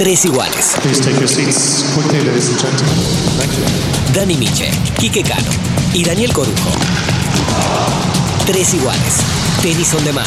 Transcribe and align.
Tres 0.00 0.24
iguales. 0.24 0.76
Dani 4.14 4.34
Miche, 4.34 4.70
Quique 4.98 5.22
Cano 5.22 5.50
y 5.92 6.02
Daniel 6.02 6.32
Corujo. 6.32 6.70
Tres 8.46 8.72
iguales. 8.72 9.20
Tenis 9.60 9.94
on 9.94 10.02
demand. 10.02 10.26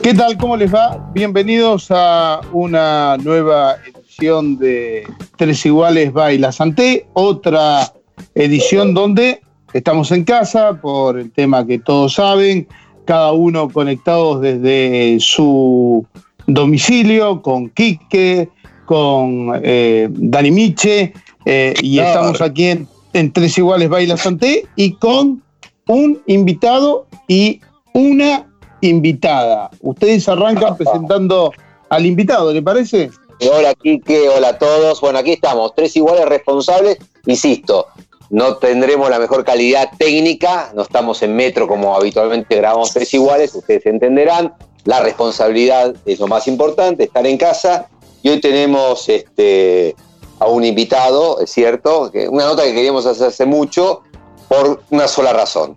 ¿Qué 0.00 0.14
tal? 0.14 0.36
¿Cómo 0.38 0.56
les 0.56 0.72
va? 0.72 1.10
Bienvenidos 1.12 1.88
a 1.90 2.40
una 2.52 3.16
nueva 3.16 3.78
edición 3.84 4.56
de 4.58 5.04
Tres 5.36 5.66
Iguales 5.66 6.12
Baila 6.12 6.52
Santé, 6.52 7.08
otra 7.14 7.92
edición 8.36 8.94
donde 8.94 9.42
estamos 9.72 10.12
en 10.12 10.22
casa 10.22 10.80
por 10.80 11.18
el 11.18 11.32
tema 11.32 11.66
que 11.66 11.80
todos 11.80 12.14
saben, 12.14 12.68
cada 13.06 13.32
uno 13.32 13.68
conectados 13.68 14.40
desde 14.40 15.18
su 15.18 16.06
domicilio, 16.46 17.42
con 17.42 17.70
Quique, 17.70 18.48
con 18.86 19.60
eh, 19.62 20.08
Dani 20.10 20.50
Miche, 20.50 21.12
eh, 21.44 21.74
y 21.80 21.98
estamos 21.98 22.40
aquí 22.40 22.86
en, 23.12 23.32
Tres 23.32 23.58
Iguales 23.58 23.88
Baila 23.88 24.16
Santé 24.16 24.66
y 24.76 24.92
con 24.94 25.42
un 25.86 26.22
invitado 26.26 27.06
y 27.28 27.60
una 27.92 28.46
invitada. 28.80 29.70
Ustedes 29.80 30.28
arrancan 30.28 30.76
presentando 30.76 31.52
al 31.90 32.06
invitado, 32.06 32.52
¿le 32.52 32.62
parece? 32.62 33.10
Hola 33.50 33.74
Quique, 33.74 34.28
hola 34.28 34.48
a 34.48 34.58
todos. 34.58 35.00
Bueno, 35.00 35.18
aquí 35.18 35.32
estamos, 35.32 35.74
tres 35.74 35.94
iguales 35.96 36.26
responsables, 36.26 36.98
insisto, 37.26 37.86
no 38.30 38.56
tendremos 38.56 39.10
la 39.10 39.18
mejor 39.18 39.44
calidad 39.44 39.90
técnica, 39.98 40.72
no 40.74 40.82
estamos 40.82 41.22
en 41.22 41.36
metro 41.36 41.68
como 41.68 41.94
habitualmente 41.94 42.56
grabamos 42.56 42.92
tres 42.92 43.12
iguales, 43.12 43.54
ustedes 43.54 43.84
entenderán, 43.84 44.54
la 44.84 45.00
responsabilidad 45.00 45.94
es 46.06 46.18
lo 46.18 46.26
más 46.26 46.48
importante, 46.48 47.04
estar 47.04 47.26
en 47.26 47.38
casa, 47.38 47.88
y 48.22 48.28
hoy 48.28 48.40
tenemos 48.40 49.08
este, 49.08 49.94
a 50.38 50.46
un 50.46 50.64
invitado, 50.64 51.40
es 51.40 51.50
cierto, 51.50 52.10
que 52.10 52.28
una 52.28 52.44
nota 52.44 52.62
que 52.64 52.74
queríamos 52.74 53.06
hacer 53.06 53.28
hace 53.28 53.46
mucho, 53.46 54.02
por 54.48 54.82
una 54.90 55.08
sola 55.08 55.32
razón, 55.32 55.76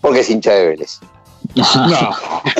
porque 0.00 0.20
es 0.20 0.30
hincha 0.30 0.52
de 0.52 0.68
Vélez. 0.68 1.00
No, 1.54 2.10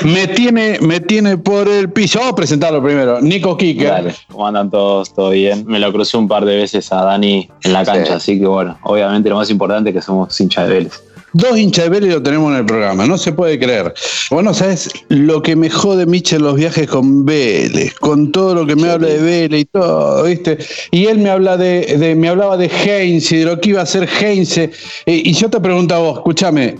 me 0.05 0.27
tiene, 0.29 0.79
me 0.81 1.01
tiene 1.01 1.37
por 1.37 1.69
el 1.69 1.93
piso. 1.93 2.19
Vamos 2.19 2.33
a 2.33 2.37
presentarlo 2.37 2.83
primero. 2.83 3.21
Nico 3.21 3.57
Kike. 3.57 3.85
Dale, 3.85 4.15
¿cómo 4.31 4.47
andan 4.47 4.71
todos? 4.71 5.13
¿Todo 5.13 5.31
bien? 5.31 5.65
Me 5.67 5.79
lo 5.79 5.93
crucé 5.93 6.17
un 6.17 6.27
par 6.27 6.45
de 6.45 6.57
veces 6.57 6.91
a 6.93 7.05
Dani 7.05 7.49
en 7.63 7.73
la 7.73 7.85
cancha, 7.85 8.17
así 8.17 8.39
que 8.39 8.47
bueno, 8.47 8.79
obviamente 8.83 9.29
lo 9.29 9.37
más 9.37 9.51
importante 9.51 9.91
es 9.91 9.97
que 9.97 10.03
somos 10.03 10.41
hincha 10.41 10.67
de 10.67 10.75
Vélez. 10.75 11.03
Dos 11.35 11.59
hinchas 11.59 11.85
de 11.85 11.91
Vélez 11.91 12.15
lo 12.15 12.23
tenemos 12.23 12.53
en 12.53 12.59
el 12.61 12.65
programa, 12.65 13.07
no 13.07 13.19
se 13.19 13.33
puede 13.33 13.59
creer. 13.59 13.93
Bueno, 14.31 14.55
¿sabes? 14.55 14.91
Lo 15.09 15.43
que 15.43 15.57
me 15.57 15.69
jode 15.69 16.07
Michel 16.07 16.43
los 16.43 16.57
viajes 16.57 16.89
con 16.89 17.27
Vélez, 17.27 17.95
con 17.95 18.33
todo 18.33 18.55
lo 18.55 18.67
que 18.67 18.75
me 18.75 18.89
habla 18.89 19.09
de 19.09 19.19
Vélez 19.19 19.61
y 19.61 19.65
todo, 19.67 20.25
¿viste? 20.25 20.59
Y 20.91 21.07
él 21.07 21.19
me 21.19 21.29
habla 21.29 21.57
de, 21.57 22.15
me 22.17 22.29
hablaba 22.29 22.57
de 22.57 22.69
Heinze, 22.69 23.39
de 23.39 23.45
lo 23.45 23.61
que 23.61 23.71
iba 23.71 23.81
a 23.81 23.83
hacer 23.83 24.09
Heinze. 24.09 24.71
Y, 25.05 25.33
yo 25.33 25.51
te 25.51 25.61
pregunto 25.61 25.95
a 25.95 25.99
vos, 25.99 26.17
escúchame, 26.17 26.77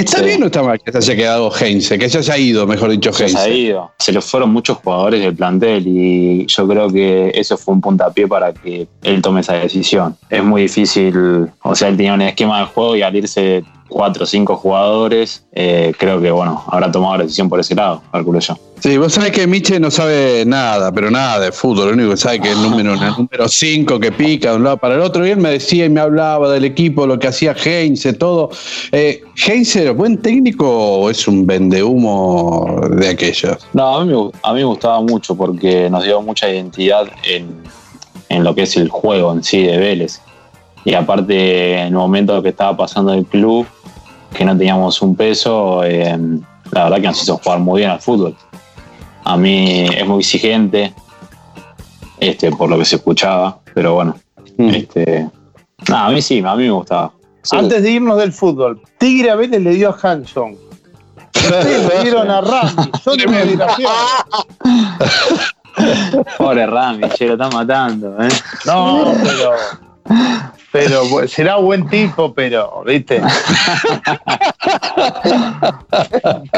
¿está 0.00 0.22
bien 0.22 0.42
o 0.42 0.46
está 0.46 0.62
mal 0.62 0.80
que 0.80 0.92
se 0.92 0.98
haya 0.98 1.16
quedado 1.16 1.50
Heinze, 1.50 1.98
que 1.98 2.08
se 2.08 2.18
haya 2.18 2.36
ido, 2.38 2.66
mejor 2.66 2.90
dicho, 2.90 3.10
Heinze? 3.10 3.28
Se 3.28 3.38
ha 3.38 3.48
ido. 3.48 3.90
Se 3.98 4.12
le 4.12 4.20
fueron 4.20 4.50
muchos 4.50 4.78
jugadores 4.78 5.20
del 5.20 5.34
plantel 5.34 5.86
y 5.86 6.46
yo 6.46 6.68
creo 6.68 6.88
que 6.88 7.32
eso 7.34 7.56
fue 7.56 7.74
un 7.74 7.80
puntapié 7.80 8.26
para 8.26 8.52
que 8.52 8.86
él 9.02 9.22
tome 9.22 9.40
esa 9.40 9.54
decisión. 9.54 10.16
Es 10.30 10.42
muy 10.42 10.62
difícil, 10.62 11.50
o 11.62 11.74
sea, 11.74 11.88
él 11.88 11.96
tenía 11.96 12.14
un 12.14 12.22
esquema 12.22 12.60
de 12.60 12.66
juego 12.66 12.96
y 12.96 13.02
al 13.02 13.16
irse 13.16 13.64
cuatro 13.88 14.24
o 14.24 14.26
cinco 14.26 14.56
jugadores, 14.56 15.46
eh, 15.52 15.92
creo 15.98 16.20
que 16.20 16.30
bueno, 16.30 16.62
habrá 16.66 16.90
tomado 16.90 17.16
la 17.16 17.22
decisión 17.22 17.48
por 17.48 17.60
ese 17.60 17.74
lado, 17.74 18.02
calculo 18.12 18.40
yo. 18.40 18.58
Sí, 18.80 18.98
vos 18.98 19.14
sabés 19.14 19.32
que 19.32 19.46
Miche 19.46 19.80
no 19.80 19.90
sabe 19.90 20.44
nada, 20.46 20.92
pero 20.92 21.10
nada 21.10 21.40
de 21.40 21.50
fútbol, 21.50 21.86
lo 21.86 21.92
único 21.94 22.10
que 22.10 22.16
sabe 22.18 22.40
que 22.40 22.50
es 22.50 22.56
el 22.56 22.62
número, 22.62 22.92
el 22.92 23.00
número 23.00 23.48
cinco 23.48 23.98
que 23.98 24.12
pica 24.12 24.50
de 24.50 24.56
un 24.56 24.64
lado 24.64 24.76
para 24.76 24.94
el 24.94 25.00
otro, 25.00 25.26
y 25.26 25.30
él 25.30 25.38
me 25.38 25.50
decía 25.50 25.86
y 25.86 25.88
me 25.88 26.00
hablaba 26.00 26.50
del 26.50 26.64
equipo, 26.64 27.06
lo 27.06 27.18
que 27.18 27.28
hacía 27.28 27.54
Heinze, 27.54 28.12
todo. 28.12 28.50
Eh, 28.92 29.22
¿Heinze 29.46 29.90
buen 29.90 30.18
técnico 30.18 30.68
o 30.68 31.10
es 31.10 31.26
un 31.26 31.46
vendehumo 31.46 32.80
de 32.90 33.08
aquellos? 33.08 33.56
No, 33.72 33.96
a 33.96 34.04
mí, 34.04 34.30
a 34.42 34.52
mí 34.52 34.58
me 34.58 34.64
gustaba 34.64 35.00
mucho 35.00 35.34
porque 35.34 35.88
nos 35.88 36.04
dio 36.04 36.20
mucha 36.20 36.48
identidad 36.48 37.08
en, 37.24 37.62
en 38.28 38.44
lo 38.44 38.54
que 38.54 38.62
es 38.62 38.76
el 38.76 38.88
juego 38.88 39.32
en 39.32 39.42
sí 39.42 39.62
de 39.62 39.78
Vélez. 39.78 40.20
Y 40.84 40.94
aparte, 40.94 41.78
en 41.78 41.86
el 41.88 41.94
momento 41.94 42.42
que 42.42 42.50
estaba 42.50 42.76
pasando 42.76 43.12
el 43.12 43.24
club, 43.24 43.66
que 44.32 44.44
no 44.44 44.56
teníamos 44.56 45.02
un 45.02 45.16
peso, 45.16 45.82
eh, 45.82 46.16
la 46.70 46.84
verdad 46.84 47.00
que 47.00 47.06
nos 47.08 47.22
hizo 47.22 47.38
jugar 47.38 47.58
muy 47.58 47.80
bien 47.80 47.90
al 47.90 48.00
fútbol. 48.00 48.36
A 49.28 49.36
mí 49.36 49.88
es 49.92 50.06
muy 50.06 50.20
exigente, 50.20 50.94
este, 52.20 52.52
por 52.52 52.70
lo 52.70 52.78
que 52.78 52.84
se 52.84 52.94
escuchaba, 52.94 53.58
pero 53.74 53.94
bueno, 53.94 54.16
mm. 54.56 54.68
este, 54.68 55.28
a 55.92 56.10
mí 56.10 56.22
sí, 56.22 56.44
a 56.46 56.54
mí 56.54 56.62
me 56.62 56.70
gustaba. 56.70 57.10
Antes 57.50 57.82
de 57.82 57.90
irnos 57.90 58.18
del 58.18 58.32
fútbol, 58.32 58.80
Tigre 58.98 59.30
a 59.30 59.34
veces 59.34 59.60
le 59.60 59.72
dio 59.72 59.90
a 59.90 59.98
Hanson. 60.00 60.56
Ustedes 61.34 61.88
le 61.88 62.02
dieron 62.04 62.30
a 62.30 62.40
Rami, 62.40 62.90
son 63.02 63.18
de 63.18 63.26
Pobre 66.38 66.66
Rami, 66.66 67.08
che, 67.10 67.26
lo 67.26 67.32
están 67.32 67.52
matando. 67.52 68.16
¿eh? 68.22 68.28
No, 68.64 69.12
pero 69.24 69.50
pero 70.76 71.26
será 71.26 71.56
buen 71.56 71.88
tipo, 71.88 72.34
pero, 72.34 72.82
¿viste? 72.86 73.22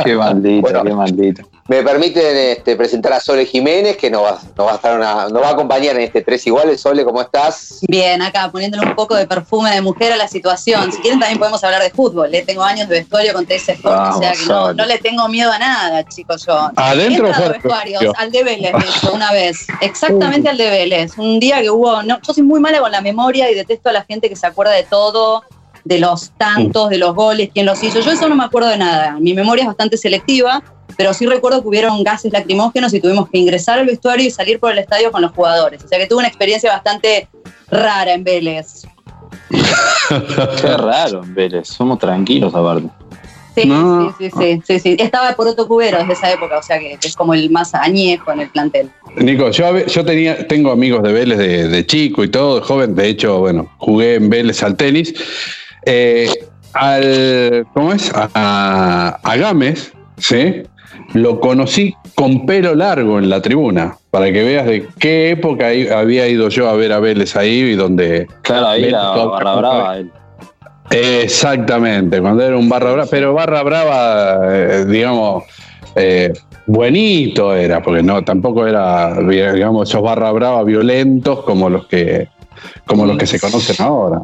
qué 0.08 0.16
maldito, 0.16 0.82
qué 0.82 0.94
maldito. 0.94 1.42
Me 1.68 1.82
permiten 1.82 2.34
este, 2.34 2.76
presentar 2.76 3.12
a 3.12 3.20
Sole 3.20 3.44
Jiménez, 3.44 3.98
que 3.98 4.10
nos 4.10 4.22
va, 4.22 4.40
va 4.58 4.72
a 4.72 4.74
estar 4.76 4.96
una, 4.96 5.28
nos 5.28 5.42
va 5.42 5.48
a 5.48 5.52
acompañar 5.52 5.96
en 5.96 6.02
este 6.02 6.22
Tres 6.22 6.46
Iguales. 6.46 6.80
Sole, 6.80 7.04
¿cómo 7.04 7.20
estás? 7.20 7.80
Bien, 7.86 8.22
acá 8.22 8.50
poniéndole 8.50 8.86
un 8.86 8.94
poco 8.94 9.14
de 9.14 9.26
perfume 9.26 9.70
de 9.72 9.82
mujer 9.82 10.12
a 10.12 10.16
la 10.16 10.28
situación. 10.28 10.90
Si 10.90 10.98
quieren 11.02 11.20
también 11.20 11.38
podemos 11.38 11.62
hablar 11.62 11.82
de 11.82 11.90
fútbol. 11.90 12.30
Le 12.30 12.38
¿eh? 12.38 12.44
tengo 12.46 12.62
años 12.62 12.88
de 12.88 13.00
vestuario 13.00 13.34
con 13.34 13.44
TS 13.44 13.68
Sport, 13.68 14.14
o 14.14 14.18
sea 14.18 14.32
que 14.32 14.46
no, 14.46 14.72
no, 14.72 14.86
le 14.86 14.96
tengo 14.96 15.28
miedo 15.28 15.52
a 15.52 15.58
nada, 15.58 16.04
chicos, 16.08 16.46
yo. 16.46 16.70
¿Adentro 16.74 17.28
o 17.28 17.48
vestuarios, 17.50 18.14
al 18.16 18.32
de 18.32 18.44
Vélez, 18.44 18.72
de 18.72 18.78
hecho, 18.78 19.12
una 19.12 19.30
vez. 19.32 19.66
Exactamente 19.82 20.48
al 20.48 20.56
de 20.56 20.70
Vélez. 20.70 21.18
Un 21.18 21.38
día 21.38 21.60
que 21.60 21.70
hubo... 21.70 22.02
No, 22.02 22.18
yo 22.26 22.32
soy 22.32 22.44
muy 22.44 22.60
mala 22.60 22.80
con 22.80 22.90
la 22.90 23.02
memoria 23.02 23.50
y 23.50 23.54
detesto 23.54 23.90
a 23.90 23.92
la 23.92 24.04
gente 24.04 24.30
que 24.30 24.36
se 24.36 24.46
acuerda 24.46 24.72
de 24.72 24.84
todo 24.84 25.44
de 25.88 25.98
los 25.98 26.30
tantos, 26.36 26.90
de 26.90 26.98
los 26.98 27.14
goles, 27.14 27.50
quién 27.52 27.66
los 27.66 27.82
hizo. 27.82 28.00
Yo 28.00 28.12
eso 28.12 28.28
no 28.28 28.36
me 28.36 28.44
acuerdo 28.44 28.68
de 28.68 28.76
nada. 28.76 29.16
Mi 29.18 29.32
memoria 29.34 29.62
es 29.62 29.68
bastante 29.68 29.96
selectiva 29.96 30.62
pero 30.98 31.14
sí 31.14 31.26
recuerdo 31.26 31.62
que 31.62 31.68
hubieron 31.68 32.02
gases 32.02 32.32
lacrimógenos 32.32 32.92
y 32.92 33.00
tuvimos 33.00 33.30
que 33.30 33.38
ingresar 33.38 33.78
al 33.78 33.86
vestuario 33.86 34.26
y 34.26 34.30
salir 34.32 34.58
por 34.58 34.72
el 34.72 34.78
estadio 34.78 35.12
con 35.12 35.22
los 35.22 35.30
jugadores. 35.30 35.84
O 35.84 35.86
sea 35.86 35.96
que 35.96 36.08
tuve 36.08 36.18
una 36.18 36.26
experiencia 36.26 36.72
bastante 36.72 37.28
rara 37.70 38.14
en 38.14 38.24
Vélez. 38.24 38.84
Qué 40.60 40.76
raro 40.76 41.22
en 41.22 41.34
Vélez, 41.34 41.68
somos 41.68 42.00
tranquilos 42.00 42.52
aparte. 42.52 42.88
Sí, 43.54 43.70
sí, 44.18 44.30
sí, 44.30 44.62
sí, 44.64 44.78
sí, 44.80 44.96
Estaba 44.98 45.34
por 45.34 45.46
otro 45.46 45.66
cubero 45.68 45.98
desde 45.98 46.12
esa 46.12 46.32
época, 46.32 46.58
o 46.58 46.62
sea 46.62 46.78
que 46.80 46.98
es 47.00 47.16
como 47.16 47.34
el 47.34 47.48
más 47.50 47.74
añejo 47.74 48.32
en 48.32 48.40
el 48.40 48.48
plantel. 48.50 48.90
Nico, 49.16 49.50
yo, 49.50 49.86
yo 49.86 50.04
tenía, 50.04 50.46
tengo 50.48 50.72
amigos 50.72 51.02
de 51.04 51.12
Vélez 51.12 51.38
de, 51.38 51.86
chico 51.86 52.24
y 52.24 52.28
todo, 52.28 52.56
de 52.56 52.62
joven, 52.62 52.94
de 52.96 53.08
hecho, 53.08 53.38
bueno, 53.38 53.70
jugué 53.78 54.16
en 54.16 54.30
Vélez 54.30 54.62
al 54.64 54.76
tenis. 54.76 55.14
Eh, 55.86 56.30
al, 56.72 57.66
¿cómo 57.74 57.92
es? 57.92 58.12
A, 58.14 59.18
a 59.22 59.36
Gámez, 59.36 59.92
¿sí? 60.18 60.62
lo 61.14 61.40
conocí 61.40 61.94
con 62.14 62.46
pelo 62.46 62.74
largo 62.74 63.18
en 63.18 63.30
la 63.30 63.40
tribuna, 63.40 63.96
para 64.10 64.26
que 64.32 64.42
veas 64.42 64.66
de 64.66 64.86
qué 64.98 65.30
época 65.30 65.68
había 65.96 66.28
ido 66.28 66.48
yo 66.48 66.68
a 66.68 66.74
ver 66.74 66.92
a 66.92 66.98
Vélez 66.98 67.36
ahí 67.36 67.60
y 67.60 67.74
donde... 67.74 68.26
Claro, 68.42 68.68
ahí 68.68 68.84
era 68.84 69.10
Barra 69.10 69.54
Brava. 69.54 69.96
Exactamente, 70.90 72.20
cuando 72.20 72.42
era 72.42 72.56
un 72.56 72.68
Barra 72.68 72.92
Brava, 72.92 73.08
pero 73.10 73.34
Barra 73.34 73.62
Brava, 73.62 74.40
eh, 74.50 74.84
digamos, 74.86 75.44
eh, 75.94 76.32
buenito 76.66 77.54
era, 77.54 77.82
porque 77.82 78.02
no, 78.02 78.22
tampoco 78.24 78.66
era, 78.66 79.20
digamos, 79.22 79.88
esos 79.88 80.02
Barra 80.02 80.30
Brava 80.32 80.62
violentos 80.64 81.42
como 81.44 81.70
los 81.70 81.86
que, 81.86 82.28
como 82.86 83.06
los 83.06 83.16
que 83.16 83.26
se 83.26 83.38
conocen 83.38 83.76
ahora. 83.84 84.20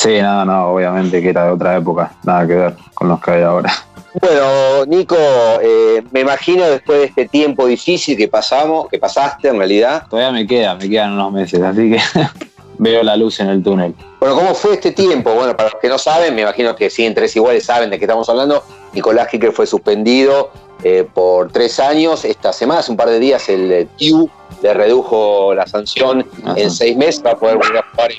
Sí, 0.00 0.18
no, 0.22 0.46
no, 0.46 0.68
obviamente 0.68 1.20
que 1.20 1.28
era 1.28 1.44
de 1.44 1.52
otra 1.52 1.76
época, 1.76 2.10
nada 2.22 2.46
que 2.46 2.54
ver 2.54 2.74
con 2.94 3.10
los 3.10 3.20
que 3.20 3.32
hay 3.32 3.42
ahora. 3.42 3.70
Bueno, 4.18 4.86
Nico, 4.86 5.14
eh, 5.60 6.02
me 6.10 6.20
imagino 6.20 6.64
después 6.64 7.00
de 7.00 7.04
este 7.04 7.28
tiempo 7.28 7.66
difícil 7.66 8.16
que 8.16 8.26
pasamos, 8.26 8.88
que 8.88 8.98
pasaste 8.98 9.48
en 9.48 9.58
realidad. 9.58 10.04
Todavía 10.08 10.32
me 10.32 10.46
queda, 10.46 10.74
me 10.74 10.88
quedan 10.88 11.12
unos 11.12 11.32
meses, 11.32 11.60
así 11.60 11.90
que 11.90 12.00
veo 12.78 13.02
la 13.02 13.14
luz 13.14 13.40
en 13.40 13.50
el 13.50 13.62
túnel. 13.62 13.94
Bueno, 14.20 14.36
¿cómo 14.36 14.54
fue 14.54 14.72
este 14.72 14.92
tiempo? 14.92 15.34
Bueno, 15.34 15.54
para 15.54 15.68
los 15.68 15.78
que 15.78 15.88
no 15.90 15.98
saben, 15.98 16.34
me 16.34 16.40
imagino 16.40 16.74
que 16.74 16.88
sí, 16.88 17.04
en 17.04 17.14
tres 17.14 17.36
iguales 17.36 17.66
saben 17.66 17.90
de 17.90 17.98
qué 17.98 18.06
estamos 18.06 18.26
hablando. 18.30 18.64
Nicolás 18.94 19.28
Kicker 19.28 19.52
fue 19.52 19.66
suspendido 19.66 20.50
eh, 20.82 21.06
por 21.12 21.52
tres 21.52 21.78
años. 21.78 22.24
Esta 22.24 22.54
semana, 22.54 22.80
hace 22.80 22.90
un 22.90 22.96
par 22.96 23.10
de 23.10 23.20
días, 23.20 23.46
el 23.50 23.86
TIU 23.98 24.30
le 24.62 24.72
redujo 24.72 25.52
la 25.54 25.66
sanción 25.66 26.26
en 26.56 26.70
seis 26.70 26.96
meses 26.96 27.20
para 27.20 27.36
poder 27.36 27.58
volver 27.58 27.76
a 27.76 27.84
jugar 27.90 28.12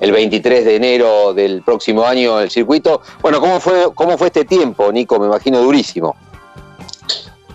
el 0.00 0.12
23 0.12 0.64
de 0.64 0.76
enero 0.76 1.34
del 1.34 1.62
próximo 1.62 2.04
año 2.04 2.40
el 2.40 2.50
circuito. 2.50 3.02
Bueno, 3.20 3.40
¿cómo 3.40 3.60
fue, 3.60 3.90
cómo 3.94 4.16
fue 4.16 4.28
este 4.28 4.46
tiempo, 4.46 4.90
Nico? 4.90 5.20
Me 5.20 5.26
imagino 5.26 5.60
durísimo. 5.60 6.16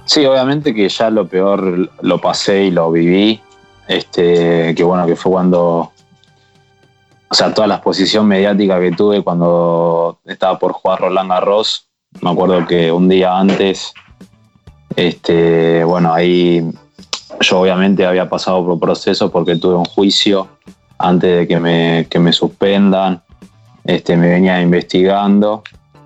Sí, 0.05 0.23
obviamente 0.25 0.73
que 0.73 0.87
ya 0.87 1.09
lo 1.09 1.27
peor 1.27 1.89
lo 2.01 2.21
pasé 2.21 2.65
y 2.65 2.71
lo 2.71 2.91
viví. 2.91 3.41
Este, 3.87 4.73
que 4.75 4.83
bueno, 4.83 5.05
que 5.07 5.15
fue 5.15 5.31
cuando. 5.31 5.91
O 7.27 7.33
sea, 7.33 7.51
toda 7.53 7.67
la 7.67 7.75
exposición 7.75 8.27
mediática 8.27 8.79
que 8.79 8.91
tuve 8.91 9.23
cuando 9.23 10.19
estaba 10.25 10.59
por 10.59 10.73
jugar 10.73 11.01
Roland 11.01 11.29
Garros. 11.31 11.87
Me 12.21 12.29
acuerdo 12.29 12.65
que 12.67 12.91
un 12.91 13.09
día 13.09 13.35
antes, 13.35 13.93
este, 14.95 15.83
bueno, 15.83 16.13
ahí 16.13 16.63
yo 17.41 17.59
obviamente 17.59 18.05
había 18.05 18.29
pasado 18.29 18.63
por 18.63 18.79
proceso 18.79 19.31
porque 19.31 19.55
tuve 19.55 19.75
un 19.75 19.85
juicio 19.85 20.47
antes 20.97 21.39
de 21.39 21.47
que 21.47 21.59
me, 21.59 22.07
que 22.09 22.19
me 22.19 22.33
suspendan. 22.33 23.21
Este, 23.83 24.17
me 24.17 24.29
venía 24.29 24.61
investigando 24.61 25.63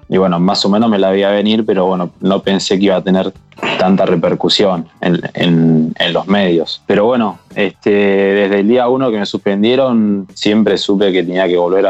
y 0.09 0.17
bueno, 0.17 0.39
más 0.39 0.65
o 0.65 0.69
menos 0.69 0.89
me 0.89 0.97
la 0.97 1.11
veía 1.11 1.29
venir, 1.29 1.63
pero 1.65 1.85
bueno, 1.85 2.09
no 2.19 2.41
pensé 2.41 2.79
que 2.79 2.85
iba 2.85 2.95
a 2.95 3.03
tener 3.03 3.31
tanta 3.77 4.07
repercusión 4.07 4.87
en, 5.01 5.93
los 6.11 6.27
medios. 6.27 6.81
Pero 6.87 7.05
bueno, 7.05 7.37
este, 7.55 7.91
desde 7.91 8.61
el 8.61 8.67
día 8.67 8.87
uno 8.87 9.11
que 9.11 9.19
me 9.19 9.25
suspendieron, 9.27 10.27
siempre 10.33 10.79
supe 10.79 11.11
que 11.11 11.21
tenía 11.21 11.47
que 11.47 11.57
volver 11.57 11.87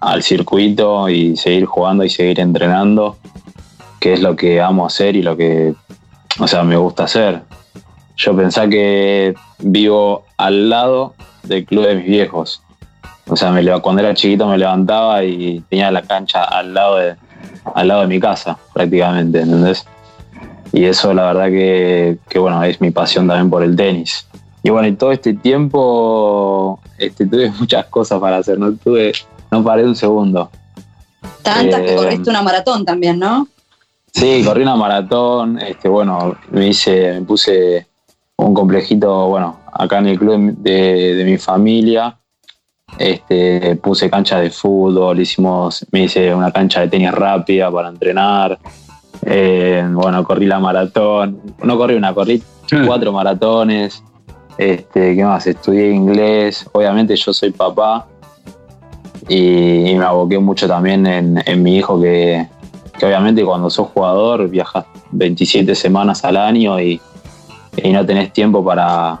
al 0.00 0.22
circuito 0.24 1.08
y 1.08 1.36
seguir 1.36 1.66
jugando 1.66 2.02
y 2.02 2.10
seguir 2.10 2.40
entrenando, 2.40 3.16
que 4.00 4.14
es 4.14 4.20
lo 4.20 4.34
que 4.34 4.60
amo 4.60 4.84
hacer 4.84 5.14
y 5.14 5.22
lo 5.22 5.36
que, 5.36 5.74
o 6.40 6.48
sea, 6.48 6.64
me 6.64 6.76
gusta 6.76 7.04
hacer. 7.04 7.42
Yo 8.16 8.36
pensaba 8.36 8.68
que 8.68 9.34
vivo 9.60 10.24
al 10.36 10.68
lado 10.68 11.14
del 11.48 11.64
club 11.64 11.86
de 11.86 11.96
mis 11.96 12.06
viejos. 12.06 12.62
O 13.26 13.36
sea, 13.36 13.50
me, 13.50 13.64
cuando 13.80 14.02
era 14.02 14.14
chiquito 14.14 14.46
me 14.46 14.56
levantaba 14.56 15.22
y 15.24 15.60
tenía 15.68 15.90
la 15.90 16.02
cancha 16.02 16.44
al 16.44 16.72
lado 16.72 16.96
de, 16.96 17.16
al 17.74 17.88
lado 17.88 18.02
de 18.02 18.06
mi 18.06 18.20
casa, 18.20 18.58
prácticamente, 18.72 19.40
¿entendés? 19.40 19.84
Y 20.72 20.84
eso 20.84 21.12
la 21.14 21.32
verdad 21.32 21.46
que, 21.46 22.38
bueno, 22.38 22.62
es 22.64 22.80
mi 22.80 22.90
pasión 22.90 23.26
también 23.26 23.50
por 23.50 23.62
el 23.62 23.76
tenis. 23.76 24.26
Y 24.62 24.70
bueno, 24.70 24.88
en 24.88 24.96
todo 24.96 25.12
este 25.12 25.34
tiempo 25.34 26.80
este, 26.98 27.26
tuve 27.26 27.50
muchas 27.58 27.86
cosas 27.86 28.20
para 28.20 28.38
hacer, 28.38 28.58
no 28.58 28.72
tuve, 28.72 29.12
no 29.50 29.62
paré 29.62 29.84
un 29.84 29.96
segundo. 29.96 30.50
Tantas 31.42 31.80
que 31.80 31.94
eh, 31.94 31.96
corriste 31.96 32.30
una 32.30 32.42
maratón 32.42 32.84
también, 32.84 33.18
¿no? 33.18 33.48
Sí, 34.12 34.42
corrí 34.44 34.62
una 34.62 34.76
maratón, 34.76 35.58
este, 35.60 35.88
bueno, 35.88 36.36
me 36.50 36.68
hice, 36.68 37.14
me 37.14 37.22
puse 37.22 37.86
un 38.36 38.54
complejito, 38.54 39.28
bueno, 39.28 39.58
acá 39.78 39.98
en 39.98 40.08
el 40.08 40.18
club 40.18 40.54
de, 40.58 41.14
de 41.14 41.24
mi 41.24 41.38
familia, 41.38 42.18
este, 42.96 43.76
puse 43.76 44.08
cancha 44.08 44.40
de 44.40 44.50
fútbol, 44.50 45.20
hicimos, 45.20 45.86
me 45.92 46.04
hice 46.04 46.34
una 46.34 46.50
cancha 46.50 46.80
de 46.80 46.88
tenis 46.88 47.12
rápida 47.12 47.70
para 47.70 47.88
entrenar. 47.88 48.58
Eh, 49.22 49.86
bueno, 49.92 50.24
corrí 50.24 50.46
la 50.46 50.58
maratón. 50.58 51.40
No 51.62 51.76
corrí 51.76 51.94
una, 51.94 52.14
corrí 52.14 52.42
cuatro 52.86 53.12
maratones. 53.12 54.02
Este, 54.56 55.14
¿Qué 55.14 55.24
más? 55.24 55.46
Estudié 55.46 55.90
inglés. 55.90 56.66
Obviamente 56.72 57.14
yo 57.14 57.32
soy 57.32 57.50
papá. 57.50 58.06
Y, 59.28 59.94
me 59.94 60.04
aboqué 60.04 60.38
mucho 60.38 60.66
también 60.66 61.06
en, 61.06 61.62
mi 61.62 61.76
hijo 61.76 62.00
que, 62.00 62.46
obviamente 63.02 63.44
cuando 63.44 63.68
sos 63.68 63.88
jugador 63.88 64.48
viajas 64.48 64.86
27 65.10 65.74
semanas 65.74 66.24
al 66.24 66.36
año 66.38 66.80
y, 66.80 66.98
y 67.76 67.92
no 67.92 68.06
tenés 68.06 68.32
tiempo 68.32 68.64
para, 68.64 69.20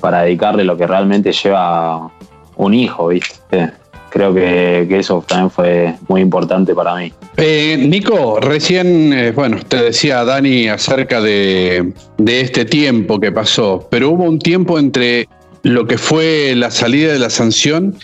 para 0.00 0.22
dedicarle 0.22 0.64
lo 0.64 0.76
que 0.76 0.86
realmente 0.86 1.32
lleva 1.32 2.10
un 2.56 2.74
hijo, 2.74 3.08
¿viste? 3.08 3.70
Creo 4.10 4.32
que, 4.32 4.86
eso 4.90 5.22
también 5.26 5.50
fue 5.50 5.94
muy 6.08 6.22
importante 6.22 6.74
para 6.74 6.94
mí. 6.94 7.12
Eh, 7.36 7.76
Nico, 7.78 8.40
recién, 8.40 9.12
eh, 9.12 9.32
bueno, 9.32 9.58
te 9.68 9.82
decía 9.82 10.24
Dani 10.24 10.68
acerca 10.68 11.20
de, 11.20 11.92
de 12.16 12.40
este 12.40 12.64
tiempo 12.64 13.20
que 13.20 13.30
pasó, 13.30 13.86
pero 13.90 14.10
hubo 14.10 14.24
un 14.24 14.38
tiempo 14.38 14.78
entre 14.78 15.28
lo 15.62 15.86
que 15.86 15.98
fue 15.98 16.54
la 16.56 16.70
salida 16.70 17.12
de 17.12 17.18
la 17.18 17.28
sanción 17.28 17.96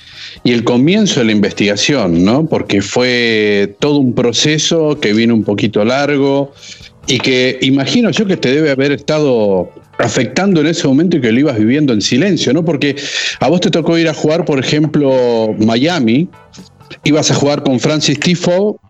y 0.42 0.52
el 0.52 0.64
comienzo 0.64 1.20
de 1.20 1.26
la 1.26 1.32
investigación, 1.32 2.24
¿no? 2.24 2.44
Porque 2.46 2.82
fue 2.82 3.76
todo 3.78 3.98
un 3.98 4.14
proceso 4.14 4.98
que 5.00 5.12
vino 5.12 5.32
un 5.32 5.44
poquito 5.44 5.84
largo 5.84 6.52
y 7.06 7.18
que 7.18 7.58
imagino 7.62 8.10
yo 8.10 8.26
que 8.26 8.36
te 8.36 8.52
debe 8.52 8.70
haber 8.70 8.92
estado 8.92 9.70
afectando 9.98 10.60
en 10.60 10.68
ese 10.68 10.86
momento 10.88 11.16
y 11.16 11.20
que 11.20 11.32
lo 11.32 11.40
ibas 11.40 11.58
viviendo 11.58 11.92
en 11.92 12.00
silencio, 12.00 12.52
¿no? 12.52 12.64
Porque 12.64 12.96
a 13.40 13.48
vos 13.48 13.60
te 13.60 13.70
tocó 13.70 13.98
ir 13.98 14.08
a 14.08 14.14
jugar, 14.14 14.44
por 14.44 14.58
ejemplo, 14.58 15.54
Miami, 15.58 16.28
ibas 17.04 17.30
a 17.30 17.34
jugar 17.34 17.62
con 17.62 17.78
Francis 17.80 18.18
Tifo 18.18 18.80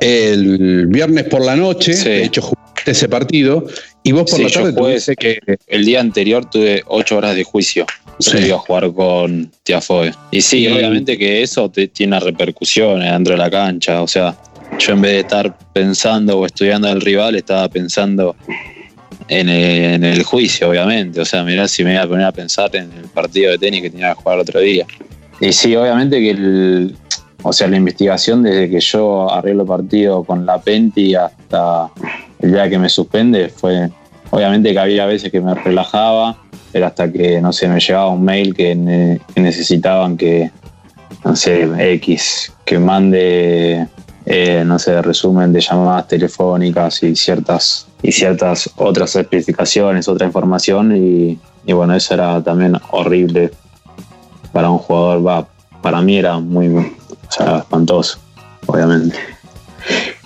el 0.00 0.86
viernes 0.88 1.24
por 1.24 1.44
la 1.44 1.56
noche, 1.56 1.94
de 1.94 2.24
hecho 2.24 2.42
jugaste 2.42 2.90
ese 2.90 3.08
partido, 3.08 3.66
y 4.02 4.12
vos 4.12 4.30
por 4.30 4.40
la 4.40 4.50
tarde 4.50 4.72
tuviste 4.72 5.16
que... 5.16 5.38
El 5.66 5.84
día 5.86 6.00
anterior 6.00 6.48
tuve 6.50 6.82
ocho 6.86 7.16
horas 7.16 7.34
de 7.34 7.44
juicio. 7.44 7.86
Sí. 8.18 8.38
Iba 8.38 8.56
a 8.56 8.58
jugar 8.58 8.92
con 8.92 9.50
Tiafoe. 9.62 10.12
Y 10.30 10.42
sí, 10.42 10.68
obviamente 10.68 11.16
que 11.16 11.42
eso 11.42 11.70
te, 11.70 11.88
tiene 11.88 12.20
repercusiones 12.20 13.10
dentro 13.10 13.32
de 13.32 13.38
la 13.38 13.50
cancha. 13.50 14.02
O 14.02 14.06
sea, 14.06 14.36
yo 14.78 14.92
en 14.92 15.00
vez 15.00 15.12
de 15.12 15.20
estar 15.20 15.56
pensando 15.72 16.38
o 16.38 16.46
estudiando 16.46 16.88
al 16.88 17.00
rival, 17.00 17.34
estaba 17.34 17.68
pensando 17.68 18.36
en 19.28 19.48
el, 19.48 20.22
juicio, 20.22 20.68
obviamente. 20.68 21.20
O 21.20 21.24
sea, 21.24 21.42
mirá 21.42 21.66
si 21.68 21.84
me 21.84 21.94
iba 21.94 22.02
a 22.02 22.08
poner 22.08 22.26
a 22.26 22.32
pensar 22.32 22.74
en 22.76 22.92
el 22.92 23.04
partido 23.04 23.52
de 23.52 23.58
tenis 23.58 23.82
que 23.82 23.90
tenía 23.90 24.14
que 24.14 24.22
jugar 24.22 24.36
el 24.36 24.42
otro 24.42 24.60
día. 24.60 24.86
Y 25.40 25.52
sí, 25.52 25.74
obviamente 25.74 26.20
que 26.20 26.30
el, 26.30 26.96
o 27.42 27.52
sea, 27.52 27.68
la 27.68 27.76
investigación 27.76 28.42
desde 28.42 28.70
que 28.70 28.80
yo 28.80 29.30
arreglo 29.30 29.66
partido 29.66 30.24
con 30.24 30.46
la 30.46 30.58
Penti 30.58 31.14
hasta 31.14 31.90
el 32.40 32.52
día 32.52 32.70
que 32.70 32.78
me 32.78 32.88
suspende 32.88 33.50
fue, 33.50 33.90
obviamente 34.30 34.72
que 34.72 34.78
había 34.78 35.04
veces 35.04 35.30
que 35.30 35.42
me 35.42 35.54
relajaba, 35.54 36.38
pero 36.72 36.86
hasta 36.86 37.12
que, 37.12 37.42
no 37.42 37.52
sé, 37.52 37.68
me 37.68 37.80
llegaba 37.80 38.08
un 38.08 38.24
mail 38.24 38.54
que, 38.54 38.74
necesitaban 39.36 40.16
que, 40.16 40.50
no 41.22 41.36
sé, 41.36 41.68
X, 41.94 42.50
que 42.64 42.78
mande, 42.78 43.86
eh, 44.26 44.62
no 44.64 44.78
sé, 44.78 45.02
resumen 45.02 45.52
de 45.52 45.60
llamadas 45.60 46.08
telefónicas 46.08 47.02
y 47.02 47.14
ciertas 47.14 47.86
y 48.02 48.12
ciertas 48.12 48.70
otras 48.76 49.16
especificaciones, 49.16 50.08
otra 50.08 50.26
información 50.26 50.96
y, 50.96 51.38
bueno, 51.72 51.94
eso 51.94 52.14
era 52.14 52.42
también 52.42 52.76
horrible 52.90 53.50
para 54.52 54.70
un 54.70 54.78
jugador, 54.78 55.26
va, 55.26 55.48
para 55.82 56.00
mí 56.00 56.18
era 56.18 56.38
muy 56.38 56.94
espantoso, 57.38 58.18
obviamente. 58.66 59.16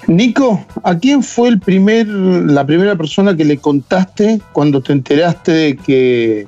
Nico, 0.08 0.64
¿a 0.84 0.96
quién 0.96 1.22
fue 1.22 1.50
el 1.50 1.60
primer, 1.60 2.06
la 2.06 2.64
primera 2.64 2.96
persona 2.96 3.36
que 3.36 3.44
le 3.44 3.58
contaste 3.58 4.40
cuando 4.52 4.80
te 4.80 4.92
enteraste 4.92 5.52
de 5.52 5.76
que, 5.76 6.46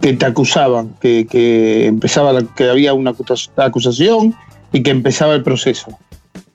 te 0.00 0.26
acusaban, 0.26 0.94
que, 1.00 1.26
que, 1.26 1.86
empezaba 1.86 2.40
que 2.56 2.68
había 2.68 2.94
una 2.94 3.14
acusación 3.56 4.34
y 4.72 4.82
que 4.82 4.90
empezaba 4.90 5.34
el 5.34 5.42
proceso? 5.42 5.98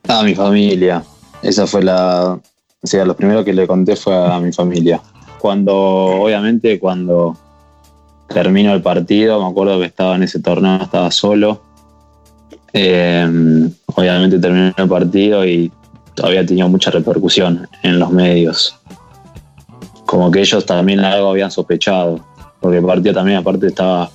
A 0.10 0.24
mi 0.24 0.34
familia. 0.34 1.04
Esa 1.44 1.68
fue 1.68 1.84
la, 1.84 2.34
o 2.34 2.88
sea, 2.88 3.06
lo 3.06 3.16
primero 3.16 3.46
que 3.46 3.54
le 3.54 3.68
conté 3.68 3.96
fue 3.96 4.16
a 4.16 4.40
mi 4.40 4.52
familia. 4.52 5.00
Cuando, 5.40 5.76
obviamente, 5.76 6.80
cuando 6.80 7.38
terminó 8.28 8.74
el 8.74 8.82
partido, 8.82 9.40
me 9.40 9.48
acuerdo 9.48 9.80
que 9.80 9.86
estaba 9.86 10.16
en 10.16 10.24
ese 10.24 10.40
torneo, 10.40 10.82
estaba 10.82 11.12
solo. 11.12 11.62
Em, 12.74 13.72
obviamente 13.96 14.40
terminó 14.40 14.74
el 14.76 14.90
partido 14.90 15.46
y 15.46 15.72
todavía 16.16 16.44
tenía 16.44 16.66
mucha 16.66 16.90
repercusión 16.90 17.68
en 17.84 18.00
los 18.00 18.10
medios. 18.10 18.76
Como 20.08 20.32
que 20.32 20.42
ellos 20.42 20.66
también 20.66 21.02
algo 21.02 21.30
habían 21.30 21.52
sospechado, 21.52 22.20
porque 22.60 22.80
el 22.80 22.86
partido 22.86 23.14
también 23.14 23.38
aparte 23.38 23.68
estaba 23.68 24.10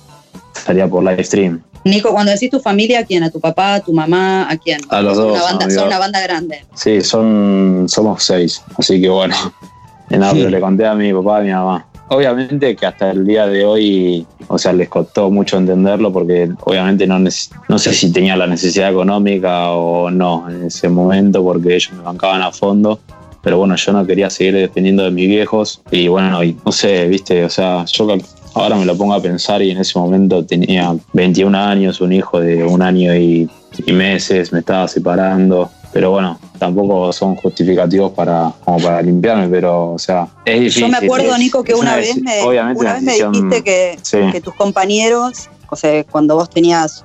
salía 0.51 0.89
por 0.89 1.03
live 1.03 1.23
stream. 1.23 1.61
Nico, 1.85 2.11
cuando 2.11 2.31
decís 2.31 2.49
tu 2.49 2.59
familia, 2.59 3.01
¿a 3.01 3.03
quién? 3.03 3.23
¿A 3.23 3.29
tu 3.29 3.39
papá, 3.39 3.75
a 3.75 3.79
tu 3.79 3.93
mamá? 3.93 4.49
¿A 4.49 4.57
quién? 4.57 4.81
A 4.89 5.01
los 5.03 5.17
dos. 5.17 5.33
Una 5.33 5.43
banda, 5.43 5.69
son 5.69 5.87
una 5.87 5.99
banda 5.99 6.19
grande. 6.21 6.65
Sí, 6.73 6.99
son, 7.01 7.85
somos 7.87 8.23
seis. 8.23 8.63
Así 8.75 8.99
que 8.99 9.07
bueno, 9.07 9.35
le 10.09 10.59
conté 10.59 10.87
a 10.87 10.95
mi 10.95 11.13
papá 11.13 11.37
y 11.37 11.41
a 11.41 11.43
mi 11.43 11.51
mamá. 11.51 11.85
Obviamente 12.07 12.75
que 12.75 12.85
hasta 12.87 13.11
el 13.11 13.25
día 13.25 13.45
de 13.45 13.65
hoy, 13.65 14.25
o 14.47 14.57
sea, 14.57 14.73
les 14.73 14.89
costó 14.89 15.29
mucho 15.29 15.57
entenderlo 15.57 16.11
porque 16.11 16.49
obviamente 16.63 17.05
no, 17.05 17.19
no 17.19 17.79
sé 17.79 17.93
si 17.93 18.11
tenía 18.11 18.35
la 18.35 18.47
necesidad 18.47 18.91
económica 18.91 19.71
o 19.71 20.09
no 20.09 20.49
en 20.49 20.65
ese 20.65 20.89
momento 20.89 21.43
porque 21.43 21.75
ellos 21.75 21.93
me 21.93 22.01
bancaban 22.01 22.41
a 22.41 22.51
fondo. 22.51 22.99
Pero 23.43 23.59
bueno, 23.59 23.75
yo 23.75 23.93
no 23.93 24.07
quería 24.07 24.31
seguir 24.31 24.55
dependiendo 24.55 25.03
de 25.03 25.11
mis 25.11 25.27
viejos 25.27 25.83
y 25.91 26.07
bueno, 26.07 26.43
y 26.43 26.57
no 26.65 26.71
sé, 26.71 27.07
viste, 27.07 27.45
o 27.45 27.49
sea, 27.49 27.85
yo 27.85 28.07
ahora 28.55 28.75
me 28.77 28.85
lo 28.85 28.97
pongo 28.97 29.13
a 29.13 29.21
pensar 29.21 29.61
y 29.61 29.71
en 29.71 29.77
ese 29.77 29.99
momento 29.99 30.43
tenía 30.45 30.95
21 31.13 31.57
años, 31.57 32.01
un 32.01 32.13
hijo 32.13 32.39
de 32.39 32.63
un 32.63 32.81
año 32.81 33.15
y, 33.15 33.49
meses, 33.87 34.53
me 34.53 34.59
estaba 34.59 34.87
separando. 34.87 35.69
Pero 35.91 36.11
bueno, 36.11 36.39
tampoco 36.57 37.11
son 37.11 37.35
justificativos 37.35 38.11
para, 38.13 38.51
como 38.63 38.79
para 38.79 39.01
limpiarme, 39.01 39.47
pero 39.49 39.93
o 39.93 39.99
sea, 39.99 40.27
es 40.45 40.59
difícil. 40.59 40.83
Yo 40.83 40.87
me 40.87 40.97
acuerdo, 40.97 41.37
Nico, 41.37 41.63
que 41.63 41.73
una, 41.73 41.95
vez 41.97 42.21
me, 42.21 42.43
una 42.43 42.93
vez 42.93 43.01
me 43.01 43.13
dijiste 43.13 43.63
que, 43.63 43.97
que 44.31 44.41
tus 44.41 44.55
compañeros, 44.55 45.49
o 45.69 45.75
sea, 45.75 46.03
cuando 46.05 46.35
vos 46.35 46.49
tenías 46.49 47.03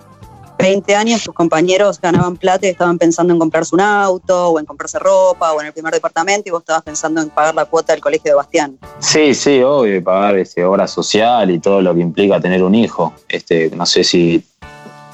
20 0.60 0.94
años 0.94 1.22
tus 1.22 1.34
compañeros 1.34 2.00
ganaban 2.00 2.36
plata 2.36 2.66
y 2.66 2.70
estaban 2.70 2.98
pensando 2.98 3.32
en 3.32 3.38
comprarse 3.38 3.74
un 3.74 3.80
auto 3.80 4.50
o 4.50 4.58
en 4.58 4.66
comprarse 4.66 4.98
ropa 4.98 5.52
o 5.52 5.60
en 5.60 5.68
el 5.68 5.72
primer 5.72 5.92
departamento 5.92 6.48
y 6.48 6.52
vos 6.52 6.60
estabas 6.60 6.82
pensando 6.82 7.20
en 7.20 7.30
pagar 7.30 7.54
la 7.54 7.64
cuota 7.64 7.92
del 7.92 8.02
colegio 8.02 8.30
de 8.30 8.34
Bastián. 8.36 8.78
Sí, 8.98 9.34
sí, 9.34 9.62
obvio, 9.62 10.02
pagar 10.02 10.38
este, 10.38 10.64
obra 10.64 10.86
social 10.86 11.50
y 11.50 11.58
todo 11.58 11.80
lo 11.80 11.94
que 11.94 12.00
implica 12.00 12.40
tener 12.40 12.62
un 12.62 12.74
hijo. 12.74 13.12
Este, 13.28 13.70
no 13.70 13.86
sé 13.86 14.04
si 14.04 14.44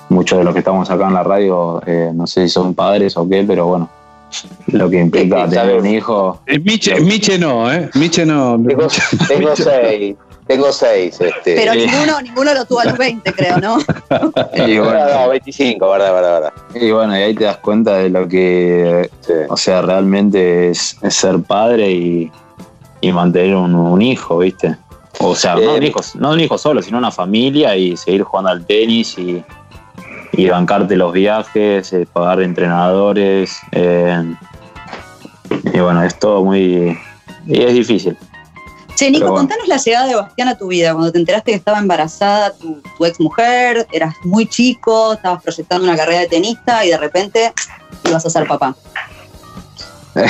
muchos 0.08 0.38
de 0.38 0.44
los 0.44 0.52
que 0.52 0.60
estamos 0.60 0.90
acá 0.90 1.08
en 1.08 1.14
la 1.14 1.22
radio, 1.22 1.82
eh, 1.86 2.10
no 2.14 2.26
sé 2.26 2.42
si 2.42 2.48
son 2.48 2.74
padres 2.74 3.16
o 3.16 3.28
qué, 3.28 3.44
pero 3.46 3.66
bueno, 3.66 3.90
lo 4.68 4.90
que 4.90 5.00
implica 5.00 5.48
tener 5.48 5.78
un 5.78 5.86
hijo. 5.86 6.40
Eh, 6.46 6.58
Miche, 6.58 7.00
Miche 7.00 7.38
no, 7.38 7.72
¿eh? 7.72 7.90
Miche 7.94 8.24
no. 8.24 8.56
Tengo, 8.66 8.88
tengo 9.28 9.56
seis. 9.56 10.16
Tengo 10.46 10.70
seis. 10.72 11.20
Este. 11.20 11.56
Pero 11.56 11.74
ninguno, 11.74 12.20
ninguno 12.22 12.54
lo 12.54 12.64
tuvo 12.64 12.80
a 12.80 12.84
los 12.84 12.96
20, 12.98 13.32
creo, 13.32 13.58
¿no? 13.58 13.78
Y 14.66 14.78
bueno, 14.78 15.08
No, 15.22 15.28
25, 15.28 15.90
verdad, 15.90 16.12
verdad, 16.12 16.32
verdad. 16.40 16.52
y 16.74 16.90
bueno, 16.92 17.18
y 17.18 17.22
ahí 17.22 17.34
te 17.34 17.44
das 17.44 17.56
cuenta 17.56 17.96
de 17.96 18.10
lo 18.10 18.28
que, 18.28 19.10
Sí. 19.22 19.32
o 19.48 19.56
sea, 19.56 19.82
realmente 19.82 20.70
es, 20.70 20.96
es 21.02 21.14
ser 21.14 21.40
padre 21.42 21.90
y, 21.90 22.30
y 23.00 23.12
mantener 23.12 23.56
un, 23.56 23.74
un 23.74 24.00
hijo, 24.02 24.38
¿viste? 24.38 24.76
O 25.18 25.34
sea, 25.34 25.54
no 25.56 25.60
Eh, 25.74 25.78
un 25.78 25.82
hijo, 25.82 26.00
no 26.14 26.30
un 26.30 26.40
hijo 26.40 26.58
solo, 26.58 26.80
sino 26.82 26.98
una 26.98 27.10
familia 27.10 27.74
y 27.76 27.96
seguir 27.96 28.22
jugando 28.22 28.50
al 28.50 28.64
tenis 28.66 29.18
y, 29.18 29.42
y 30.32 30.48
bancarte 30.48 30.94
los 30.94 31.12
viajes, 31.12 31.92
eh, 31.92 32.06
pagar 32.12 32.40
entrenadores. 32.42 33.58
eh, 33.72 34.34
y 35.72 35.78
bueno, 35.80 36.02
es 36.02 36.18
todo 36.18 36.44
muy. 36.44 36.96
Y 37.46 37.62
es 37.62 37.74
difícil. 37.74 38.16
Che, 38.96 39.10
Nico, 39.10 39.26
bueno. 39.26 39.36
contanos 39.36 39.68
la 39.68 39.76
llegada 39.76 40.06
de 40.06 40.14
Bastián 40.14 40.48
a 40.48 40.56
tu 40.56 40.68
vida, 40.68 40.92
cuando 40.94 41.12
te 41.12 41.18
enteraste 41.18 41.52
que 41.52 41.56
estaba 41.58 41.78
embarazada 41.78 42.54
tu, 42.54 42.80
tu 42.96 43.04
ex 43.04 43.20
mujer, 43.20 43.86
eras 43.92 44.14
muy 44.24 44.46
chico, 44.46 45.12
estabas 45.12 45.42
proyectando 45.42 45.84
una 45.84 45.96
carrera 45.96 46.20
de 46.20 46.28
tenista 46.28 46.84
y 46.84 46.88
de 46.88 46.96
repente 46.96 47.52
ibas 48.04 48.24
a 48.24 48.30
ser 48.30 48.46
papá. 48.46 48.74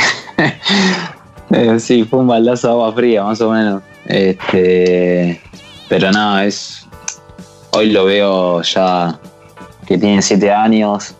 Eh, 1.50 1.78
sí, 1.78 2.04
fue 2.04 2.18
un 2.18 2.26
baldazo 2.26 2.66
de 2.66 2.72
agua 2.72 2.92
fría, 2.92 3.22
más 3.22 3.40
o 3.40 3.52
menos. 3.52 3.80
Este, 4.04 5.40
pero 5.88 6.10
nada, 6.10 6.44
es. 6.44 6.86
Hoy 7.70 7.90
lo 7.90 8.04
veo 8.04 8.62
ya 8.62 9.18
que 9.86 9.96
tiene 9.96 10.22
siete 10.22 10.50
años 10.50 11.14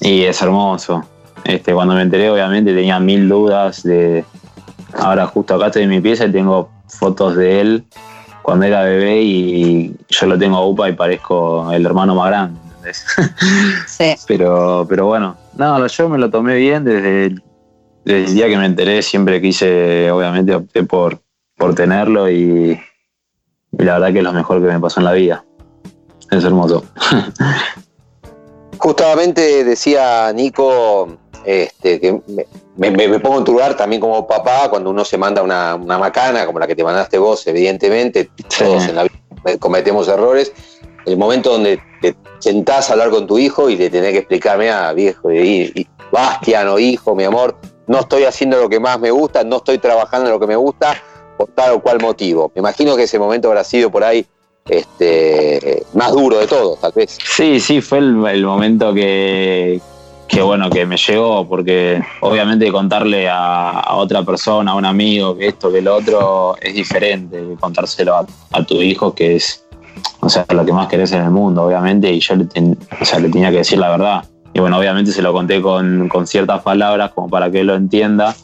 y 0.00 0.22
es 0.22 0.40
hermoso. 0.40 1.04
Este, 1.44 1.74
cuando 1.74 1.94
me 1.94 2.02
enteré, 2.02 2.30
obviamente 2.30 2.72
tenía 2.72 2.98
mil 2.98 3.28
dudas 3.28 3.82
de. 3.82 4.24
Ahora 4.98 5.26
justo 5.26 5.54
acá 5.54 5.66
estoy 5.66 5.82
en 5.82 5.90
mi 5.90 6.00
pieza 6.00 6.26
y 6.26 6.32
tengo 6.32 6.70
fotos 6.86 7.36
de 7.36 7.60
él 7.60 7.84
cuando 8.42 8.66
era 8.66 8.82
bebé 8.82 9.22
y 9.22 9.96
yo 10.08 10.26
lo 10.26 10.38
tengo 10.38 10.56
a 10.56 10.66
UPA 10.66 10.90
y 10.90 10.92
parezco 10.92 11.70
el 11.72 11.86
hermano 11.86 12.14
más 12.14 12.28
grande. 12.28 12.60
¿entendés? 12.66 13.04
Sí. 13.86 14.14
Pero, 14.26 14.86
pero 14.88 15.06
bueno, 15.06 15.36
no, 15.56 15.86
yo 15.86 16.08
me 16.08 16.18
lo 16.18 16.30
tomé 16.30 16.56
bien 16.56 16.84
desde 16.84 17.26
el, 17.26 17.42
desde 18.04 18.24
el 18.24 18.34
día 18.34 18.48
que 18.48 18.56
me 18.56 18.66
enteré, 18.66 19.02
siempre 19.02 19.40
quise, 19.40 20.10
obviamente 20.10 20.54
opté 20.54 20.82
por, 20.82 21.20
por 21.56 21.74
tenerlo 21.74 22.30
y, 22.30 22.80
y 23.72 23.82
la 23.82 23.94
verdad 23.94 24.12
que 24.12 24.18
es 24.18 24.24
lo 24.24 24.32
mejor 24.32 24.60
que 24.60 24.68
me 24.68 24.80
pasó 24.80 25.00
en 25.00 25.04
la 25.04 25.12
vida. 25.12 25.44
Es 26.30 26.44
hermoso. 26.44 26.84
Justamente 28.78 29.62
decía 29.62 30.32
Nico 30.32 31.18
este, 31.44 32.00
que 32.00 32.12
me, 32.76 32.90
me- 32.90 33.08
me 33.08 33.18
pongo 33.20 33.38
en 33.38 33.44
tu 33.44 33.52
lugar 33.52 33.76
también 33.76 34.00
como 34.00 34.26
papá 34.26 34.68
cuando 34.70 34.90
uno 34.90 35.04
se 35.04 35.18
manda 35.18 35.42
una, 35.42 35.74
una 35.74 35.98
macana 35.98 36.46
como 36.46 36.58
la 36.58 36.66
que 36.66 36.74
te 36.76 36.84
mandaste 36.84 37.18
vos, 37.18 37.46
evidentemente, 37.46 38.30
todos 38.58 38.88
en 38.88 38.94
la 38.96 39.02
vida 39.04 39.58
cometemos 39.58 40.08
errores. 40.08 40.52
El 41.04 41.16
momento 41.16 41.50
donde 41.50 41.80
te 42.00 42.14
sentás 42.38 42.88
a 42.88 42.92
hablar 42.92 43.10
con 43.10 43.26
tu 43.26 43.38
hijo 43.38 43.68
y 43.68 43.76
le 43.76 43.90
tenés 43.90 44.12
que 44.12 44.18
explicarme 44.18 44.70
a 44.70 44.92
viejo, 44.92 45.30
y, 45.32 45.72
y- 45.74 45.86
Bastian 46.12 46.68
o 46.68 46.78
hijo, 46.78 47.14
mi 47.14 47.24
amor, 47.24 47.56
no 47.86 48.00
estoy 48.00 48.24
haciendo 48.24 48.58
lo 48.60 48.68
que 48.68 48.78
más 48.78 49.00
me 49.00 49.10
gusta, 49.10 49.44
no 49.44 49.56
estoy 49.56 49.78
trabajando 49.78 50.26
en 50.26 50.32
lo 50.34 50.38
que 50.38 50.46
me 50.46 50.56
gusta 50.56 50.94
por 51.38 51.48
tal 51.48 51.72
o 51.72 51.80
cual 51.82 52.00
motivo. 52.02 52.52
Me 52.54 52.58
imagino 52.60 52.94
que 52.96 53.04
ese 53.04 53.18
momento 53.18 53.48
habrá 53.48 53.64
sido 53.64 53.90
por 53.90 54.04
ahí 54.04 54.26
este, 54.68 55.82
más 55.94 56.12
duro 56.12 56.38
de 56.38 56.46
todos, 56.46 56.78
tal 56.80 56.92
vez. 56.94 57.18
Sí, 57.24 57.60
sí, 57.60 57.80
fue 57.80 57.98
el, 57.98 58.24
el 58.26 58.44
momento 58.44 58.92
que, 58.92 59.80
que, 60.32 60.40
bueno, 60.40 60.70
que 60.70 60.86
me 60.86 60.96
llegó, 60.96 61.46
porque 61.46 62.02
obviamente 62.20 62.72
contarle 62.72 63.28
a, 63.28 63.70
a 63.80 63.94
otra 63.96 64.22
persona, 64.22 64.72
a 64.72 64.74
un 64.74 64.86
amigo, 64.86 65.36
que 65.36 65.48
esto, 65.48 65.70
que 65.70 65.82
lo 65.82 65.96
otro, 65.96 66.56
es 66.60 66.72
diferente 66.74 67.36
que 67.36 67.54
contárselo 67.60 68.16
a, 68.16 68.26
a 68.52 68.64
tu 68.64 68.80
hijo, 68.80 69.14
que 69.14 69.36
es, 69.36 69.64
o 70.20 70.28
sea, 70.30 70.46
lo 70.48 70.64
que 70.64 70.72
más 70.72 70.88
querés 70.88 71.12
en 71.12 71.22
el 71.22 71.30
mundo, 71.30 71.64
obviamente, 71.64 72.10
y 72.10 72.20
yo 72.20 72.34
le, 72.36 72.46
ten- 72.46 72.78
o 73.00 73.04
sea, 73.04 73.18
le 73.18 73.28
tenía 73.28 73.50
que 73.50 73.58
decir 73.58 73.78
la 73.78 73.90
verdad. 73.90 74.24
Y 74.54 74.60
bueno, 74.60 74.78
obviamente 74.78 75.12
se 75.12 75.20
lo 75.20 75.32
conté 75.34 75.60
con, 75.60 76.08
con 76.08 76.26
ciertas 76.26 76.62
palabras 76.62 77.10
como 77.14 77.28
para 77.28 77.50
que 77.50 77.60
él 77.60 77.66
lo 77.66 77.74
entienda. 77.74 78.34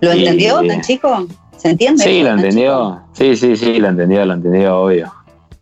¿Lo 0.00 0.14
Y- 0.14 0.20
entendió 0.20 0.62
tan 0.66 0.80
chico? 0.80 1.26
¿Se 1.58 1.70
entiende? 1.70 2.04
Sí, 2.04 2.22
lo 2.22 2.30
entendió. 2.30 3.00
Sí, 3.12 3.36
sí, 3.36 3.54
sí, 3.56 3.78
lo 3.78 3.88
entendió, 3.88 4.24
lo 4.24 4.32
entendió, 4.34 4.80
obvio. 4.80 5.12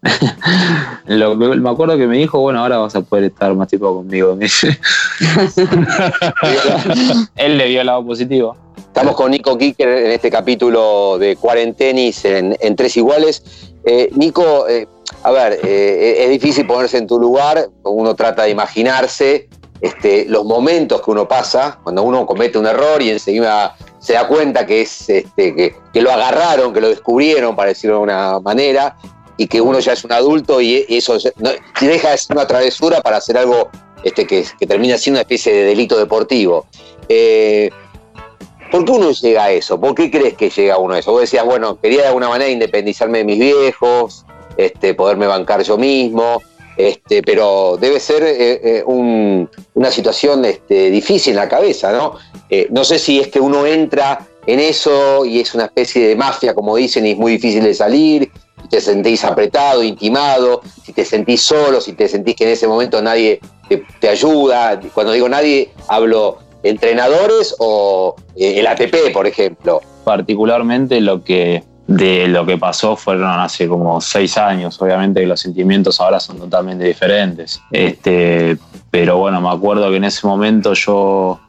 Me 1.06 1.70
acuerdo 1.70 1.96
que 1.96 2.06
me 2.06 2.18
dijo, 2.18 2.38
bueno, 2.40 2.60
ahora 2.60 2.76
vas 2.78 2.94
a 2.94 3.00
poder 3.00 3.25
estar 3.25 3.52
más 3.54 3.68
tiempo 3.68 3.96
conmigo. 3.96 4.38
Él 7.36 7.58
le 7.58 7.68
vio 7.68 7.80
el 7.80 7.86
lado 7.86 8.04
positivo. 8.04 8.56
Estamos 8.76 9.14
con 9.14 9.30
Nico 9.30 9.56
Kicker 9.58 9.88
en 9.88 10.12
este 10.12 10.30
capítulo 10.30 11.18
de 11.18 11.36
Cuarentenis 11.36 12.25
en, 12.25 12.76
Tres 12.76 12.96
Iguales. 12.96 13.42
Eh, 13.84 14.10
Nico, 14.14 14.66
eh, 14.68 14.88
a 15.22 15.30
ver, 15.30 15.60
eh, 15.62 16.25
es 16.25 16.30
difícil 16.30 16.66
ponerse 16.66 16.96
en 16.98 17.06
tu 17.06 17.20
lugar, 17.20 17.68
uno 17.84 18.14
trata 18.14 18.44
de 18.44 18.50
imaginarse 18.50 19.48
este, 19.80 20.25
los 20.26 20.44
momentos 20.44 21.02
que 21.02 21.10
uno 21.10 21.28
pasa 21.28 21.78
cuando 21.82 22.02
uno 22.02 22.26
comete 22.26 22.58
un 22.58 22.66
error 22.66 23.02
y 23.02 23.10
enseguida 23.10 23.76
se 23.98 24.14
da 24.14 24.26
cuenta 24.26 24.64
que, 24.64 24.80
es, 24.82 25.10
este, 25.10 25.75
que 25.92 26.00
lo 26.00 26.10
agarraron, 26.10 26.72
que 26.72 26.80
lo 26.80 26.88
descubrieron, 26.88 27.54
para 27.54 27.68
decirlo 27.68 27.96
de 27.96 28.02
una 28.02 28.40
manera, 28.40 28.96
y 29.37 29.47
que 29.47 29.61
uno 29.61 29.78
ya 29.81 29.93
es 29.93 30.05
un 30.05 30.12
adulto 30.12 30.61
y 30.61 30.85
eso 30.88 31.19
no- 31.37 31.50
deja 31.81 32.11
de 32.11 32.19
ser 32.19 32.37
una 32.37 32.47
travesura 32.47 33.00
para 33.02 33.19
hacer 33.19 33.37
algo 33.37 33.69
este, 34.02 34.26
que, 34.26 34.45
termina 34.66 34.97
siendo 34.99 35.16
una 35.19 35.23
especie 35.23 35.52
de 35.52 35.64
delito 35.64 35.99
deportivo. 35.99 36.66
Eh, 37.09 37.71
¿Por 38.71 38.85
qué 38.85 38.93
uno 38.93 39.11
llega 39.12 39.45
a 39.45 39.50
eso? 39.52 39.81
¿Por 39.81 39.95
qué 39.95 40.11
crees 40.11 40.35
que 40.35 40.50
llega 40.50 40.78
uno 40.78 40.95
a 40.95 40.99
eso? 40.99 41.12
Vos 41.12 41.21
decías, 41.23 41.45
bueno, 41.45 41.78
quería 41.81 42.02
de 42.02 42.07
alguna 42.09 42.28
manera 42.28 42.50
independizarme 42.50 43.19
de 43.19 43.25
mis 43.25 43.38
viejos, 43.38 44.25
este, 44.57 44.95
poderme 44.95 45.26
bancar 45.26 45.62
yo 45.62 45.76
mismo, 45.78 46.43
este, 46.76 47.23
pero 47.23 47.78
debe 47.81 48.00
ser 48.00 48.23
eh, 48.23 48.61
eh, 48.62 48.83
un- 48.87 49.49
una 49.75 49.90
situación 49.90 50.45
este, 50.45 50.90
difícil 50.90 51.33
en 51.33 51.37
la 51.37 51.49
cabeza, 51.49 51.93
¿no? 51.93 52.14
No 52.71 52.85
sé 52.85 52.99
si 52.99 53.19
es 53.21 53.28
que 53.28 53.40
uno 53.40 53.66
entra 53.66 54.26
en 54.47 54.61
eso 54.61 55.25
y 55.25 55.40
es 55.40 55.55
una 55.55 55.64
especie 55.64 56.07
de 56.09 56.16
mafia, 56.16 56.55
como 56.55 56.76
dicen, 56.76 57.05
y 57.07 57.12
es 57.12 57.16
muy 57.19 57.33
difícil 57.33 57.62
de 57.64 57.75
salir, 57.75 58.31
te 58.66 58.80
sentís 58.80 59.25
apretado, 59.25 59.82
intimado, 59.82 60.61
si 60.85 60.92
te 60.92 61.04
sentís 61.04 61.42
solo, 61.42 61.80
si 61.80 61.92
te 61.92 62.08
sentís 62.08 62.37
que 62.37 62.44
en 62.44 62.50
ese 62.50 62.66
momento 62.66 63.00
nadie 63.02 63.40
te, 64.00 64.08
ayuda. 64.08 64.80
Cuando 64.94 65.12
digo 65.12 65.28
nadie, 65.28 65.73
hablo 65.88 66.38
entrenadores 66.62 67.54
o 67.58 68.16
eh, 68.37 68.61
el 68.61 68.66
ATP, 68.66 69.12
por 69.12 69.26
ejemplo. 69.26 69.80
Particularmente 70.04 71.00
lo 71.00 71.23
que 71.23 71.64
de 71.87 72.26
lo 72.26 72.44
que 72.44 72.58
pasó 72.58 72.96
fueron 72.96 73.30
hace 73.38 73.68
como 73.68 74.00
seis 74.00 74.37
años. 74.37 74.80
Obviamente 74.80 75.25
los 75.25 75.40
sentimientos 75.40 76.00
ahora 76.00 76.18
son 76.18 76.38
totalmente 76.38 76.85
diferentes. 76.85 77.61
Este, 77.70 78.58
pero 78.90 79.18
bueno, 79.18 79.40
me 79.40 79.50
acuerdo 79.50 79.90
que 79.90 79.96
en 79.96 80.04
ese 80.04 80.26
momento 80.26 80.73
yo 80.73 81.40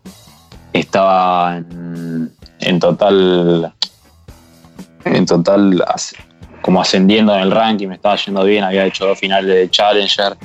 estaba 0.73 1.57
en, 1.57 2.79
total. 2.79 3.73
En 5.05 5.25
total 5.25 5.83
como 6.67 6.81
ascendiendo 6.81 7.33
en 7.33 7.39
el 7.39 7.51
ranking, 7.51 7.87
me 7.87 7.95
estaba 7.95 8.17
yendo 8.17 8.43
bien, 8.43 8.61
había 8.61 8.85
hecho 8.85 9.07
dos 9.07 9.17
finales 9.17 9.47
de 9.47 9.69
Challenger. 9.69 10.35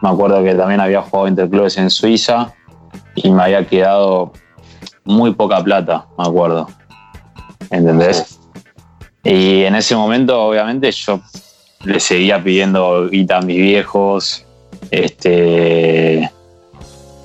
Me 0.00 0.08
acuerdo 0.08 0.42
que 0.42 0.54
también 0.54 0.80
había 0.80 1.02
jugado 1.02 1.28
interclubes 1.28 1.76
en 1.76 1.90
Suiza 1.90 2.54
y 3.14 3.30
me 3.30 3.42
había 3.42 3.66
quedado 3.66 4.32
muy 5.04 5.34
poca 5.34 5.62
plata, 5.62 6.06
me 6.16 6.24
acuerdo. 6.24 6.66
¿Entendés? 7.68 8.40
Y 9.22 9.64
en 9.64 9.74
ese 9.74 9.94
momento, 9.94 10.40
obviamente, 10.40 10.90
yo 10.90 11.20
le 11.84 12.00
seguía 12.00 12.42
pidiendo 12.42 13.10
guita 13.10 13.36
a 13.36 13.42
mis 13.42 13.58
viejos. 13.58 14.46
Este. 14.90 16.30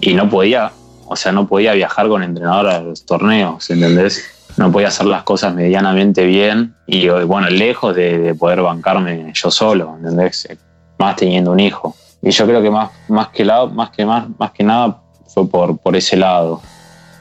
Y 0.01 0.13
no 0.13 0.29
podía, 0.29 0.73
o 1.07 1.15
sea, 1.15 1.31
no 1.31 1.47
podía 1.47 1.71
viajar 1.71 2.09
con 2.09 2.21
entrenador 2.21 2.67
a 2.67 2.81
los 2.81 3.05
torneos, 3.05 3.69
¿entendés? 3.69 4.38
No 4.59 4.71
podía 4.73 4.89
hacer 4.89 5.05
las 5.05 5.23
cosas 5.23 5.55
medianamente 5.55 6.25
bien 6.25 6.75
y, 6.85 7.07
bueno, 7.07 7.49
lejos 7.49 7.95
de, 7.95 8.17
de 8.19 8.35
poder 8.35 8.61
bancarme 8.61 9.31
yo 9.33 9.49
solo, 9.49 9.95
¿entendés? 9.95 10.49
Más 10.97 11.15
teniendo 11.15 11.51
un 11.51 11.61
hijo. 11.61 11.95
Y 12.21 12.31
yo 12.31 12.45
creo 12.45 12.61
que 12.61 12.69
más, 12.69 12.89
que, 13.29 13.45
lado, 13.45 13.69
más, 13.69 13.89
que, 13.91 14.05
más, 14.05 14.25
más 14.37 14.51
que 14.51 14.63
nada 14.63 14.97
fue 15.27 15.47
por, 15.47 15.77
por 15.77 15.95
ese 15.95 16.17
lado 16.17 16.61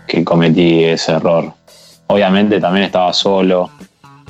que 0.09 0.25
cometí 0.25 0.83
ese 0.83 1.13
error. 1.13 1.53
Obviamente 2.09 2.61
también 2.61 2.87
estaba 2.87 3.13
solo, 3.13 3.71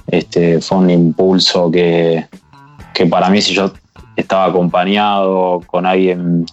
este, 0.06 0.60
fue 0.60 0.76
un 0.76 0.90
impulso 0.90 1.70
que, 1.70 2.26
que 2.92 3.06
para 3.06 3.30
mí 3.30 3.40
si 3.40 3.54
yo 3.54 3.72
estaba 4.16 4.44
acompañado 4.44 5.62
con 5.66 5.86
alguien 5.86 6.44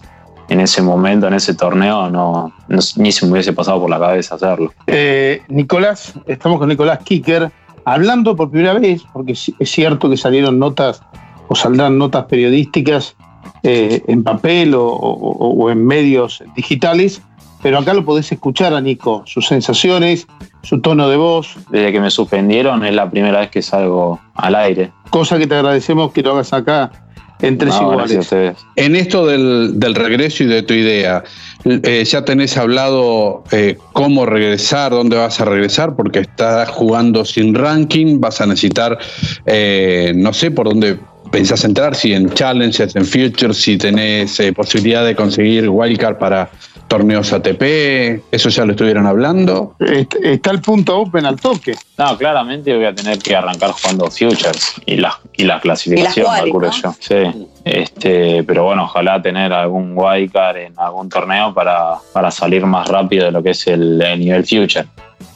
en 0.48 0.60
ese 0.60 0.82
momento, 0.82 1.26
en 1.26 1.34
ese 1.34 1.54
torneo, 1.54 2.08
no, 2.10 2.52
ni 2.96 3.12
se 3.12 3.26
me 3.26 3.32
hubiese 3.32 3.52
pasado 3.52 3.80
por 3.80 3.90
la 3.90 3.98
cabeza 3.98 4.36
hacerlo. 4.36 4.72
Eh, 4.86 5.42
Nicolás, 5.48 6.14
estamos 6.26 6.58
con 6.58 6.68
Nicolás 6.68 7.00
Kicker, 7.04 7.50
hablando 7.84 8.36
por 8.36 8.50
primera 8.50 8.74
vez, 8.74 9.02
porque 9.12 9.32
es 9.32 9.70
cierto 9.70 10.08
que 10.08 10.16
salieron 10.16 10.58
notas 10.58 11.02
o 11.48 11.54
saldrán 11.54 11.98
notas 11.98 12.24
periodísticas 12.24 13.16
eh, 13.62 14.02
en 14.06 14.22
papel 14.22 14.74
o, 14.76 15.70
en 15.70 15.84
medios 15.84 16.42
digitales, 16.54 17.22
pero 17.62 17.78
acá 17.78 17.94
lo 17.94 18.04
podés 18.04 18.30
escuchar 18.30 18.74
a 18.74 18.80
Nico, 18.80 19.22
sus 19.26 19.46
sensaciones, 19.46 20.26
su 20.62 20.80
tono 20.80 21.08
de 21.08 21.16
voz. 21.16 21.56
Desde 21.70 21.92
que 21.92 22.00
me 22.00 22.10
suspendieron 22.10 22.84
es 22.84 22.94
la 22.94 23.10
primera 23.10 23.40
vez 23.40 23.50
que 23.50 23.62
salgo 23.62 24.20
al 24.34 24.54
aire. 24.54 24.92
Cosa 25.10 25.38
que 25.38 25.46
te 25.46 25.54
agradecemos 25.54 26.12
que 26.12 26.22
lo 26.22 26.32
hagas 26.32 26.52
acá 26.52 26.92
en 27.40 27.58
tres 27.58 27.74
iguales. 27.80 28.28
En 28.76 28.96
esto 28.96 29.26
del, 29.26 29.94
regreso 29.94 30.44
y 30.44 30.46
de 30.46 30.62
tu 30.62 30.74
idea, 30.74 31.24
eh, 31.64 32.04
¿ya 32.04 32.24
tenés 32.24 32.56
hablado 32.56 33.44
eh, 33.52 33.76
cómo 33.92 34.26
regresar, 34.26 34.92
dónde 34.92 35.16
vas 35.16 35.40
a 35.40 35.44
regresar? 35.44 35.96
Porque 35.96 36.20
estás 36.20 36.68
jugando 36.70 37.24
sin 37.24 37.54
ranking, 37.54 38.20
vas 38.20 38.40
a 38.40 38.46
necesitar, 38.46 38.98
eh, 39.46 40.12
no 40.14 40.32
sé 40.32 40.50
por 40.50 40.68
dónde 40.68 40.98
pensás 41.30 41.64
entrar, 41.64 41.94
si 41.94 42.12
en 42.12 42.30
Challenges, 42.30 42.94
en 42.96 43.04
Futures, 43.04 43.56
si 43.56 43.76
tenés 43.76 44.40
posibilidad 44.54 45.04
de 45.04 45.14
conseguir 45.14 45.68
wildcard 45.68 46.18
para 46.18 46.50
torneos 46.88 47.32
ATP, 47.32 48.22
¿eso 48.30 48.48
ya 48.48 48.64
lo 48.64 48.72
estuvieron 48.72 49.06
hablando? 49.06 49.74
Está 49.78 50.50
el 50.50 50.60
punto 50.60 51.00
open 51.00 51.26
al 51.26 51.40
toque. 51.40 51.74
No, 51.98 52.16
claramente 52.16 52.74
voy 52.74 52.84
a 52.84 52.94
tener 52.94 53.18
que 53.18 53.34
arrancar 53.34 53.72
jugando 53.72 54.06
Futures 54.06 54.74
y 54.86 54.96
la, 54.96 55.18
y 55.36 55.44
la 55.44 55.60
clasificación, 55.60 56.26
calculo 56.26 56.70
yo. 56.70 56.94
Sí. 56.98 57.48
Este, 57.64 58.44
pero 58.44 58.64
bueno, 58.64 58.84
ojalá 58.84 59.20
tener 59.20 59.52
algún 59.52 59.92
wildcard 59.96 60.56
en 60.58 60.74
algún 60.76 61.08
torneo 61.08 61.52
para, 61.52 61.94
para 62.12 62.30
salir 62.30 62.64
más 62.64 62.88
rápido 62.88 63.26
de 63.26 63.32
lo 63.32 63.42
que 63.42 63.50
es 63.50 63.66
el, 63.66 63.98
nivel 64.18 64.44
Future 64.46 64.86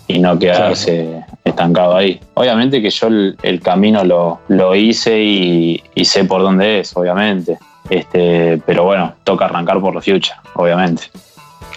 y 0.07 0.19
no 0.19 0.39
quedarse 0.39 1.25
estancado 1.45 1.97
ahí. 1.97 2.21
Obviamente 2.35 2.81
que 2.81 2.91
yo 2.91 3.09
el, 3.09 3.61
camino 3.63 4.05
lo, 4.05 4.41
lo 4.49 4.75
hice 4.75 5.21
y, 5.21 5.83
y, 5.95 6.05
sé 6.05 6.25
por 6.25 6.43
dónde 6.43 6.81
es, 6.81 6.97
obviamente. 6.97 7.59
Este, 7.89 8.61
pero 8.65 8.85
bueno, 8.85 9.15
toca 9.25 9.47
arrancar 9.47 9.81
por 9.81 9.95
los 9.95 10.05
Future, 10.05 10.35
obviamente. 10.55 11.05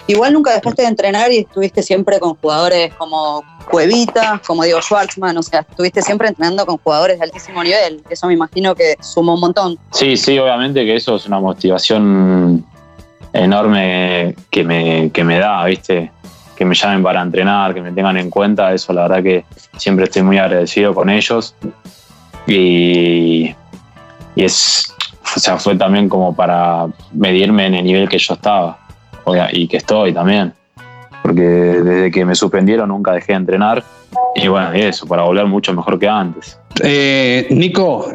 Igual 0.06 0.34
nunca 0.34 0.52
dejaste 0.52 0.82
de 0.82 0.88
entrenar 0.88 1.32
y 1.32 1.38
estuviste 1.38 1.82
siempre 1.82 2.20
con 2.20 2.34
jugadores 2.34 2.92
como 2.94 3.42
Cuevita, 3.70 4.40
como 4.46 4.62
Diego 4.62 4.82
Schwartzman, 4.82 5.36
o 5.38 5.42
sea, 5.42 5.60
estuviste 5.60 6.02
siempre 6.02 6.28
entrenando 6.28 6.66
con 6.66 6.76
jugadores 6.76 7.18
de 7.18 7.24
altísimo 7.24 7.64
nivel. 7.64 8.02
Eso 8.10 8.26
me 8.26 8.34
imagino 8.34 8.74
que 8.74 8.96
sumó 9.00 9.34
un 9.34 9.40
montón. 9.40 9.78
Sí, 9.92 10.18
sí, 10.18 10.38
obviamente 10.38 10.84
que 10.84 10.96
eso 10.96 11.16
es 11.16 11.26
una 11.26 11.40
motivación 11.40 12.66
enorme 13.32 14.36
que 14.50 14.62
me, 14.62 15.10
que 15.10 15.24
me 15.24 15.38
da, 15.38 15.64
¿viste? 15.64 16.10
Que 16.54 16.66
me 16.66 16.74
llamen 16.74 17.02
para 17.02 17.22
entrenar, 17.22 17.72
que 17.72 17.80
me 17.80 17.90
tengan 17.90 18.18
en 18.18 18.28
cuenta, 18.28 18.74
eso 18.74 18.92
la 18.92 19.08
verdad 19.08 19.22
que 19.22 19.44
siempre 19.78 20.04
estoy 20.04 20.22
muy 20.22 20.36
agradecido 20.36 20.94
con 20.94 21.08
ellos. 21.08 21.54
Y, 22.46 23.54
y 24.36 24.44
es, 24.44 24.94
o 25.34 25.40
sea, 25.40 25.56
fue 25.56 25.76
también 25.76 26.10
como 26.10 26.36
para 26.36 26.88
medirme 27.12 27.66
en 27.66 27.74
el 27.76 27.84
nivel 27.84 28.06
que 28.06 28.18
yo 28.18 28.34
estaba 28.34 28.83
y 29.52 29.68
que 29.68 29.78
estoy 29.78 30.12
también. 30.12 30.52
Porque 31.22 31.42
desde 31.42 32.10
que 32.10 32.24
me 32.24 32.34
suspendieron 32.34 32.88
nunca 32.88 33.12
dejé 33.12 33.32
de 33.32 33.38
entrenar. 33.38 33.82
Y 34.34 34.48
bueno, 34.48 34.72
eso, 34.72 35.06
para 35.06 35.22
volver 35.22 35.46
mucho 35.46 35.72
mejor 35.72 35.98
que 35.98 36.08
antes. 36.08 36.58
Eh, 36.82 37.46
Nico, 37.50 38.10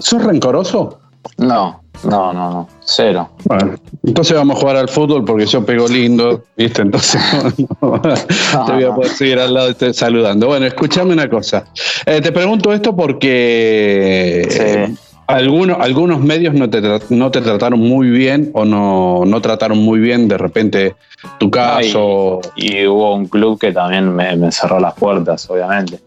¿sos 0.00 0.22
rencoroso? 0.22 0.98
No, 1.38 1.80
no, 2.02 2.32
no, 2.32 2.50
no, 2.50 2.68
cero. 2.80 3.30
Bueno, 3.44 3.74
entonces 4.04 4.36
vamos 4.36 4.56
a 4.56 4.60
jugar 4.60 4.76
al 4.76 4.88
fútbol 4.88 5.24
porque 5.24 5.46
yo 5.46 5.64
pego 5.64 5.88
lindo, 5.88 6.44
¿viste? 6.56 6.82
Entonces 6.82 7.22
te 7.56 7.66
voy 7.80 8.84
a 8.84 8.94
poder 8.94 9.10
seguir 9.10 9.38
al 9.38 9.54
lado 9.54 9.74
saludando. 9.92 10.48
Bueno, 10.48 10.66
escúchame 10.66 11.14
una 11.14 11.28
cosa. 11.28 11.64
Eh, 12.04 12.20
te 12.20 12.32
pregunto 12.32 12.72
esto 12.72 12.94
porque 12.94 14.94
algunos, 15.26 15.78
algunos 15.80 16.20
medios 16.20 16.54
no 16.54 16.68
te, 16.68 16.80
no 17.10 17.30
te 17.30 17.40
trataron 17.40 17.80
muy 17.80 18.10
bien 18.10 18.50
o 18.54 18.64
no, 18.64 19.22
no 19.26 19.40
trataron 19.40 19.78
muy 19.78 19.98
bien 20.00 20.28
de 20.28 20.38
repente 20.38 20.94
tu 21.38 21.50
caso. 21.50 22.40
y, 22.56 22.86
hubo 22.86 23.14
un 23.14 23.26
club 23.26 23.58
que 23.58 23.72
también 23.72 24.14
me, 24.14 24.52
cerró 24.52 24.80
las 24.80 24.94
puertas, 24.94 25.48
obviamente. 25.48 26.00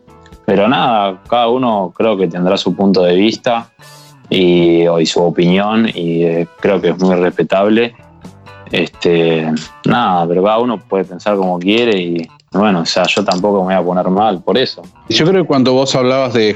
Pero 0.46 0.68
nada, 0.68 1.22
cada 1.28 1.50
uno 1.50 1.94
creo 1.96 2.18
que 2.18 2.28
tendrá 2.28 2.58
su 2.58 2.76
punto 2.76 3.04
de 3.04 3.16
vista 3.16 3.70
y, 4.30 4.88
y 4.88 5.06
su 5.06 5.22
opinión 5.22 5.88
y 5.94 6.24
eh, 6.24 6.48
creo 6.60 6.80
que 6.80 6.90
es 6.90 7.00
muy 7.00 7.16
respetable. 7.16 7.96
Este, 8.72 9.52
nada, 9.86 10.28
pero 10.28 10.44
cada 10.44 10.60
uno 10.60 10.80
puede 10.80 11.06
pensar 11.06 11.36
como 11.38 11.60
quiere 11.60 12.00
y, 12.00 12.28
bueno, 12.52 12.82
o 12.82 12.86
sea, 12.86 13.04
yo 13.08 13.24
tampoco 13.24 13.66
me 13.66 13.76
voy 13.76 13.84
a 13.84 13.86
poner 13.86 14.10
mal 14.10 14.42
por 14.42 14.58
eso. 14.58 14.82
Yo 15.10 15.26
creo 15.26 15.44
que 15.44 15.48
cuando 15.48 15.74
vos 15.74 15.96
hablabas 15.96 16.34
de, 16.34 16.56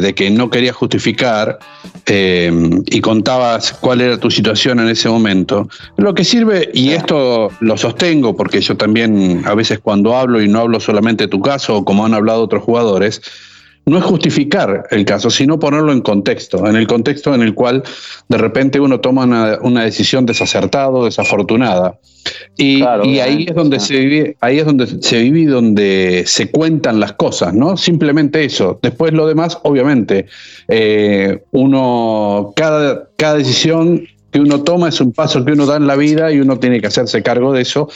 de, 0.00 0.14
que 0.14 0.30
no 0.30 0.50
querías 0.50 0.76
justificar 0.76 1.58
eh, 2.06 2.52
y 2.86 3.00
contabas 3.00 3.72
cuál 3.72 4.00
era 4.00 4.18
tu 4.18 4.30
situación 4.30 4.80
en 4.80 4.88
ese 4.88 5.08
momento, 5.08 5.68
lo 5.96 6.14
que 6.14 6.24
sirve, 6.24 6.70
y 6.74 6.90
esto 6.90 7.50
lo 7.60 7.76
sostengo 7.76 8.36
porque 8.36 8.60
yo 8.60 8.76
también 8.76 9.42
a 9.46 9.54
veces 9.54 9.78
cuando 9.78 10.16
hablo 10.16 10.42
y 10.42 10.48
no 10.48 10.60
hablo 10.60 10.80
solamente 10.80 11.24
de 11.24 11.28
tu 11.28 11.40
caso, 11.40 11.84
como 11.84 12.04
han 12.04 12.14
hablado 12.14 12.42
otros 12.42 12.62
jugadores, 12.62 13.22
no 13.84 13.98
es 13.98 14.04
justificar 14.04 14.86
el 14.90 15.04
caso, 15.04 15.30
sino 15.30 15.58
ponerlo 15.58 15.92
en 15.92 16.02
contexto, 16.02 16.66
en 16.66 16.76
el 16.76 16.86
contexto 16.86 17.34
en 17.34 17.42
el 17.42 17.54
cual 17.54 17.82
de 18.28 18.38
repente 18.38 18.78
uno 18.78 19.00
toma 19.00 19.58
una, 19.60 19.84
decisión 19.84 20.24
desacertada, 20.26 21.04
desafortunada. 21.04 21.98
Y, 22.56 22.82
ahí 22.82 23.46
es 23.48 23.54
donde 23.54 23.80
se 23.80 23.98
vive, 23.98 24.36
ahí 24.40 24.60
es 24.60 24.66
donde 24.66 24.86
se 24.86 25.18
vive 25.20 25.40
y 25.40 25.44
donde 25.46 26.22
se 26.26 26.50
cuentan 26.50 27.00
las 27.00 27.14
cosas, 27.14 27.52
¿no? 27.54 27.76
Simplemente 27.76 28.44
eso. 28.44 28.78
Después 28.80 29.12
lo 29.12 29.26
demás, 29.26 29.58
obviamente, 29.64 30.26
eh, 30.68 31.42
uno, 31.50 32.52
cada, 32.54 33.08
cada 33.16 33.34
decisión 33.34 34.06
que 34.32 34.40
uno 34.40 34.62
toma 34.62 34.88
es 34.88 35.00
un 35.00 35.12
paso 35.12 35.44
que 35.44 35.52
uno 35.52 35.66
da 35.66 35.76
en 35.76 35.86
la 35.86 35.94
vida 35.94 36.32
y 36.32 36.40
uno 36.40 36.58
tiene 36.58 36.80
que 36.80 36.86
hacerse 36.86 37.22
cargo 37.22 37.52
de 37.52 37.62
eso. 37.62 37.88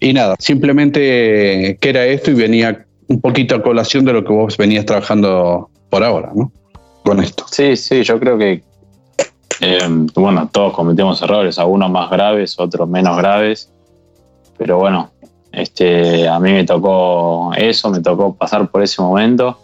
Y 0.00 0.12
nada, 0.12 0.34
simplemente 0.38 1.78
que 1.80 1.88
era 1.88 2.04
esto 2.06 2.32
y 2.32 2.34
venía 2.34 2.83
un 3.08 3.20
poquito 3.20 3.54
a 3.54 3.62
colación 3.62 4.04
de 4.04 4.12
lo 4.12 4.24
que 4.24 4.32
vos 4.32 4.56
venías 4.56 4.86
trabajando 4.86 5.70
por 5.90 6.02
ahora, 6.04 6.32
¿no? 6.34 6.52
Con 7.04 7.20
esto. 7.20 7.44
Sí, 7.50 7.76
sí, 7.76 8.02
yo 8.02 8.18
creo 8.18 8.38
que, 8.38 8.62
eh, 9.60 9.88
bueno, 10.14 10.48
todos 10.50 10.72
cometemos 10.72 11.20
errores, 11.22 11.58
algunos 11.58 11.90
más 11.90 12.10
graves, 12.10 12.58
otros 12.58 12.88
menos 12.88 13.16
graves, 13.16 13.70
pero 14.56 14.78
bueno, 14.78 15.10
este, 15.52 16.28
a 16.28 16.38
mí 16.40 16.52
me 16.52 16.64
tocó 16.64 17.52
eso, 17.56 17.90
me 17.90 18.00
tocó 18.00 18.34
pasar 18.34 18.68
por 18.70 18.82
ese 18.82 19.00
momento. 19.02 19.58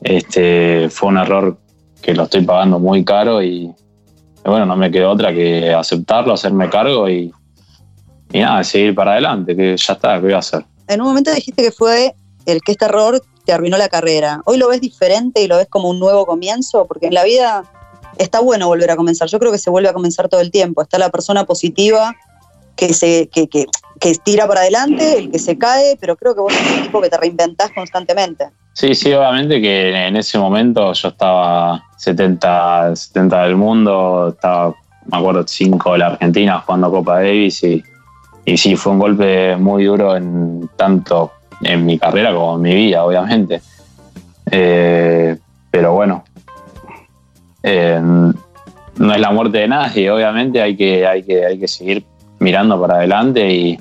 Este, 0.00 0.88
fue 0.90 1.08
un 1.10 1.18
error 1.18 1.58
que 2.02 2.14
lo 2.14 2.24
estoy 2.24 2.42
pagando 2.42 2.78
muy 2.78 3.04
caro 3.04 3.42
y, 3.42 3.72
bueno, 4.44 4.66
no 4.66 4.76
me 4.76 4.90
quedó 4.90 5.10
otra 5.10 5.32
que 5.32 5.72
aceptarlo, 5.72 6.32
hacerme 6.32 6.68
cargo 6.70 7.08
y, 7.08 7.32
y 8.32 8.38
nada, 8.40 8.64
seguir 8.64 8.94
para 8.94 9.12
adelante, 9.12 9.56
que 9.56 9.76
ya 9.76 9.92
está, 9.92 10.16
¿qué 10.16 10.22
voy 10.22 10.32
a 10.32 10.38
hacer? 10.38 10.64
En 10.88 11.00
un 11.00 11.08
momento 11.08 11.32
dijiste 11.32 11.62
que 11.62 11.72
fue 11.72 12.14
el 12.46 12.62
que 12.62 12.72
este 12.72 12.86
error 12.86 13.22
te 13.44 13.52
arruinó 13.52 13.76
la 13.76 13.88
carrera. 13.88 14.40
Hoy 14.44 14.56
lo 14.58 14.68
ves 14.68 14.80
diferente 14.80 15.42
y 15.42 15.46
lo 15.46 15.56
ves 15.56 15.68
como 15.68 15.90
un 15.90 16.00
nuevo 16.00 16.26
comienzo, 16.26 16.86
porque 16.86 17.06
en 17.06 17.14
la 17.14 17.24
vida 17.24 17.64
está 18.18 18.40
bueno 18.40 18.66
volver 18.66 18.90
a 18.90 18.96
comenzar. 18.96 19.28
Yo 19.28 19.38
creo 19.38 19.52
que 19.52 19.58
se 19.58 19.70
vuelve 19.70 19.88
a 19.88 19.92
comenzar 19.92 20.28
todo 20.28 20.40
el 20.40 20.50
tiempo. 20.50 20.82
Está 20.82 20.98
la 20.98 21.10
persona 21.10 21.44
positiva 21.44 22.14
que 22.76 22.92
se 22.92 23.28
que, 23.28 23.48
que, 23.48 23.66
que 24.00 24.14
tira 24.16 24.46
para 24.46 24.60
adelante, 24.60 25.18
el 25.18 25.30
que 25.30 25.38
se 25.38 25.56
cae, 25.56 25.96
pero 26.00 26.16
creo 26.16 26.34
que 26.34 26.40
vos 26.40 26.52
sos 26.52 26.76
un 26.76 26.82
tipo 26.82 27.00
que 27.00 27.08
te 27.08 27.16
reinventás 27.16 27.70
constantemente. 27.72 28.48
Sí, 28.74 28.94
sí, 28.94 29.12
obviamente 29.12 29.60
que 29.60 30.06
en 30.06 30.16
ese 30.16 30.38
momento 30.38 30.92
yo 30.92 31.08
estaba 31.08 31.82
70, 31.96 32.94
70 32.94 33.42
del 33.44 33.56
mundo, 33.56 34.28
estaba, 34.34 34.74
me 35.06 35.16
acuerdo, 35.16 35.44
5 35.46 35.92
de 35.92 35.98
la 35.98 36.06
Argentina 36.08 36.60
jugando 36.60 36.90
Copa 36.90 37.14
Davis 37.14 37.62
y, 37.62 37.82
y 38.44 38.56
sí, 38.58 38.76
fue 38.76 38.92
un 38.92 38.98
golpe 38.98 39.56
muy 39.56 39.84
duro 39.84 40.14
en 40.14 40.68
tanto 40.76 41.32
en 41.62 41.86
mi 41.86 41.98
carrera 41.98 42.32
como 42.32 42.56
en 42.56 42.62
mi 42.62 42.74
vida, 42.74 43.04
obviamente. 43.04 43.60
Eh, 44.50 45.36
pero 45.70 45.94
bueno, 45.94 46.24
eh, 47.62 48.00
no 48.00 49.14
es 49.14 49.20
la 49.20 49.30
muerte 49.30 49.58
de 49.58 49.68
nadie, 49.68 50.10
obviamente 50.10 50.62
hay 50.62 50.76
que, 50.76 51.06
hay 51.06 51.22
que, 51.22 51.44
hay 51.44 51.58
que 51.58 51.68
seguir 51.68 52.04
mirando 52.38 52.80
para 52.80 52.96
adelante 52.96 53.48
y, 53.50 53.78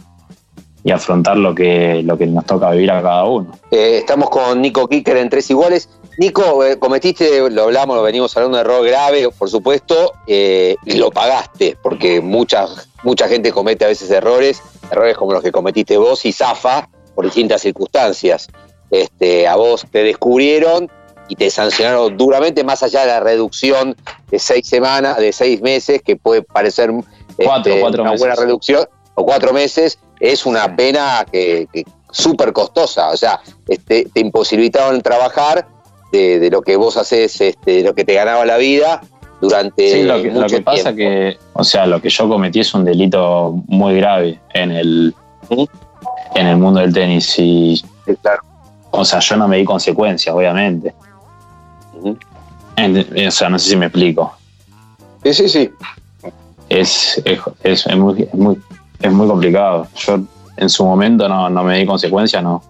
afrontar 0.93 1.35
lo 1.35 1.55
que, 1.55 2.03
lo 2.03 2.15
que 2.15 2.27
nos 2.27 2.45
toca 2.45 2.69
vivir 2.69 2.91
a 2.91 3.01
cada 3.01 3.23
uno. 3.25 3.57
Eh, 3.71 3.97
estamos 3.97 4.29
con 4.29 4.61
Nico 4.61 4.88
Kicker 4.88 5.17
en 5.17 5.29
Tres 5.29 5.49
Iguales. 5.49 5.89
Nico, 6.19 6.59
cometiste, 6.77 7.49
lo 7.49 7.63
hablamos, 7.63 7.95
lo 7.95 8.03
venimos 8.03 8.38
hablando, 8.38 8.55
un 8.59 8.61
error 8.61 8.85
grave, 8.85 9.27
por 9.35 9.49
supuesto, 9.49 10.13
y 10.27 10.95
lo 10.95 11.09
pagaste, 11.09 11.75
porque 11.81 12.21
mucha, 12.21 12.67
mucha 13.03 13.27
gente 13.27 13.51
comete 13.51 13.83
a 13.83 13.88
veces 13.88 14.11
errores, 14.11 14.61
errores 14.91 15.17
como 15.17 15.33
los 15.33 15.41
que 15.41 15.51
cometiste 15.51 15.97
vos 15.97 16.23
y 16.23 16.31
zafa, 16.31 16.88
por 17.15 17.25
distintas 17.25 17.62
circunstancias. 17.62 18.47
Este, 18.91 19.47
a 19.47 19.56
vos 19.56 19.86
te 19.91 20.04
descubrieron 20.04 20.89
y 21.28 21.36
te 21.36 21.49
sancionaron 21.49 22.15
duramente, 22.17 22.63
más 22.63 22.84
allá 22.84 23.01
de 23.01 23.08
la 23.08 23.19
reducción 23.19 23.95
de 24.30 24.38
seis 24.38 24.67
semanas, 24.67 25.17
de 25.17 25.34
seis 25.34 25.62
meses, 25.62 26.01
que 26.04 26.15
puede 26.15 26.43
parecer 26.43 26.91
Cuatro, 27.38 27.71
este, 27.73 27.82
cuatro 27.82 28.01
una 28.04 28.12
meses. 28.12 28.28
buena 28.28 28.36
reducción, 28.36 28.86
o 29.15 29.25
cuatro 29.25 29.51
meses, 29.54 29.97
es 30.19 30.45
una 30.45 30.73
pena 30.75 31.25
que, 31.32 31.67
que 31.73 31.84
súper 32.12 32.54
costosa. 32.54 33.10
O 33.10 33.17
sea, 33.17 33.41
este, 33.67 34.08
te 34.13 34.19
imposibilitaron 34.21 35.01
trabajar 35.01 35.67
de, 36.12 36.39
de 36.39 36.49
lo 36.49 36.62
que 36.62 36.75
vos 36.78 36.95
haces, 36.95 37.41
este, 37.41 37.78
de 37.78 37.84
lo 37.84 37.93
que 37.95 38.06
te 38.06 38.13
ganaba 38.13 38.45
la 38.45 38.58
vida 38.58 39.01
durante 39.41 39.91
Sí, 39.91 40.04
lo 40.04 40.21
que, 40.21 40.32
lo 40.32 40.47
que 40.47 40.62
pasa 40.62 40.93
tiempo. 40.93 40.97
que, 40.97 41.38
o 41.54 41.63
sea, 41.63 41.86
lo 41.86 41.99
que 42.01 42.10
yo 42.10 42.30
cometí 42.30 42.62
es 42.62 42.73
un 42.73 42.86
delito 42.86 43.54
muy 43.67 43.97
grave 43.97 44.39
en 44.54 44.71
el. 44.71 45.13
En 46.33 46.47
el 46.47 46.57
mundo 46.57 46.79
del 46.79 46.93
tenis 46.93 47.38
y, 47.39 47.77
Sí, 48.05 48.15
claro. 48.21 48.41
o 48.91 49.05
sea, 49.05 49.19
yo 49.19 49.35
no 49.38 49.47
me 49.47 49.57
di 49.57 49.65
consecuencias, 49.65 50.33
obviamente. 50.35 50.93
En- 52.75 53.27
o 53.27 53.31
sea, 53.31 53.49
no 53.49 53.57
sé 53.59 53.69
si 53.69 53.75
me 53.77 53.85
explico. 53.88 54.33
Sí, 55.23 55.33
sí, 55.33 55.49
sí. 55.49 55.71
Es, 56.69 57.21
es, 57.25 57.39
es- 57.63 57.85
es 57.88 57.97
muy, 57.97 58.23
es, 58.23 58.33
muy, 58.33 58.59
es 58.99 59.11
muy 59.11 59.27
complicado. 59.27 59.88
Yo 59.95 60.19
en 60.57 60.69
su 60.69 60.85
momento 60.85 61.27
no, 61.29 61.49
no 61.49 61.63
me 61.63 61.77
di 61.77 61.85
consecuencias, 61.85 62.43
no, 62.43 62.63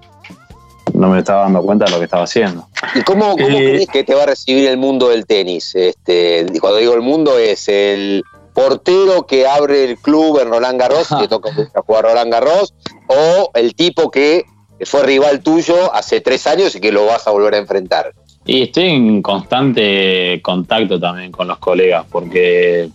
no 0.93 1.09
me 1.09 1.19
estaba 1.19 1.41
dando 1.43 1.61
cuenta 1.63 1.85
de 1.85 1.91
lo 1.91 1.97
que 1.99 2.05
estaba 2.05 2.23
haciendo. 2.23 2.67
¿Y 2.93 3.01
cómo, 3.01 3.31
cómo 3.35 3.47
Eh, 3.57 3.71
crees 3.71 3.87
que 3.89 4.03
te 4.03 4.13
va 4.15 4.23
a 4.23 4.27
recibir 4.27 4.67
el 4.69 4.77
mundo 4.77 5.09
del 5.09 5.25
tenis? 5.25 5.73
Este, 5.75 6.45
cuando 6.59 6.77
digo 6.79 6.93
el 6.93 7.01
mundo 7.01 7.37
es 7.37 7.67
el 7.67 8.23
portero 8.53 9.25
que 9.25 9.47
abre 9.47 9.83
el 9.83 9.97
club 9.97 10.39
en 10.39 10.49
Roland 10.49 10.79
Garros 10.79 11.09
te 11.09 11.27
toca 11.27 11.49
jugar 11.85 12.05
Roland 12.05 12.31
Garros, 12.31 12.73
o 13.07 13.51
el 13.53 13.75
tipo 13.75 14.11
que 14.11 14.45
fue 14.81 15.03
rival 15.03 15.41
tuyo 15.41 15.93
hace 15.93 16.21
tres 16.21 16.45
años 16.47 16.75
y 16.75 16.81
que 16.81 16.91
lo 16.91 17.05
vas 17.05 17.27
a 17.27 17.31
volver 17.31 17.53
a 17.55 17.57
enfrentar. 17.57 18.13
Y 18.45 18.63
estoy 18.63 18.89
en 18.89 19.21
constante 19.21 20.39
contacto 20.43 20.99
también 20.99 21.31
con 21.31 21.47
los 21.47 21.57
colegas, 21.57 22.05
porque, 22.11 22.89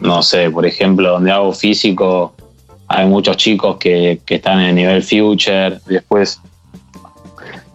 no 0.00 0.22
sé, 0.22 0.50
por 0.50 0.64
ejemplo, 0.64 1.10
donde 1.10 1.32
hago 1.32 1.52
físico, 1.52 2.34
hay 2.86 3.06
muchos 3.06 3.36
chicos 3.36 3.78
que, 3.78 4.20
están 4.26 4.60
en 4.60 4.68
el 4.68 4.74
nivel 4.76 5.02
future, 5.02 5.80
después, 5.86 6.40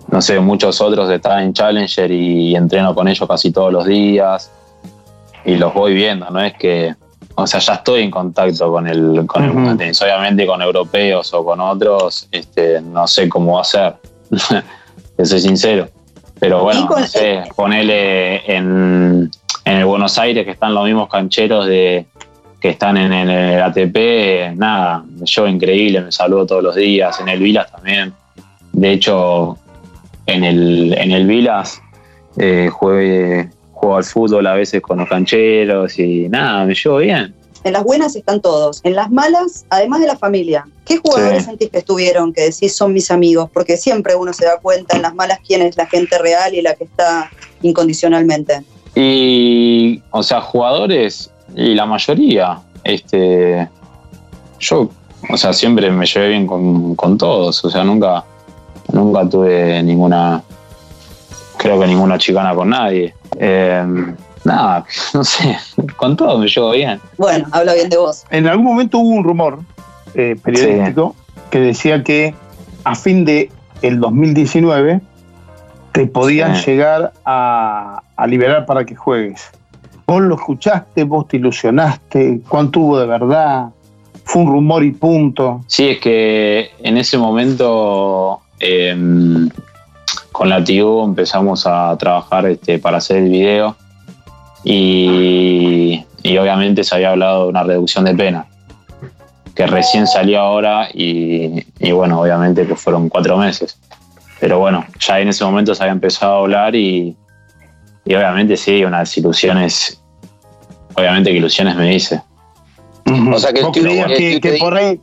no 0.09 0.21
sé, 0.21 0.39
muchos 0.39 0.79
otros 0.79 1.09
están 1.09 1.43
en 1.43 1.53
Challenger 1.53 2.09
y 2.11 2.55
entreno 2.55 2.95
con 2.95 3.09
ellos 3.09 3.27
casi 3.27 3.51
todos 3.51 3.73
los 3.73 3.85
días 3.85 4.49
y 5.43 5.55
los 5.55 5.73
voy 5.73 5.93
viendo, 5.93 6.29
no 6.29 6.41
es 6.41 6.53
que, 6.53 6.95
o 7.39 7.45
sea, 7.45 7.59
ya 7.59 7.73
estoy 7.75 8.01
en 8.01 8.09
contacto 8.11 8.71
con 8.71 8.87
el, 8.87 9.23
con 9.27 9.43
el 9.43 9.77
tenis. 9.77 10.01
obviamente 10.01 10.45
con 10.47 10.61
europeos 10.61 11.33
o 11.33 11.45
con 11.45 11.59
otros, 11.61 12.27
este, 12.31 12.81
no 12.81 13.05
sé 13.07 13.29
cómo 13.29 13.53
va 13.55 13.61
a 13.61 13.63
ser, 13.63 13.95
que 15.17 15.25
soy 15.25 15.39
sincero. 15.39 15.87
Pero 16.39 16.63
bueno, 16.63 16.87
con- 16.87 17.01
no 17.01 17.07
sé, 17.07 17.43
ponele 17.55 18.51
en, 18.51 19.29
en 19.65 19.73
el 19.77 19.85
Buenos 19.85 20.17
Aires 20.17 20.45
que 20.45 20.51
están 20.51 20.73
los 20.73 20.85
mismos 20.85 21.09
cancheros 21.09 21.65
de 21.67 22.05
que 22.59 22.69
están 22.69 22.97
en, 22.97 23.13
el 23.13 23.61
ATP, 23.61 24.55
nada, 24.55 25.03
llevo 25.23 25.47
increíble, 25.47 26.01
me 26.01 26.11
saludo 26.11 26.47
todos 26.47 26.63
los 26.63 26.75
días, 26.75 27.19
en 27.19 27.29
el 27.29 27.39
Vilas 27.39 27.71
también. 27.71 28.13
De 28.73 28.91
hecho, 28.93 29.57
en 30.25 30.43
el, 30.43 30.95
en 30.97 31.11
el 31.11 31.27
Vilas 31.27 31.79
eh, 32.37 32.69
juegue- 32.71 33.51
juego 33.87 33.97
al 33.97 34.03
fútbol 34.03 34.47
a 34.47 34.53
veces 34.53 34.81
con 34.81 34.97
los 34.99 35.07
cancheros 35.09 35.97
y 35.99 36.27
nada, 36.29 36.65
me 36.65 36.73
llevo 36.75 36.97
bien. 36.97 37.33
En 37.63 37.73
las 37.73 37.83
buenas 37.83 38.15
están 38.15 38.41
todos. 38.41 38.79
En 38.83 38.95
las 38.95 39.09
malas, 39.11 39.65
además 39.69 39.99
de 39.99 40.07
la 40.07 40.15
familia, 40.17 40.65
¿qué 40.85 40.97
jugadores 40.97 41.39
Sí. 41.43 41.49
sentís 41.49 41.69
que 41.69 41.79
estuvieron 41.79 42.31
que 42.31 42.41
decís 42.41 42.75
son 42.75 42.93
mis 42.93 43.09
amigos? 43.11 43.49
Porque 43.51 43.75
siempre 43.77 44.15
uno 44.15 44.31
se 44.31 44.45
da 44.45 44.57
cuenta 44.59 44.95
en 44.95 45.01
las 45.01 45.13
malas 45.15 45.39
quién 45.45 45.61
es 45.63 45.75
la 45.75 45.85
gente 45.85 46.17
real 46.17 46.53
y 46.53 46.61
la 46.61 46.75
que 46.75 46.83
está 46.85 47.29
incondicionalmente. 47.61 48.61
Y, 48.95 50.01
o 50.11 50.23
sea, 50.23 50.39
jugadores, 50.41 51.29
y 51.55 51.73
la 51.75 51.85
mayoría, 51.85 52.59
este, 52.83 53.67
yo, 54.59 54.89
o 55.29 55.37
sea, 55.37 55.51
siempre 55.53 55.89
me 55.91 56.05
llevé 56.05 56.29
bien 56.29 56.47
con, 56.47 56.95
con 56.95 57.17
todos, 57.17 57.63
o 57.65 57.69
sea, 57.69 57.83
nunca, 57.83 58.23
nunca 58.93 59.27
tuve 59.27 59.81
ninguna, 59.83 60.41
creo 61.57 61.79
que 61.79 61.87
ninguna 61.87 62.17
chicana 62.17 62.53
con 62.55 62.69
nadie. 62.69 63.13
Eh, 63.39 63.83
nada, 64.43 64.85
no 65.13 65.23
sé, 65.23 65.57
con 65.95 66.15
todos 66.15 66.39
me 66.39 66.47
llevo 66.47 66.71
bien. 66.71 66.99
Bueno, 67.17 67.45
habla 67.51 67.73
bien 67.73 67.89
de 67.89 67.97
vos. 67.97 68.23
En 68.29 68.47
algún 68.47 68.65
momento 68.65 68.99
hubo 68.99 69.09
un 69.15 69.23
rumor 69.23 69.59
eh, 70.15 70.35
periodístico 70.41 71.15
que 71.49 71.59
decía 71.59 72.03
que 72.03 72.33
a 72.83 72.95
fin 72.95 73.25
de 73.25 73.51
el 73.81 73.99
2019 73.99 75.01
te 75.91 76.07
podían 76.07 76.55
Sí. 76.55 76.71
llegar 76.71 77.13
a, 77.25 78.01
a 78.15 78.27
liberar 78.27 78.65
para 78.65 78.85
que 78.85 78.95
juegues. 78.95 79.49
Vos 80.05 80.21
lo 80.21 80.35
escuchaste, 80.35 81.03
vos 81.03 81.27
te 81.27 81.37
ilusionaste, 81.37 82.39
cuánto 82.47 82.79
hubo 82.79 82.99
de 82.99 83.07
verdad, 83.07 83.67
fue 84.23 84.43
un 84.43 84.51
rumor 84.51 84.83
y 84.83 84.91
punto. 84.91 85.61
Sí, 85.67 85.89
es 85.89 85.99
que 85.99 86.71
en 86.81 86.97
ese 86.97 87.17
momento 87.17 88.39
eh, 88.59 88.95
con 90.37 90.49
la 90.49 90.63
TIU 90.63 91.03
empezamos 91.03 91.65
a 91.65 91.97
trabajar 91.97 92.45
este, 92.45 92.77
para 92.77 92.97
hacer 92.97 93.17
el 93.17 93.29
video 93.29 93.75
y, 94.63 96.05
y 96.21 96.37
obviamente 96.37 96.83
se 96.83 96.93
había 96.93 97.09
hablado 97.09 97.45
de 97.45 97.49
una 97.49 97.63
reducción 97.63 98.05
de 98.05 98.13
pena 98.13 98.45
que 99.55 99.65
recién 99.65 100.05
salió 100.05 100.39
ahora 100.39 100.89
y, 100.93 101.65
y 101.79 101.91
bueno, 101.91 102.21
obviamente 102.21 102.67
que 102.67 102.75
fueron 102.75 103.09
cuatro 103.09 103.35
meses. 103.37 103.79
Pero 104.39 104.59
bueno, 104.59 104.85
ya 104.99 105.19
en 105.19 105.29
ese 105.29 105.43
momento 105.43 105.73
se 105.73 105.81
había 105.81 105.93
empezado 105.93 106.35
a 106.35 106.39
hablar 106.41 106.75
y, 106.75 107.15
y 108.05 108.13
obviamente 108.13 108.57
sí, 108.57 108.85
unas 108.85 109.17
ilusiones, 109.17 109.99
obviamente 110.93 111.31
que 111.31 111.37
ilusiones 111.37 111.75
me 111.75 111.89
dice. 111.89 112.21
O 113.33 113.39
sea 113.39 113.51
que 113.51 113.63
vos 113.63 113.75
creías 113.75 114.11
que, 114.11 114.57
por 114.59 114.75
ahí, 114.75 115.01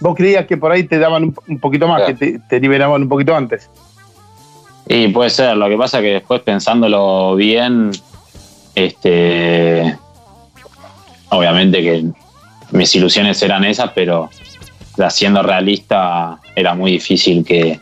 vos 0.00 0.14
creías 0.14 0.46
que 0.46 0.56
por 0.56 0.70
ahí 0.70 0.84
te 0.84 1.00
daban 1.00 1.24
un, 1.24 1.34
un 1.48 1.58
poquito 1.58 1.88
más, 1.88 2.02
Claro. 2.02 2.16
que 2.16 2.32
te, 2.34 2.38
te 2.48 2.60
liberaban 2.60 3.02
un 3.02 3.08
poquito 3.08 3.34
antes. 3.34 3.68
Y 4.88 5.08
puede 5.08 5.30
ser, 5.30 5.56
lo 5.56 5.68
que 5.68 5.76
pasa 5.76 6.00
que 6.00 6.14
después 6.14 6.40
pensándolo 6.42 7.34
bien, 7.34 7.90
este 8.74 9.96
obviamente 11.30 11.82
que 11.82 12.04
mis 12.70 12.94
ilusiones 12.94 13.40
eran 13.42 13.64
esas, 13.64 13.90
pero 13.94 14.30
siendo 15.10 15.42
realista 15.42 16.38
era 16.56 16.74
muy 16.74 16.92
difícil 16.92 17.44
que, 17.44 17.78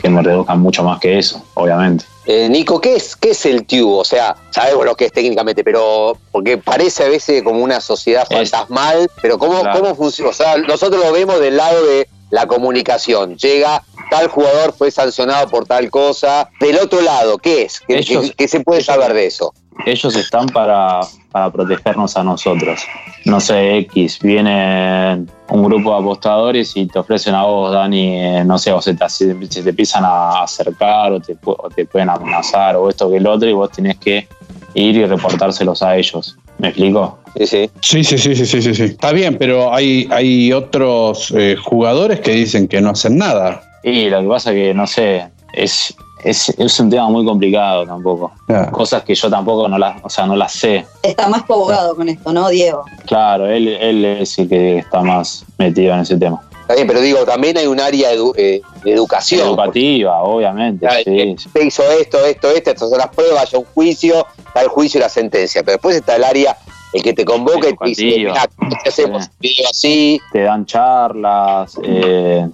que 0.00 0.08
me 0.08 0.22
reduzcan 0.22 0.60
mucho 0.60 0.82
más 0.82 0.98
que 1.00 1.18
eso, 1.18 1.42
obviamente. 1.54 2.04
Eh, 2.26 2.48
Nico, 2.48 2.80
¿qué 2.80 2.96
es, 2.96 3.16
¿qué 3.16 3.30
es 3.30 3.46
el 3.46 3.64
tubo? 3.64 3.98
O 3.98 4.04
sea, 4.04 4.36
sabemos 4.50 4.84
lo 4.84 4.94
que 4.94 5.06
es 5.06 5.12
técnicamente, 5.12 5.64
pero 5.64 6.16
porque 6.30 6.58
parece 6.58 7.04
a 7.04 7.08
veces 7.08 7.42
como 7.42 7.60
una 7.62 7.80
sociedad 7.80 8.24
Es- 8.28 8.50
fantasmal, 8.50 9.10
pero 9.22 9.38
¿cómo, 9.38 9.60
Claro. 9.62 9.80
¿cómo 9.80 9.94
funciona? 9.94 10.30
O 10.30 10.34
sea, 10.34 10.56
nosotros 10.58 11.02
lo 11.04 11.12
vemos 11.12 11.40
del 11.40 11.56
lado 11.56 11.84
de 11.86 12.06
la 12.30 12.46
comunicación. 12.46 13.36
Llega, 13.38 13.82
tal 14.10 14.28
jugador 14.28 14.72
fue 14.76 14.90
sancionado 14.90 15.48
por 15.48 15.66
tal 15.66 15.90
cosa. 15.90 16.48
Del 16.60 16.76
otro 16.78 17.00
lado, 17.00 17.38
¿qué 17.38 17.62
es? 17.62 17.80
¿Qué, 17.86 17.98
Ellos- 17.98 18.26
qué- 18.28 18.32
qué 18.36 18.48
se 18.48 18.60
puede 18.60 18.80
ellos- 18.80 18.86
saber 18.94 19.12
de 19.14 19.26
eso? 19.26 19.52
Ellos 19.86 20.16
están 20.16 20.46
para, 20.46 21.00
para 21.30 21.50
protegernos 21.52 22.16
a 22.16 22.24
nosotros. 22.24 22.80
No 23.24 23.38
sé, 23.38 23.76
X, 23.78 24.18
viene 24.20 25.24
un 25.50 25.62
grupo 25.62 25.92
de 25.94 26.00
apostadores 26.00 26.76
y 26.76 26.86
te 26.86 26.98
ofrecen 26.98 27.34
a 27.36 27.44
vos, 27.44 27.72
Dani, 27.72 28.18
eh, 28.20 28.44
no 28.44 28.58
sé, 28.58 28.72
o 28.72 28.82
se 28.82 28.94
te, 28.94 29.08
se 29.08 29.34
te 29.34 29.70
empiezan 29.70 30.02
a 30.04 30.42
acercar 30.42 31.12
o 31.12 31.20
te, 31.20 31.36
o 31.44 31.68
te 31.74 31.84
pueden 31.86 32.10
amenazar 32.10 32.74
o 32.76 32.88
esto 32.88 33.08
que 33.08 33.18
el 33.18 33.26
otro 33.28 33.48
y 33.48 33.52
vos 33.52 33.70
tenés 33.70 33.96
que 33.98 34.26
ir 34.74 34.96
y 34.96 35.04
reportárselos 35.06 35.80
a 35.82 35.96
ellos. 35.96 36.36
¿Me 36.58 36.68
explico? 36.68 37.18
Sí, 37.36 37.46
sí. 37.46 37.70
Sí, 37.80 38.02
sí, 38.04 38.18
sí, 38.18 38.34
sí, 38.34 38.46
sí, 38.46 38.62
sí, 38.62 38.74
sí. 38.74 38.82
Está 38.82 39.12
bien, 39.12 39.38
pero 39.38 39.72
hay, 39.72 40.08
hay 40.10 40.52
otros 40.52 41.32
eh, 41.36 41.54
jugadores 41.62 42.18
que 42.18 42.32
dicen 42.32 42.66
que 42.66 42.80
no 42.80 42.90
hacen 42.90 43.16
nada. 43.16 43.62
Y 43.88 44.10
lo 44.10 44.20
que 44.22 44.28
pasa 44.28 44.52
que, 44.52 44.72
no 44.74 44.86
sé, 44.86 45.28
es, 45.52 45.94
es, 46.24 46.48
es 46.50 46.80
un 46.80 46.90
tema 46.90 47.08
muy 47.08 47.24
complicado 47.24 47.86
tampoco. 47.86 48.32
Cosas 48.72 49.02
que 49.02 49.14
yo 49.14 49.30
tampoco 49.30 49.68
no 49.68 49.78
las, 49.78 50.02
o 50.04 50.08
sea, 50.10 50.26
no 50.26 50.36
las 50.36 50.52
sé. 50.52 50.84
Está 51.02 51.28
más 51.28 51.42
abogado 51.48 51.94
con 51.96 52.08
esto, 52.08 52.32
¿no, 52.32 52.48
Diego? 52.48 52.84
Claro, 53.06 53.46
él, 53.46 53.68
él 53.68 54.04
es 54.04 54.38
el 54.38 54.48
que 54.48 54.78
está 54.78 55.00
más 55.02 55.44
metido 55.58 55.94
en 55.94 56.00
ese 56.00 56.16
tema. 56.16 56.40
Está 56.62 56.74
bien, 56.74 56.86
pero 56.86 57.00
digo, 57.00 57.20
también 57.24 57.56
hay 57.56 57.66
un 57.66 57.80
área 57.80 58.12
edu- 58.12 58.34
eh, 58.36 58.60
de 58.84 58.92
educación. 58.92 59.40
Educativa, 59.48 60.20
obviamente. 60.22 60.86
Claro, 60.86 61.02
sí, 61.04 61.18
eh. 61.18 61.36
Te 61.50 61.64
hizo 61.64 61.82
esto, 61.98 62.18
esto, 62.26 62.50
esto, 62.50 62.70
estas 62.72 62.90
son 62.90 62.98
las 62.98 63.08
pruebas, 63.08 63.48
hay 63.54 63.58
un 63.60 63.64
juicio, 63.72 64.26
está 64.36 64.60
el 64.62 64.68
juicio 64.68 64.98
y 64.98 65.02
la 65.02 65.08
sentencia. 65.08 65.62
Pero 65.62 65.72
después 65.76 65.96
está 65.96 66.16
el 66.16 66.24
área, 66.24 66.58
el 66.92 67.02
que 67.02 67.14
te 67.14 67.24
convoca 67.24 67.70
y 67.70 67.74
te 67.74 67.84
dice, 67.86 68.02
Educativa. 68.02 68.32
"Mirá, 68.34 68.48
¿cómo 68.54 68.70
te 68.82 68.88
hacemos 68.90 69.24
Sí. 69.24 69.30
un 69.32 69.36
video 69.40 69.66
así? 69.70 70.20
te 70.30 70.40
dan 70.42 70.66
charlas, 70.66 71.78
eh, 71.82 72.46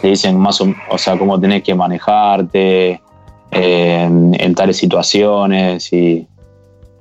te 0.00 0.08
dicen 0.08 0.36
más 0.38 0.60
o, 0.60 0.66
o 0.90 0.98
sea, 0.98 1.16
cómo 1.18 1.38
tenés 1.40 1.62
que 1.62 1.74
manejarte 1.74 3.00
en, 3.50 4.36
en 4.38 4.54
tales 4.54 4.76
situaciones 4.76 5.92
y, 5.92 6.26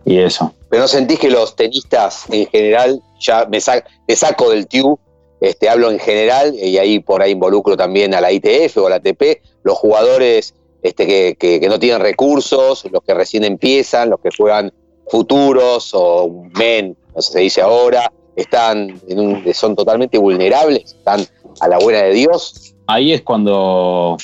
y 0.06 0.18
eso. 0.20 0.54
Pero 0.70 0.84
no 0.84 0.88
sentís 0.88 1.20
que 1.20 1.30
los 1.32 1.56
tenistas 1.56 2.26
en 2.30 2.46
general, 2.48 3.02
ya 3.20 3.46
me, 3.46 3.60
sa- 3.62 3.84
me 4.08 4.16
saco 4.16 4.50
del 4.50 4.68
TIU, 4.68 5.00
este, 5.42 5.70
hablo 5.70 5.90
en 5.90 6.00
general, 6.00 6.54
y 6.56 6.78
ahí 6.78 7.00
por 7.00 7.22
ahí 7.22 7.32
involucro 7.32 7.78
también 7.78 8.14
a 8.14 8.22
la 8.22 8.32
ITF 8.32 8.78
o 8.78 8.88
a 8.88 8.90
la 8.92 8.96
ATP, 8.98 9.42
los 9.64 9.78
jugadores 9.78 10.54
este, 10.84 11.08
que, 11.08 11.36
que- 11.40 11.60
que 11.60 11.68
no 11.70 11.80
tienen 11.80 12.02
recursos, 12.02 12.86
los 12.92 13.02
que 13.04 13.14
recién 13.14 13.44
empiezan, 13.44 14.10
los 14.10 14.20
que 14.20 14.30
juegan 14.36 14.72
futuros 15.08 15.92
o 15.94 16.44
men, 16.58 16.96
no 17.16 17.22
sé, 17.22 17.34
se 17.34 17.40
dice 17.40 17.62
ahora, 17.62 18.12
están 18.36 19.00
en 19.08 19.20
un- 19.20 19.54
son 19.54 19.76
totalmente 19.76 20.18
vulnerables, 20.18 20.94
están 20.94 21.26
a 21.60 21.68
la 21.68 21.80
buena 21.80 22.04
de 22.04 22.14
Dios. 22.14 22.76
ahí 22.88 23.14
es 23.14 23.22
cuando 23.22 24.18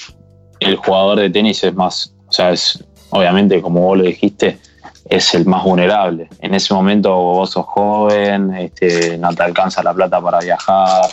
el 0.60 0.76
jugador 0.78 1.20
de 1.20 1.30
tenis 1.30 1.64
es 1.64 1.74
más, 1.74 2.16
o 2.28 2.32
sea, 2.32 2.52
es 2.52 2.84
obviamente 3.10 3.62
como 3.62 3.82
vos 3.82 3.98
lo 3.98 4.04
dijiste, 4.04 4.58
es 5.10 5.34
el 5.36 5.46
más 5.46 5.64
vulnerable. 5.64 6.28
En 6.40 6.54
ese 6.54 6.74
momento 6.74 7.16
vos 7.16 7.52
sos 7.52 7.66
joven, 7.66 8.54
este, 8.56 9.18
no 9.18 9.34
te 9.34 9.44
alcanza 9.44 9.84
la 9.84 9.94
plata 9.94 10.22
para 10.22 10.40
viajar, 10.40 11.06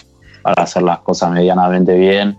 para 0.42 0.62
hacer 0.62 0.83
las 0.83 1.01
cosas 1.01 1.31
medianamente 1.31 1.94
bien, 1.94 2.38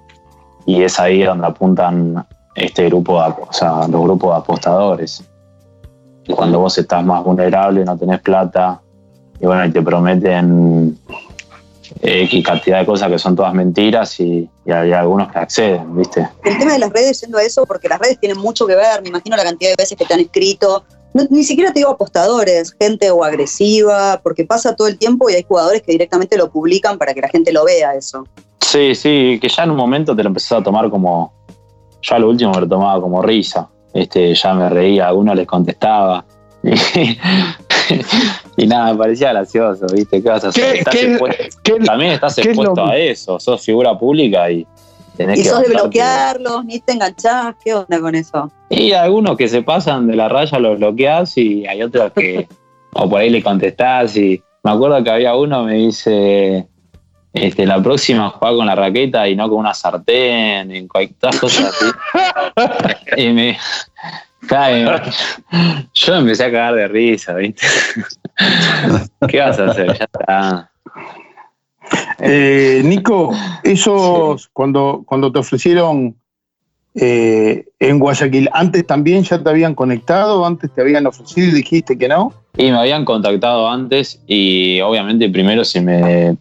y 0.66 0.82
es 0.82 1.00
ahí 1.00 1.24
donde 1.24 1.48
apuntan 1.48 2.26
este 2.56 2.86
grupo, 2.86 3.22
de, 3.22 3.30
o 3.30 3.54
sea, 3.54 3.88
los 3.88 4.02
grupos 4.02 4.32
de 4.32 4.38
apostadores. 4.38 5.24
Cuando 6.36 6.60
vos 6.60 6.78
estás 6.78 7.04
más 7.04 7.24
vulnerable, 7.24 7.84
no 7.84 7.98
tenés 7.98 8.22
plata, 8.22 8.82
y 9.40 9.46
bueno, 9.46 9.66
y 9.66 9.72
te 9.72 9.82
prometen 9.82 10.98
X 12.02 12.46
cantidad 12.46 12.80
de 12.80 12.86
cosas 12.86 13.10
que 13.10 13.20
son 13.20 13.36
todas 13.36 13.54
mentiras 13.54 14.20
y, 14.20 14.50
y 14.66 14.72
hay 14.72 14.92
algunos 14.92 15.32
que 15.32 15.40
acceden, 15.40 15.96
¿viste? 15.96 16.28
El 16.44 16.58
tema 16.58 16.74
de 16.74 16.80
las 16.80 16.92
redes, 16.92 17.22
yendo 17.22 17.38
a 17.38 17.44
eso, 17.44 17.66
porque 17.66 17.88
las 17.88 18.00
redes 18.00 18.20
tienen 18.20 18.38
mucho 18.38 18.66
que 18.66 18.76
ver, 18.76 19.02
me 19.02 19.10
imagino 19.10 19.36
la 19.36 19.44
cantidad 19.44 19.72
de 19.72 19.76
veces 19.78 19.98
que 19.98 20.06
te 20.06 20.14
han 20.14 20.20
escrito. 20.20 20.84
No, 21.14 21.24
ni 21.30 21.44
siquiera 21.44 21.72
te 21.72 21.80
digo 21.80 21.92
apostadores, 21.92 22.76
gente 22.80 23.12
o 23.12 23.24
agresiva, 23.24 24.20
porque 24.24 24.46
pasa 24.46 24.76
todo 24.76 24.88
el 24.88 24.98
tiempo 24.98 25.30
y 25.30 25.36
hay 25.36 25.46
jugadores 25.48 25.82
que 25.84 25.92
directamente 25.92 26.38
lo 26.38 26.50
publican 26.50 26.98
para 26.98 27.14
que 27.14 27.22
la 27.22 27.30
gente 27.30 27.54
lo 27.54 27.66
vea 27.66 27.94
eso. 27.94 28.26
Sí, 28.60 28.96
sí, 28.96 29.38
que 29.40 29.50
ya 29.50 29.64
en 29.64 29.72
un 29.72 29.78
momento 29.78 30.16
te 30.16 30.24
lo 30.24 30.30
empezás 30.30 30.60
a 30.60 30.64
tomar 30.64 30.90
como. 30.90 31.34
Ya 32.02 32.18
lo 32.18 32.30
último 32.30 32.52
me 32.52 32.62
lo 32.62 32.68
tomaba 32.68 33.00
como 33.00 33.22
risa. 33.22 33.70
Este, 33.94 34.34
ya 34.34 34.54
me 34.54 34.68
reía, 34.70 35.06
a 35.06 35.10
algunos 35.10 35.36
les 35.36 35.46
contestaba. 35.46 36.26
Y, 38.58 38.68
nada, 38.68 38.94
me 38.94 39.00
parecía 39.00 39.32
gracioso, 39.34 39.86
¿viste? 39.94 40.22
¿Qué 40.22 40.30
vas 40.30 40.44
a 40.44 40.50
hacer? 40.50 40.64
¿Qué- 40.74 40.80
Estás 40.80 40.96
qué- 40.96 41.12
expuesto- 41.14 41.44
¿Qué- 41.64 41.74
también 41.80 42.12
estás 42.12 42.38
es 42.38 42.46
expuesto 42.46 42.76
lo- 42.76 42.88
a 42.88 42.98
eso, 42.98 43.40
sos 43.40 43.62
figura 43.66 43.98
pública 43.98 44.50
y 44.52 44.68
tenés 45.18 45.40
Y 45.40 45.44
que. 45.44 45.50
sos 45.50 45.62
de 45.62 45.70
bloquearlos, 45.70 46.64
ni 46.66 46.80
te 46.80 46.94
enganchás, 46.94 47.56
¿qué 47.64 47.74
onda 47.74 48.00
con 48.00 48.14
eso? 48.14 48.52
Y 48.70 48.92
algunos 48.94 49.38
que 49.38 49.48
se 49.48 49.64
pasan 49.64 50.08
de 50.08 50.16
la 50.16 50.30
raya 50.30 50.60
los 50.60 50.78
bloqueás 50.78 51.36
y 51.38 51.66
hay 51.66 51.82
otros 51.82 52.12
que, 52.14 52.48
o 52.94 53.10
por 53.10 53.22
ahí 53.22 53.30
le 53.32 53.42
contestás 53.42 54.16
y 54.18 54.42
me 54.64 54.72
acuerdo 54.72 55.04
que 55.04 55.10
había 55.10 55.36
uno 55.36 55.64
me 55.64 55.74
dice, 55.74 56.68
este, 57.34 57.66
la 57.66 57.82
próxima 57.82 58.30
jugar 58.30 58.56
con 58.56 58.68
la 58.68 58.76
raqueta 58.76 59.28
y 59.28 59.36
no 59.36 59.50
con 59.50 59.58
una 59.60 59.74
sartén, 59.74 60.72
en 60.72 60.88
cualquier 60.88 61.40
cosas 61.40 61.74
así. 61.76 61.86
y 63.18 63.30
me, 63.34 63.58
claro, 64.48 65.02
yo 66.06 66.14
me 66.14 66.20
empecé 66.20 66.46
a 66.46 66.52
cagar 66.52 66.76
de 66.76 66.88
risa, 66.88 67.34
¿viste? 67.36 67.66
¿Qué 69.28 69.40
vas 69.40 69.60
a 69.60 69.66
hacer? 69.66 69.88
Ya 69.98 70.06
está. 70.06 70.72
Eh, 72.20 72.82
Nico, 72.84 73.34
esos 73.64 74.50
cuando, 74.54 75.04
cuando 75.06 75.32
te 75.32 75.40
ofrecieron 75.40 76.16
eh, 76.96 77.66
en 77.80 78.00
Guayaquil, 78.00 78.50
¿antes 78.54 78.86
también 78.86 79.24
ya 79.24 79.42
te 79.42 79.50
habían 79.50 79.76
conectado? 79.76 80.46
¿Antes 80.46 80.74
te 80.74 80.82
habían 80.82 81.06
ofrecido 81.06 81.50
y 81.50 81.52
dijiste 81.52 81.98
que 81.98 82.08
no? 82.08 82.34
Y 82.58 82.72
me 82.72 82.78
habían 82.78 83.06
contactado 83.06 83.70
antes 83.70 84.22
y 84.28 84.80
obviamente 84.82 85.30
primero 85.30 85.64
si 85.64 85.82
me... 85.82 86.38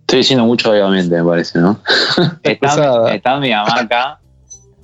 Estoy 0.00 0.18
diciendo 0.18 0.44
mucho 0.44 0.70
obviamente, 0.70 1.16
me 1.16 1.24
parece, 1.24 1.58
¿no? 1.58 1.78
está, 2.42 3.14
está 3.14 3.40
mi 3.40 3.50
mamá 3.50 3.80
acá 3.80 4.21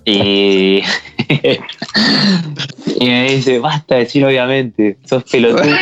y... 0.09 0.83
y 3.01 3.05
me 3.07 3.33
dice, 3.33 3.59
basta 3.59 3.97
de 3.97 4.01
decir 4.03 4.25
obviamente, 4.25 4.99
sos 5.05 5.25
pelotudo. 5.25 5.65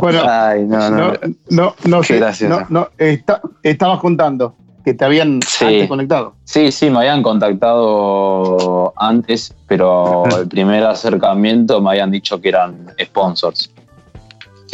Bueno, 0.00 0.22
Ay, 0.28 0.64
no, 0.64 0.90
no. 0.90 0.96
no, 0.98 1.12
no, 1.50 1.74
no 1.84 2.02
sé, 2.02 2.20
no, 2.48 2.66
no, 2.68 2.88
está- 2.98 3.40
estabas 3.62 4.00
contando 4.00 4.54
que 4.84 4.94
te 4.94 5.04
habían 5.04 5.40
Sí. 5.46 5.64
antes 5.64 5.88
conectado. 5.88 6.34
Sí, 6.44 6.70
sí, 6.70 6.90
me 6.90 6.98
habían 6.98 7.22
contactado 7.22 8.92
antes, 8.96 9.52
pero 9.66 10.24
el 10.38 10.46
primer 10.46 10.84
acercamiento 10.84 11.80
me 11.80 11.90
habían 11.90 12.10
dicho 12.12 12.40
que 12.40 12.50
eran 12.50 12.86
sponsors. 13.02 13.70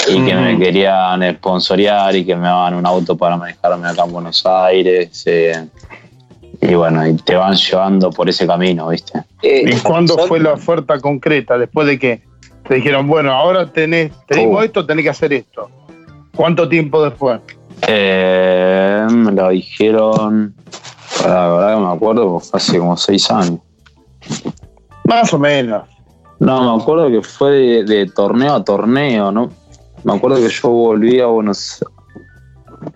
Y 0.09 0.25
que 0.25 0.35
me 0.35 0.59
querían 0.59 1.23
sponsorear 1.37 2.15
y 2.17 2.25
que 2.25 2.35
me 2.37 2.47
daban 2.47 2.75
un 2.75 2.85
auto 2.87 3.17
para 3.17 3.37
manejarme 3.37 3.88
acá 3.88 4.05
en 4.05 4.12
Buenos 4.12 4.45
Aires. 4.47 5.23
eh, 5.27 5.69
y 6.61 6.75
bueno, 6.75 7.07
y 7.07 7.15
te 7.17 7.35
van 7.35 7.55
llevando 7.57 8.11
por 8.11 8.29
ese 8.29 8.47
camino, 8.47 8.88
¿viste? 8.88 9.21
Eh, 9.43 9.65
¿Y 9.75 9.81
cuándo 9.81 10.15
son- 10.15 10.29
fue 10.29 10.38
la 10.41 10.53
oferta 10.53 11.01
concreta? 11.01 11.59
Después 11.59 11.87
de 11.88 11.99
que 11.99 12.23
te 12.69 12.77
dijeron, 12.77 13.07
bueno, 13.09 13.33
ahora 13.33 13.67
tenés, 13.67 14.12
tenemos 14.29 14.61
Uh. 14.61 14.65
esto, 14.65 14.87
tenés 14.87 15.03
que 15.05 15.11
hacer 15.11 15.33
esto. 15.33 15.69
¿Cuánto 16.35 16.69
tiempo 16.69 17.03
después? 17.03 17.41
Eh, 17.88 19.07
me 19.11 19.33
lo 19.33 19.49
dijeron, 19.49 20.55
la 21.27 21.49
verdad 21.49 21.75
que 21.75 21.81
me 21.81 21.93
acuerdo, 21.93 22.38
fue 22.41 22.59
hace 22.59 22.79
como 22.79 22.97
seis 22.97 23.29
años. 23.31 23.59
Más 25.05 25.33
o 25.35 25.38
menos. 25.38 25.83
No, 26.38 26.77
me 26.77 26.83
acuerdo 26.83 27.09
que 27.11 27.23
fue 27.23 27.51
de, 27.51 27.85
de 27.85 28.07
torneo 28.07 28.55
a 28.55 28.65
torneo, 28.65 29.31
¿no? 29.33 29.51
Me 30.05 30.15
acuerdo 30.15 30.37
que 30.37 30.49
yo 30.49 30.69
volví 30.69 31.21
a 31.21 31.27
Buenos 31.27 31.85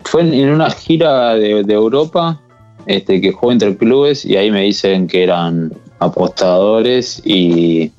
Fue 0.03 0.21
en, 0.21 0.49
una 0.49 0.69
gira 0.69 1.35
de, 1.35 1.61
Europa 1.73 2.41
este, 2.85 3.21
que 3.21 3.31
jugó 3.31 3.51
entre 3.51 3.75
clubes 3.77 4.25
y 4.25 4.35
ahí 4.35 4.51
me 4.51 4.63
dicen 4.63 5.07
que 5.07 5.23
eran 5.23 5.73
apostadores 5.99 7.21
y. 7.25 7.91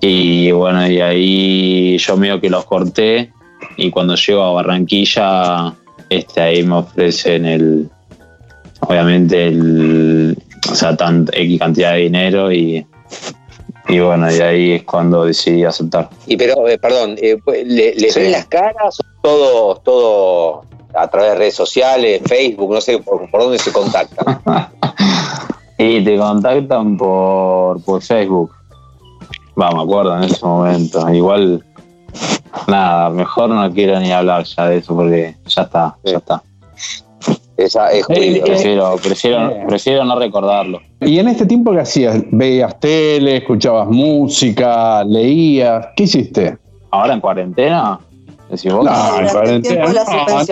Y 0.00 0.52
bueno, 0.52 0.88
y 0.88 1.00
ahí 1.00 1.98
yo 1.98 2.16
medio 2.16 2.40
que 2.40 2.48
los 2.48 2.64
corté 2.66 3.32
y 3.76 3.90
cuando 3.90 4.14
llego 4.14 4.42
a 4.42 4.52
Barranquilla, 4.52 5.74
este, 6.08 6.40
ahí 6.40 6.62
me 6.62 6.76
ofrecen 6.76 7.46
el. 7.46 7.90
Obviamente 8.80 9.48
el. 9.48 10.38
O 10.70 10.74
sea, 10.74 10.96
tan 10.96 11.26
X 11.32 11.58
cantidad 11.58 11.92
de 11.92 11.98
dinero 12.00 12.52
y, 12.52 12.86
y 13.88 14.00
bueno, 14.00 14.30
y 14.30 14.40
ahí 14.40 14.72
es 14.72 14.84
cuando 14.84 15.24
decidí 15.24 15.64
aceptar. 15.64 16.08
Y 16.26 16.36
pero, 16.36 16.68
eh, 16.68 16.78
perdón, 16.78 17.16
eh, 17.20 17.38
¿le, 17.64 18.10
Sí. 18.10 18.20
ven 18.20 18.32
las 18.32 18.46
caras? 18.46 18.98
¿Todo, 19.22 19.76
todo 19.76 20.62
a 20.94 21.08
través 21.08 21.30
de 21.32 21.38
redes 21.38 21.54
sociales, 21.54 22.22
Facebook? 22.26 22.72
No 22.72 22.80
sé 22.80 22.98
por, 22.98 23.30
por 23.30 23.42
dónde 23.42 23.58
se 23.58 23.72
contactan. 23.72 24.40
y 25.78 26.04
te 26.04 26.18
contactan 26.18 26.96
por, 26.96 27.82
por 27.82 28.02
Facebook. 28.02 28.52
Va, 29.60 29.72
me 29.72 29.82
acuerdo 29.82 30.16
en 30.18 30.24
ese 30.24 30.44
momento. 30.44 31.12
Igual, 31.12 31.64
nada, 32.66 33.10
mejor 33.10 33.48
no 33.48 33.72
quiero 33.72 33.98
ni 34.00 34.12
hablar 34.12 34.44
ya 34.44 34.66
de 34.66 34.76
eso 34.78 34.94
porque 34.94 35.34
ya 35.46 35.62
está, 35.62 35.96
ya 36.04 36.18
está. 36.18 36.42
Esa 37.58 37.90
es 37.90 38.08
Eh, 38.08 38.14
Julio. 38.14 38.44
Prefiero, 38.44 38.96
prefiero, 39.02 39.52
prefiero 39.68 40.04
no 40.04 40.16
recordarlo. 40.18 40.80
¿Y 41.00 41.18
en 41.18 41.26
este 41.28 41.44
tiempo 41.44 41.72
qué 41.72 41.80
hacías? 41.80 42.22
¿Veías 42.30 42.78
tele, 42.78 43.38
escuchabas 43.38 43.88
música, 43.88 45.02
leías? 45.04 45.88
¿Qué 45.96 46.04
hiciste? 46.04 46.56
Ahora 46.92 47.14
en 47.14 47.20
cuarentena, 47.20 47.98
decís 48.48 48.72
vos. 48.72 48.84
No, 48.84 49.20
en 49.20 49.28
cuarentena. 49.28 49.74
tiempo 49.74 49.88
de 49.88 49.94
la 49.94 50.04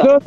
no, 0.04 0.18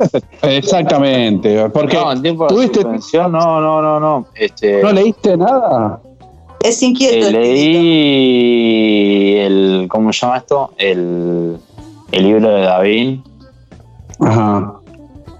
exactamente. 0.48 1.68
Porque 1.68 1.96
no, 1.96 2.12
en 2.12 2.22
tiempo 2.22 2.46
de 2.48 2.54
tuviste- 2.54 2.80
suspensión, 2.82 3.30
no, 3.32 3.60
no, 3.60 3.82
no, 3.82 4.00
no. 4.00 4.26
Este, 4.34 4.82
no 4.82 4.90
leíste 4.92 5.36
nada. 5.36 6.00
Es 6.62 6.82
inquieto. 6.82 7.28
eh, 7.28 7.32
leí 7.32 7.76
el, 9.38 9.86
¿cómo 9.90 10.12
se 10.12 10.20
llama 10.26 10.38
esto? 10.38 10.72
El, 10.78 11.56
el 12.12 12.22
libro 12.24 12.48
de 12.50 12.62
David. 12.62 13.20
Ajá. 14.20 14.74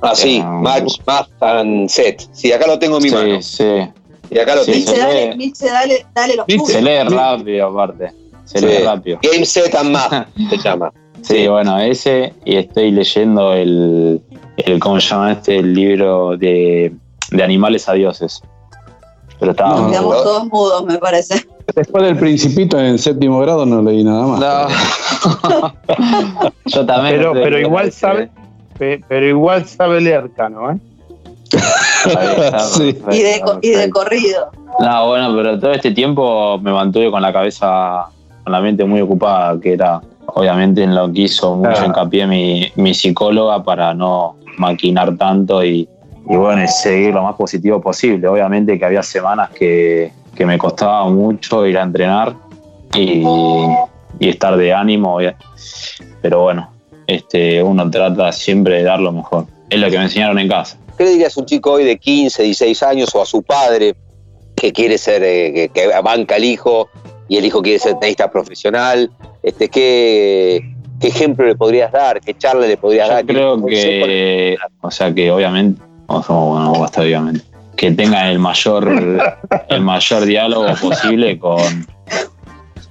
Ah, 0.03 0.15
sí, 0.15 0.39
Eh, 0.39 0.45
Match, 0.45 0.99
Match 1.07 1.29
and 1.41 1.89
Set. 1.89 2.23
Sí, 2.33 2.53
acá 2.53 2.67
lo 2.67 2.79
tengo 2.79 2.97
en 2.99 3.03
mi 3.03 3.11
mano. 3.11 3.43
Sí, 3.43 3.57
sí. 3.59 3.91
Y 4.31 4.39
acá 4.39 4.55
lo 4.57 4.65
Sí, 4.65 4.73
tengo. 4.73 4.93
Se 4.93 4.99
dale. 4.99 5.37
Milce, 5.37 5.67
dale, 5.71 6.07
dale 6.15 6.37
los 6.37 6.47
¿Viste? 6.47 6.73
Se 6.73 6.79
puntos. 6.79 6.93
lee 7.11 7.17
rápido 7.17 7.67
aparte. 7.69 8.13
Se 8.45 8.59
Sí. 8.59 8.67
lee 8.67 8.79
rápido. 8.85 9.19
Game 9.23 9.45
Set 9.45 9.75
and 9.75 9.91
Match 9.91 10.29
se 10.51 10.57
llama. 10.59 10.93
Sí, 11.23 11.35
Sí. 11.37 11.49
bueno, 11.49 11.79
ese 11.79 12.33
y 12.45 12.57
estoy 12.57 12.91
leyendo 12.93 13.53
el, 13.53 14.23
el 14.57 14.79
¿cómo 14.81 15.01
se 15.01 15.09
llama 15.09 15.33
este? 15.33 15.59
El 15.59 15.75
libro 15.75 16.37
de, 16.37 16.93
de 17.31 17.43
animales 17.43 17.89
a 17.89 17.93
dioses. 17.93 18.41
Pero 19.39 19.55
Quedamos 19.55 19.91
bueno. 19.91 20.23
todos 20.23 20.47
mudos, 20.49 20.85
me 20.85 20.99
parece. 20.99 21.47
Después 21.75 22.05
del 22.05 22.17
Principito 22.19 22.79
en 22.79 22.99
séptimo 22.99 23.41
grado 23.41 23.65
no 23.65 23.81
leí 23.83 24.03
nada 24.05 24.27
más. 24.27 24.41
No. 24.41 25.73
Yo 26.67 26.87
también. 26.87 27.17
Pero, 27.17 27.33
pero 27.33 27.59
igual 27.59 27.93
sabe, 27.93 28.31
pero 29.09 29.27
igual 29.27 29.67
sabe 29.67 30.01
leer, 30.01 30.31
Cano, 30.37 30.71
¿eh? 30.73 30.77
Sí. 32.59 32.97
Y 33.11 33.23
de, 33.23 33.41
co- 33.45 33.59
y 33.61 33.71
de 33.71 33.91
corrido. 33.91 34.51
No, 34.79 35.09
bueno, 35.09 35.35
pero 35.37 35.59
todo 35.59 35.73
este 35.73 35.91
tiempo 35.91 36.59
me 36.59 36.73
mantuve 36.73 37.11
con 37.11 37.21
la 37.21 37.33
cabeza, 37.33 38.07
con 38.45 38.53
la 38.53 38.61
mente 38.61 38.85
muy 38.85 39.01
ocupada, 39.01 39.61
que 39.61 39.75
era 39.75 40.01
obviamente 40.27 40.83
en 40.83 40.95
lo 40.95 41.13
que 41.13 41.23
hizo 41.23 41.57
mucho 41.57 41.71
Claro. 41.73 41.87
hincapié 41.87 42.27
mi, 42.27 42.73
mi 42.77 42.95
psicóloga 42.95 43.63
para 43.63 43.93
no 43.93 44.37
maquinar 44.59 45.17
tanto 45.17 45.63
y, 45.65 45.89
y 46.29 46.37
bueno, 46.37 46.63
y 46.63 46.69
seguir 46.69 47.13
lo 47.15 47.23
más 47.25 47.35
positivo 47.35 47.81
posible. 47.81 48.27
Obviamente 48.29 48.79
que 48.79 48.85
había 48.85 49.03
semanas 49.03 49.51
que, 49.51 50.13
que 50.35 50.47
me 50.47 50.57
costaba 50.57 51.05
mucho 51.09 51.67
ir 51.67 51.77
a 51.77 51.83
entrenar 51.83 52.35
y, 52.95 53.23
y 54.21 54.29
estar 54.29 54.57
de 54.57 54.73
ánimo. 54.73 55.19
Pero 56.23 56.43
bueno, 56.43 56.71
este, 57.11 57.63
uno 57.63 57.91
trata 57.91 58.31
siempre 58.33 58.77
de 58.77 58.83
dar 58.85 59.01
lo 59.01 59.13
mejor. 59.13 59.47
Es 59.69 59.81
lo 59.81 59.91
que 59.91 59.99
me 59.99 60.05
enseñaron 60.05 60.39
en 60.39 60.49
casa. 60.49 60.79
¿Qué 60.97 61.05
le 61.05 61.11
dirías 61.11 61.37
a 61.37 61.41
un 61.41 61.47
chico 61.47 61.73
hoy 61.73 61.85
de 61.85 61.99
15, 61.99 62.43
16 62.43 62.83
años 62.83 63.15
o 63.15 63.23
a 63.23 63.27
su 63.27 63.43
padre 63.43 63.95
que 64.55 64.73
quiere 64.73 64.97
ser, 64.99 65.23
eh, 65.25 65.71
que, 65.73 65.89
banca 66.03 66.37
al 66.37 66.45
hijo 66.45 66.89
y 67.29 67.39
el 67.39 67.45
hijo 67.45 67.63
quiere 67.63 67.79
ser 67.79 67.99
tenista 67.99 68.31
profesional? 68.31 69.11
Este, 69.43 69.69
¿qué, 69.69 70.63
¿Qué 71.01 71.09
ejemplo 71.09 71.47
le 71.47 71.57
podrías 71.57 71.91
dar? 71.91 72.21
¿Qué 72.21 72.35
charla 72.35 72.67
le 72.67 72.77
podrías 72.77 73.09
Yo 73.09 73.15
dar? 73.15 73.27
Creo 73.27 73.67
que, 73.67 74.57
o 74.83 74.91
sea, 74.91 75.13
que 75.13 75.31
obviamente, 75.31 75.83
o 76.07 76.23
sea, 76.23 76.37
bueno, 76.37 76.73
basta 76.79 77.01
obviamente, 77.01 77.45
que 77.77 77.91
tengan 77.93 78.27
el 78.27 78.39
mayor, 78.39 78.89
el 79.69 79.81
mayor 79.81 80.25
diálogo 80.27 80.75
posible 80.81 81.39
con, 81.39 81.87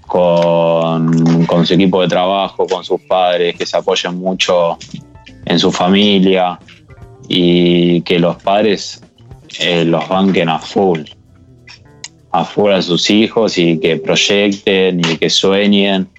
con, 0.10 1.66
su 1.66 1.74
equipo 1.76 2.02
de 2.02 2.08
trabajo, 2.08 2.66
con 2.66 2.84
sus 2.84 3.00
padres, 3.02 3.56
que 3.56 3.66
se 3.66 3.78
apoyen 3.78 4.18
mucho 4.18 4.78
en 5.46 5.60
su 5.60 5.72
familia 5.72 6.60
y 7.28 8.02
que 8.02 8.18
los 8.18 8.36
padres 8.38 9.02
eh, 9.60 9.86
los 9.86 10.10
banquen 10.10 10.50
a 10.50 10.58
full, 10.58 11.02
a 12.32 12.44
full 12.44 12.72
a 12.72 12.82
sus 12.82 13.10
hijos 13.12 13.58
y 13.60 13.80
que 13.80 13.98
proyecten 13.98 15.00
y 15.00 15.18
que 15.18 15.30
sueñen. 15.30 16.10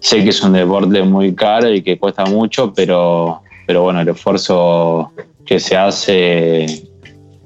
Sé 0.00 0.24
que 0.24 0.30
es 0.30 0.42
un 0.42 0.54
deporte 0.54 1.02
muy 1.02 1.34
caro 1.34 1.70
y 1.72 1.82
que 1.82 1.98
cuesta 1.98 2.24
mucho, 2.24 2.72
pero, 2.72 3.42
pero 3.66 3.82
bueno, 3.82 4.00
el 4.00 4.08
esfuerzo 4.08 5.12
que 5.44 5.60
se 5.60 5.76
hace 5.76 6.64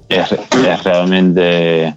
es 0.07 0.83
realmente, 0.83 1.93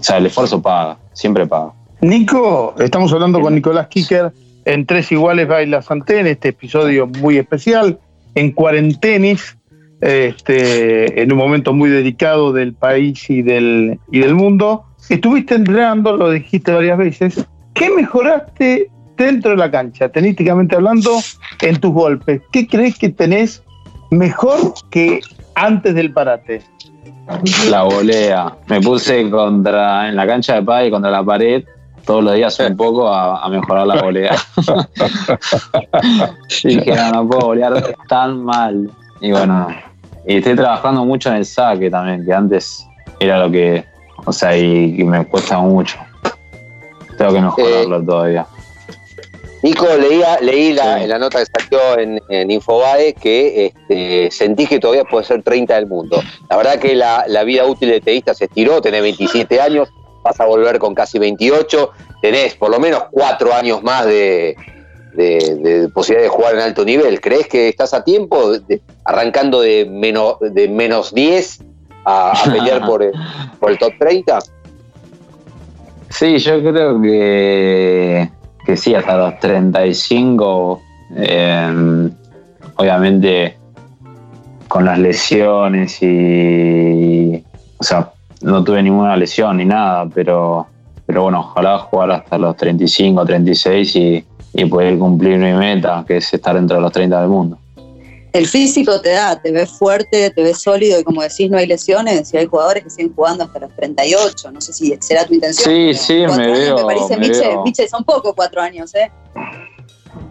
o 0.00 0.02
sea, 0.02 0.16
el 0.16 0.26
esfuerzo 0.26 0.60
paga, 0.60 0.98
siempre 1.12 1.46
paga. 1.46 1.72
Nico, 2.04 2.74
estamos 2.80 3.10
hablando 3.14 3.40
con 3.40 3.54
Nicolás 3.54 3.86
Kicker 3.88 4.30
en 4.66 4.84
Tres 4.84 5.10
Iguales 5.10 5.48
Baila 5.48 5.80
Santé, 5.80 6.20
en 6.20 6.26
este 6.26 6.48
episodio 6.48 7.06
muy 7.06 7.38
especial, 7.38 7.98
en 8.34 8.52
cuarentenis, 8.52 9.56
este, 10.02 11.22
en 11.22 11.32
un 11.32 11.38
momento 11.38 11.72
muy 11.72 11.88
delicado 11.88 12.52
del 12.52 12.74
país 12.74 13.30
y 13.30 13.40
del, 13.40 13.98
y 14.12 14.18
del 14.18 14.34
mundo. 14.34 14.84
Estuviste 15.08 15.54
entrenando, 15.54 16.14
lo 16.18 16.30
dijiste 16.30 16.74
varias 16.74 16.98
veces. 16.98 17.46
¿Qué 17.72 17.88
mejoraste 17.88 18.90
dentro 19.16 19.52
de 19.52 19.56
la 19.56 19.70
cancha, 19.70 20.10
tenísticamente 20.10 20.76
hablando, 20.76 21.10
en 21.62 21.80
tus 21.80 21.92
golpes? 21.94 22.42
¿Qué 22.52 22.66
crees 22.66 22.98
que 22.98 23.08
tenés 23.08 23.62
mejor 24.10 24.74
que 24.90 25.20
antes 25.54 25.94
del 25.94 26.12
parate? 26.12 26.60
La 27.70 27.84
volea. 27.84 28.54
Me 28.68 28.82
puse 28.82 29.30
contra 29.30 30.06
en 30.10 30.16
la 30.16 30.26
cancha 30.26 30.56
de 30.56 30.62
pádel 30.62 30.90
contra 30.90 31.10
la 31.10 31.24
pared 31.24 31.64
todos 32.06 32.22
los 32.22 32.34
días 32.34 32.58
un 32.60 32.76
poco 32.76 33.08
a, 33.08 33.44
a 33.44 33.48
mejorar 33.48 33.86
la 33.86 34.02
volea. 34.02 34.36
Dije, 36.62 36.94
no, 36.94 37.10
no 37.12 37.28
puedo 37.28 37.46
volear 37.46 37.94
tan 38.08 38.42
mal. 38.44 38.90
Y 39.20 39.32
bueno, 39.32 39.68
y 40.26 40.36
estoy 40.38 40.54
trabajando 40.56 41.04
mucho 41.04 41.30
en 41.30 41.36
el 41.36 41.46
saque 41.46 41.90
también, 41.90 42.24
que 42.24 42.32
antes 42.32 42.86
era 43.20 43.38
lo 43.38 43.50
que, 43.50 43.84
o 44.24 44.32
sea, 44.32 44.56
y, 44.56 45.00
y 45.00 45.04
me 45.04 45.24
cuesta 45.26 45.58
mucho. 45.58 45.98
Tengo 47.16 47.32
que 47.32 47.40
mejorarlo 47.40 48.02
todavía. 48.04 48.46
Nico, 49.62 49.86
leía, 49.98 50.38
leí 50.42 50.74
la, 50.74 50.98
Sí. 50.98 51.04
en 51.04 51.08
la 51.08 51.18
nota 51.18 51.38
que 51.38 51.46
salió 51.46 51.98
en, 51.98 52.20
en 52.28 52.50
Infobae 52.50 53.14
que 53.14 53.66
este, 53.66 54.30
sentís 54.30 54.68
que 54.68 54.78
todavía 54.78 55.04
puede 55.04 55.24
ser 55.24 55.42
30 55.42 55.74
del 55.76 55.86
mundo. 55.86 56.20
La 56.50 56.58
verdad 56.58 56.78
que 56.78 56.94
la, 56.94 57.24
la 57.28 57.44
vida 57.44 57.64
útil 57.64 57.88
de 57.88 58.02
teísta 58.02 58.34
se 58.34 58.44
estiró, 58.44 58.82
tenés 58.82 59.00
27 59.00 59.60
años, 59.62 59.88
vas 60.24 60.40
a 60.40 60.46
volver 60.46 60.78
con 60.78 60.94
casi 60.94 61.18
28, 61.18 61.90
tenés 62.22 62.54
por 62.54 62.70
lo 62.70 62.80
menos 62.80 63.04
4 63.12 63.52
años 63.54 63.82
más 63.82 64.06
de, 64.06 64.56
de- 65.14 65.56
de 65.62 65.88
posibilidad 65.90 66.24
de 66.24 66.28
jugar 66.36 66.54
en 66.54 66.60
alto 66.60 66.84
nivel. 66.84 67.20
¿Crees 67.20 67.46
que 67.46 67.68
estás 67.68 67.92
a 67.94 68.02
tiempo, 68.02 68.58
de- 68.58 68.80
arrancando 69.04 69.60
de 69.60 69.86
menos, 69.88 70.36
de 70.40 70.66
menos 70.68 71.14
10 71.14 71.60
a, 72.04 72.30
a 72.32 72.44
pelear 72.52 72.84
por 72.86 73.02
el, 73.02 73.12
por 73.60 73.70
el 73.70 73.78
top 73.78 73.92
30? 73.98 74.38
Sí, 76.08 76.38
yo 76.38 76.60
creo 76.62 77.00
que, 77.02 78.30
que 78.64 78.76
sí, 78.76 78.94
hasta 78.94 79.16
los 79.16 79.38
35, 79.40 80.80
eh, 81.16 82.08
obviamente 82.76 83.58
con 84.68 84.84
las 84.84 84.98
lesiones 84.98 85.98
y, 86.02 87.44
o 87.78 87.82
sea, 87.84 88.10
no 88.44 88.62
tuve 88.62 88.82
ninguna 88.82 89.16
lesión 89.16 89.56
ni 89.56 89.64
nada, 89.64 90.06
pero, 90.14 90.66
pero 91.06 91.22
bueno, 91.24 91.40
ojalá 91.40 91.78
jugar 91.78 92.10
hasta 92.12 92.38
los 92.38 92.56
35, 92.56 93.24
36 93.24 93.96
y, 93.96 94.24
y 94.52 94.64
poder 94.66 94.98
cumplir 94.98 95.38
mi 95.38 95.52
meta, 95.52 96.04
que 96.06 96.18
es 96.18 96.32
estar 96.32 96.54
dentro 96.54 96.76
de 96.76 96.82
los 96.82 96.92
30 96.92 97.20
del 97.20 97.28
mundo. 97.28 97.58
El 98.32 98.46
físico 98.48 99.00
te 99.00 99.10
da, 99.10 99.40
te 99.40 99.52
ves 99.52 99.70
fuerte, 99.70 100.28
te 100.30 100.42
ves 100.42 100.60
sólido 100.60 100.98
y 100.98 101.04
como 101.04 101.22
decís, 101.22 101.48
no 101.50 101.56
hay 101.56 101.68
lesiones 101.68 102.34
y 102.34 102.36
hay 102.36 102.46
jugadores 102.46 102.82
que 102.82 102.90
siguen 102.90 103.14
jugando 103.14 103.44
hasta 103.44 103.60
los 103.60 103.70
38. 103.76 104.50
No 104.50 104.60
sé 104.60 104.72
si 104.72 104.96
será 105.00 105.24
tu 105.24 105.34
intención. 105.34 105.72
Sí, 105.72 105.94
sí, 105.94 106.14
me 106.14 106.42
años 106.42 106.58
veo, 106.58 106.76
Me 106.78 106.82
parece, 106.82 107.16
me 107.16 107.28
Miche, 107.28 107.40
veo. 107.48 107.62
Miche, 107.62 107.88
son 107.88 108.02
pocos 108.02 108.32
cuatro 108.34 108.60
años, 108.60 108.92
¿eh? 108.96 109.10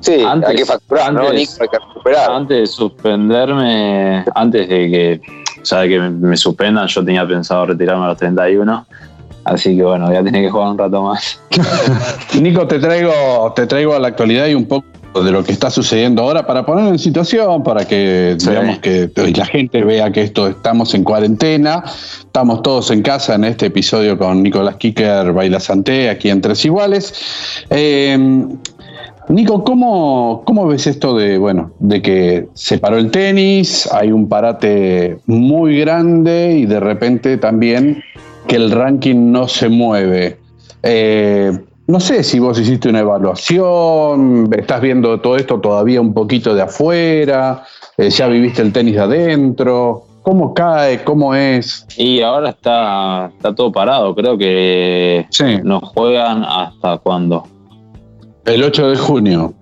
Sí, 0.02 0.22
Antes- 0.22 0.50
hay 0.50 0.56
que 0.58 0.66
facturar, 0.66 1.14
¿no, 1.14 1.22
antes- 1.22 1.34
Nico? 1.36 1.64
Hay 1.64 1.68
que 1.70 1.80
recuperar. 1.80 2.32
Antes 2.32 2.58
de 2.58 2.68
suspenderme, 2.68 4.26
antes 4.36 4.68
de 4.68 4.90
que, 4.92 5.22
sea, 5.66 5.80
de 5.80 5.90
que 5.90 6.00
me, 6.00 6.10
me 6.10 6.38
suspendan, 6.38 6.88
yo 6.88 7.04
tenía 7.04 7.28
pensado 7.28 7.66
retirarme 7.66 8.06
a 8.06 8.08
los 8.10 8.18
31. 8.18 8.86
Así 9.46 9.76
que 9.76 9.84
bueno, 9.84 10.08
voy 10.08 10.16
a 10.16 10.24
tener 10.24 10.42
que 10.42 10.50
jugar 10.50 10.70
un 10.70 10.78
rato 10.78 11.04
más. 11.04 11.40
Nico, 12.42 12.66
te 12.66 12.80
traigo, 12.80 13.52
te 13.56 13.68
traigo 13.68 13.94
a 13.94 14.00
la 14.00 14.08
actualidad 14.08 14.48
y 14.48 14.54
un 14.54 14.66
poco 14.66 14.86
de 15.22 15.32
lo 15.32 15.44
que 15.44 15.52
está 15.52 15.70
sucediendo 15.70 16.24
ahora 16.24 16.48
para 16.48 16.66
poner 16.66 16.88
en 16.88 16.98
situación, 16.98 17.62
para 17.62 17.86
que 17.86 18.36
Sí. 18.40 18.50
que 18.82 19.12
la 19.36 19.46
gente 19.46 19.84
vea 19.84 20.12
que 20.12 20.22
esto 20.22 20.48
estamos 20.48 20.96
en 20.96 21.04
cuarentena, 21.04 21.84
estamos 21.86 22.64
todos 22.64 22.90
en 22.90 23.04
casa 23.04 23.36
en 23.36 23.44
este 23.44 23.68
episodio 23.68 24.18
con 24.18 24.42
Nicolás 24.42 24.78
Kicker 24.78 25.32
Baila 25.32 25.60
Santé, 25.60 26.10
aquí 26.10 26.30
en 26.30 26.42
Tres 26.42 26.66
Iguales. 26.66 27.14
Eh, 27.70 28.18
Nico, 29.30 29.64
¿cómo, 29.64 30.44
¿cómo 30.46 30.68
ves 30.68 30.86
esto 30.88 31.16
de, 31.16 31.38
bueno, 31.38 31.72
de 31.80 32.02
que 32.02 32.48
se 32.54 32.78
paró 32.78 32.98
el 32.98 33.10
tenis, 33.10 33.90
hay 33.92 34.12
un 34.12 34.28
parate 34.28 35.20
muy 35.26 35.80
grande 35.80 36.58
y 36.58 36.66
de 36.66 36.80
repente 36.80 37.38
también 37.38 38.04
que 38.48 38.58
el 38.58 38.72
ranking 38.72 39.32
no 39.32 39.48
se 39.48 39.70
mueve? 39.70 40.38
Eh, 40.84 41.52
no 41.88 42.00
sé 42.00 42.24
si 42.24 42.40
vos 42.40 42.60
hiciste 42.60 42.90
una 42.90 43.00
evaluación, 43.00 44.50
estás 44.58 44.82
viendo 44.82 45.20
todo 45.20 45.38
esto 45.38 45.60
todavía 45.60 46.02
un 46.02 46.14
poquito 46.14 46.54
de 46.54 46.62
afuera, 46.64 47.64
eh, 47.98 48.10
ya 48.10 48.28
viviste 48.28 48.62
el 48.62 48.74
tenis 48.74 48.96
de 48.96 49.02
adentro, 49.02 50.06
¿cómo 50.22 50.54
cae? 50.54 51.04
¿Cómo 51.04 51.34
es? 51.34 51.86
Y 51.98 52.22
ahora 52.22 52.50
está, 52.50 53.32
está 53.36 53.56
todo 53.56 53.72
parado, 53.72 54.14
creo 54.16 54.38
que 54.38 55.28
Sí, 55.30 55.60
no 55.64 55.80
juegan 55.80 56.44
hasta 56.44 56.98
cuándo? 56.98 57.53
El 58.46 58.64
8 58.64 58.90
de 58.90 58.96
junio. 58.98 59.54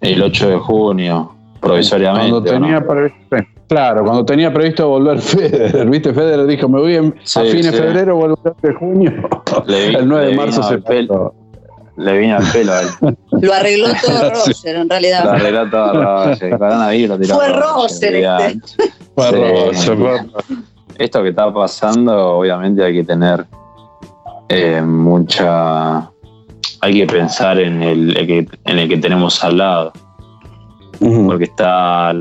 El 0.00 0.22
8 0.22 0.48
de 0.50 0.56
junio, 0.58 1.32
provisoriamente. 1.60 2.30
Cuando 2.30 2.50
tenía 2.50 2.80
previsto, 2.86 3.36
claro, 3.68 4.02
cuando 4.04 4.24
tenía 4.24 4.52
previsto 4.52 4.88
volver 4.88 5.18
Federer, 5.20 5.88
¿viste? 5.88 6.12
Federer 6.14 6.46
dijo, 6.46 6.68
me 6.68 6.80
voy 6.80 6.96
en- 6.96 7.14
Sí, 7.24 7.38
a 7.40 7.42
fines 7.44 7.66
sí. 7.66 7.72
de 7.72 7.78
febrero, 7.78 8.16
vuelvo 8.16 8.38
el 8.44 8.50
8 8.52 8.56
de 8.62 8.74
junio. 8.74 9.12
Le 9.66 9.88
vi- 9.88 9.94
el 9.96 10.08
9 10.08 10.26
de 10.26 10.34
marzo 10.34 10.62
se 10.62 10.78
pelo. 10.78 11.34
Le 11.96 12.16
vino 12.16 12.36
al 12.36 12.44
pelo 12.50 12.72
a 12.72 12.80
él. 12.80 12.88
Lo 13.42 13.52
arregló 13.52 13.88
todo 14.02 14.34
Sí. 14.36 14.52
Roger, 14.52 14.76
en 14.76 14.88
realidad. 14.88 15.24
La 15.24 15.32
arregló 15.32 15.68
toda 15.70 15.92
Roger. 16.28 16.50
Coronavirus 16.58 17.08
lo 17.10 17.18
tiró 17.18 17.34
Fue 17.36 17.48
Roger 17.48 18.14
olvidate. 18.14 18.58
Fue 19.14 19.28
Sí. 19.74 19.90
Roger, 19.90 19.98
fue- 19.98 20.56
Esto 20.96 21.22
que 21.22 21.28
está 21.28 21.52
pasando, 21.52 22.38
obviamente 22.38 22.82
hay 22.82 22.94
que 22.94 23.04
tener 23.04 23.44
eh, 24.48 24.80
mucha. 24.82 26.09
Hay 26.82 26.94
que 26.94 27.06
pensar 27.06 27.58
en 27.58 27.82
el, 27.82 28.46
en 28.64 28.78
el 28.78 28.88
que 28.88 28.96
tenemos 28.96 29.42
al 29.44 29.58
lado. 29.58 29.92
Porque 30.98 31.44
está. 31.44 32.12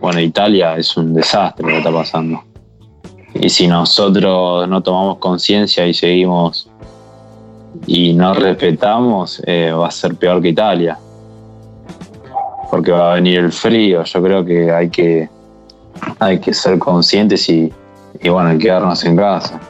Bueno, 0.00 0.20
Italia 0.20 0.76
es 0.76 0.96
un 0.96 1.14
desastre 1.14 1.66
lo 1.66 1.72
que 1.72 1.78
está 1.78 1.92
pasando. 1.92 2.42
Y 3.34 3.48
si 3.48 3.66
nosotros 3.66 4.68
no 4.68 4.82
tomamos 4.82 5.18
conciencia 5.18 5.86
y 5.86 5.94
seguimos 5.94 6.68
y 7.86 8.12
no 8.12 8.34
respetamos, 8.34 9.42
eh, 9.46 9.70
va 9.72 9.88
a 9.88 9.90
ser 9.90 10.14
peor 10.16 10.40
que 10.42 10.48
Italia. 10.48 10.98
Porque 12.70 12.90
va 12.90 13.12
a 13.12 13.14
venir 13.14 13.38
el 13.38 13.52
frío. 13.52 14.04
Yo 14.04 14.22
creo 14.22 14.44
que 14.44 14.70
hay 14.70 14.90
que, 14.90 15.28
hay 16.18 16.38
que 16.38 16.52
ser 16.52 16.78
conscientes 16.78 17.48
y, 17.48 17.72
y 18.20 18.28
bueno, 18.28 18.58
quedarnos 18.58 19.04
en 19.04 19.16
casa. 19.16 19.60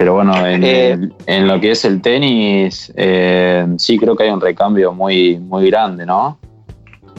Pero 0.00 0.14
bueno, 0.14 0.46
en, 0.46 0.64
Eh. 0.64 0.92
el- 0.92 1.12
en 1.26 1.46
lo 1.46 1.60
que 1.60 1.72
es 1.72 1.84
el 1.84 2.00
tenis, 2.00 2.90
eh, 2.96 3.66
sí 3.76 3.98
creo 3.98 4.16
que 4.16 4.22
hay 4.24 4.30
un 4.30 4.40
recambio 4.40 4.94
muy, 4.94 5.38
muy 5.38 5.66
grande, 5.70 6.06
¿no? 6.06 6.38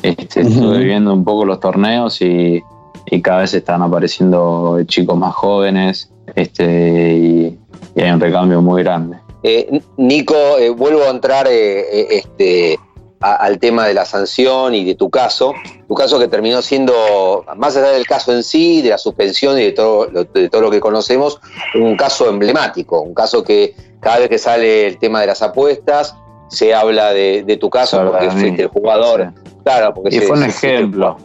Este. 0.02 0.42
Estuve 0.42 0.80
viendo 0.80 1.14
un 1.14 1.24
poco 1.24 1.46
los 1.46 1.60
torneos 1.60 2.20
y, 2.24 2.60
y 3.06 3.22
cada 3.22 3.42
vez 3.42 3.54
están 3.54 3.84
apareciendo 3.84 4.80
chicos 4.86 5.16
más 5.16 5.32
jóvenes, 5.36 6.12
este, 6.34 7.14
y, 7.18 7.60
y 7.96 8.02
hay 8.02 8.10
un 8.10 8.20
recambio 8.20 8.64
muy 8.64 8.82
grande. 8.82 9.18
Eh, 9.44 9.80
Nico, 9.98 10.34
eh, 10.60 10.72
vuelvo 10.72 11.04
a 11.04 11.12
entrar 11.12 11.46
este, 11.52 12.80
a- 13.22 13.36
al 13.36 13.60
tema 13.60 13.88
de 13.88 13.94
la 13.94 14.06
sanción 14.06 14.74
y 14.76 14.84
de 14.84 14.96
tu 14.96 15.10
caso. 15.10 15.54
Tu 15.88 15.94
caso 15.96 16.18
que 16.20 16.28
terminó 16.28 16.62
siendo, 16.62 17.46
más 17.56 17.78
allá 17.78 17.90
del 17.92 18.06
caso 18.08 18.32
en 18.34 18.44
sí, 18.44 18.82
de 18.82 18.90
la 18.90 18.98
suspensión 18.98 19.58
y 19.60 19.64
de 19.64 19.72
todo, 19.72 20.08
lo- 20.12 20.24
de 20.24 20.50
todo 20.50 20.62
lo 20.62 20.72
que 20.72 20.80
conocemos, 20.80 21.40
un 21.76 21.96
caso 21.96 22.28
emblemático, 22.30 23.02
un 23.02 23.14
caso 23.14 23.44
que 23.44 23.76
cada 24.00 24.20
vez 24.20 24.30
que 24.30 24.38
sale 24.40 24.88
el 24.88 24.98
tema 24.98 25.22
de 25.22 25.28
las 25.28 25.42
apuestas, 25.42 26.16
se 26.50 26.74
habla 26.74 27.14
de, 27.14 27.44
de 27.46 27.58
tu 27.58 27.70
caso 27.70 28.04
porque 28.06 28.30
fuiste 28.32 28.64
el 28.64 28.68
jugador. 28.68 29.32
Claro, 29.64 29.94
porque 29.94 30.10
Y 30.16 30.20
se- 30.20 30.28
fue 30.28 30.36
un 30.38 30.44
se- 30.44 30.50
fuiste 30.50 30.68
el 30.70 30.76
ejemplo. 30.80 31.18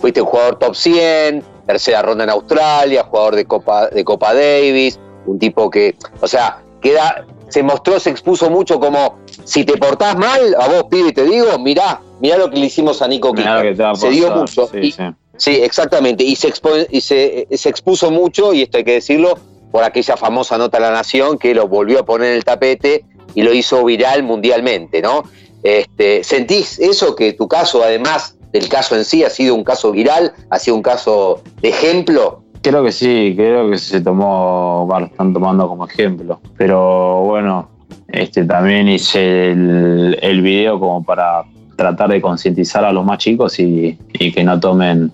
fuiste 0.00 0.20
un 0.22 0.26
jugador 0.26 0.58
top 0.58 0.74
100, 0.74 1.44
tercera 1.66 2.02
ronda 2.02 2.24
en 2.24 2.30
Australia, 2.30 3.04
jugador 3.08 3.36
de 3.36 3.44
Copa, 3.44 3.88
de 3.88 4.02
Copa 4.04 4.32
Davis, 4.34 4.98
un 5.26 5.38
tipo 5.38 5.70
que, 5.70 5.94
o 6.20 6.26
sea, 6.26 6.62
queda, 6.80 7.26
se 7.48 7.62
mostró, 7.62 8.00
se 8.00 8.10
expuso 8.10 8.48
mucho 8.50 8.80
como, 8.80 9.18
si 9.50 9.64
te 9.64 9.76
portás 9.76 10.16
mal, 10.16 10.54
a 10.60 10.68
vos 10.68 10.84
pibe 10.88 11.12
te 11.12 11.24
digo, 11.24 11.58
mirá, 11.58 12.00
mirá 12.20 12.36
lo 12.38 12.48
que 12.50 12.56
le 12.58 12.66
hicimos 12.66 13.02
a 13.02 13.08
Nico 13.08 13.32
Mirá 13.34 13.56
lo 13.56 13.60
Kicker. 13.62 13.72
que 13.72 13.76
te 13.76 13.82
va 13.82 13.90
a 13.90 13.94
Se 13.96 14.10
dio 14.10 14.30
mucho. 14.30 14.68
Sí, 14.68 14.78
y- 14.80 14.92
sí. 14.92 15.02
Sí, 15.36 15.50
exactamente. 15.62 16.22
Y, 16.22 16.36
se, 16.36 16.48
expo- 16.52 16.86
y 16.90 17.00
se, 17.00 17.48
se 17.50 17.68
expuso 17.68 18.10
mucho, 18.10 18.52
y 18.52 18.62
esto 18.62 18.76
hay 18.78 18.84
que 18.84 18.92
decirlo, 18.92 19.38
por 19.72 19.82
aquella 19.82 20.16
famosa 20.16 20.56
nota 20.58 20.76
a 20.78 20.80
la 20.80 20.90
Nación 20.92 21.38
que 21.38 21.54
lo 21.54 21.66
volvió 21.66 22.00
a 22.00 22.04
poner 22.04 22.28
en 22.30 22.36
el 22.36 22.44
tapete 22.44 23.04
y 23.34 23.42
lo 23.42 23.52
hizo 23.54 23.82
viral 23.84 24.22
mundialmente, 24.22 25.00
¿no? 25.02 25.24
Este, 25.62 26.22
¿Sentís 26.24 26.78
eso 26.78 27.16
que 27.16 27.32
tu 27.32 27.48
caso, 27.48 27.82
además 27.82 28.36
del 28.52 28.68
caso 28.68 28.96
en 28.96 29.04
sí, 29.04 29.24
ha 29.24 29.30
sido 29.30 29.54
un 29.54 29.64
caso 29.64 29.90
viral, 29.92 30.32
ha 30.50 30.58
sido 30.58 30.76
un 30.76 30.82
caso 30.82 31.40
de 31.62 31.70
ejemplo? 31.70 32.42
Creo 32.62 32.84
que 32.84 32.92
sí, 32.92 33.32
creo 33.36 33.70
que 33.70 33.78
se 33.78 34.00
tomó, 34.00 34.86
están 35.10 35.32
tomando 35.32 35.66
como 35.68 35.86
ejemplo. 35.86 36.40
Pero 36.58 37.22
bueno, 37.22 37.70
este 38.08 38.44
también 38.44 38.88
hice 38.88 39.52
el, 39.52 40.18
el 40.20 40.40
video 40.42 40.78
como 40.80 41.02
para 41.02 41.44
tratar 41.76 42.10
de 42.10 42.20
concientizar 42.20 42.84
a 42.84 42.92
los 42.92 43.04
más 43.04 43.18
chicos 43.18 43.58
y, 43.58 43.98
y 44.12 44.32
que 44.32 44.44
no 44.44 44.58
tomen 44.60 45.10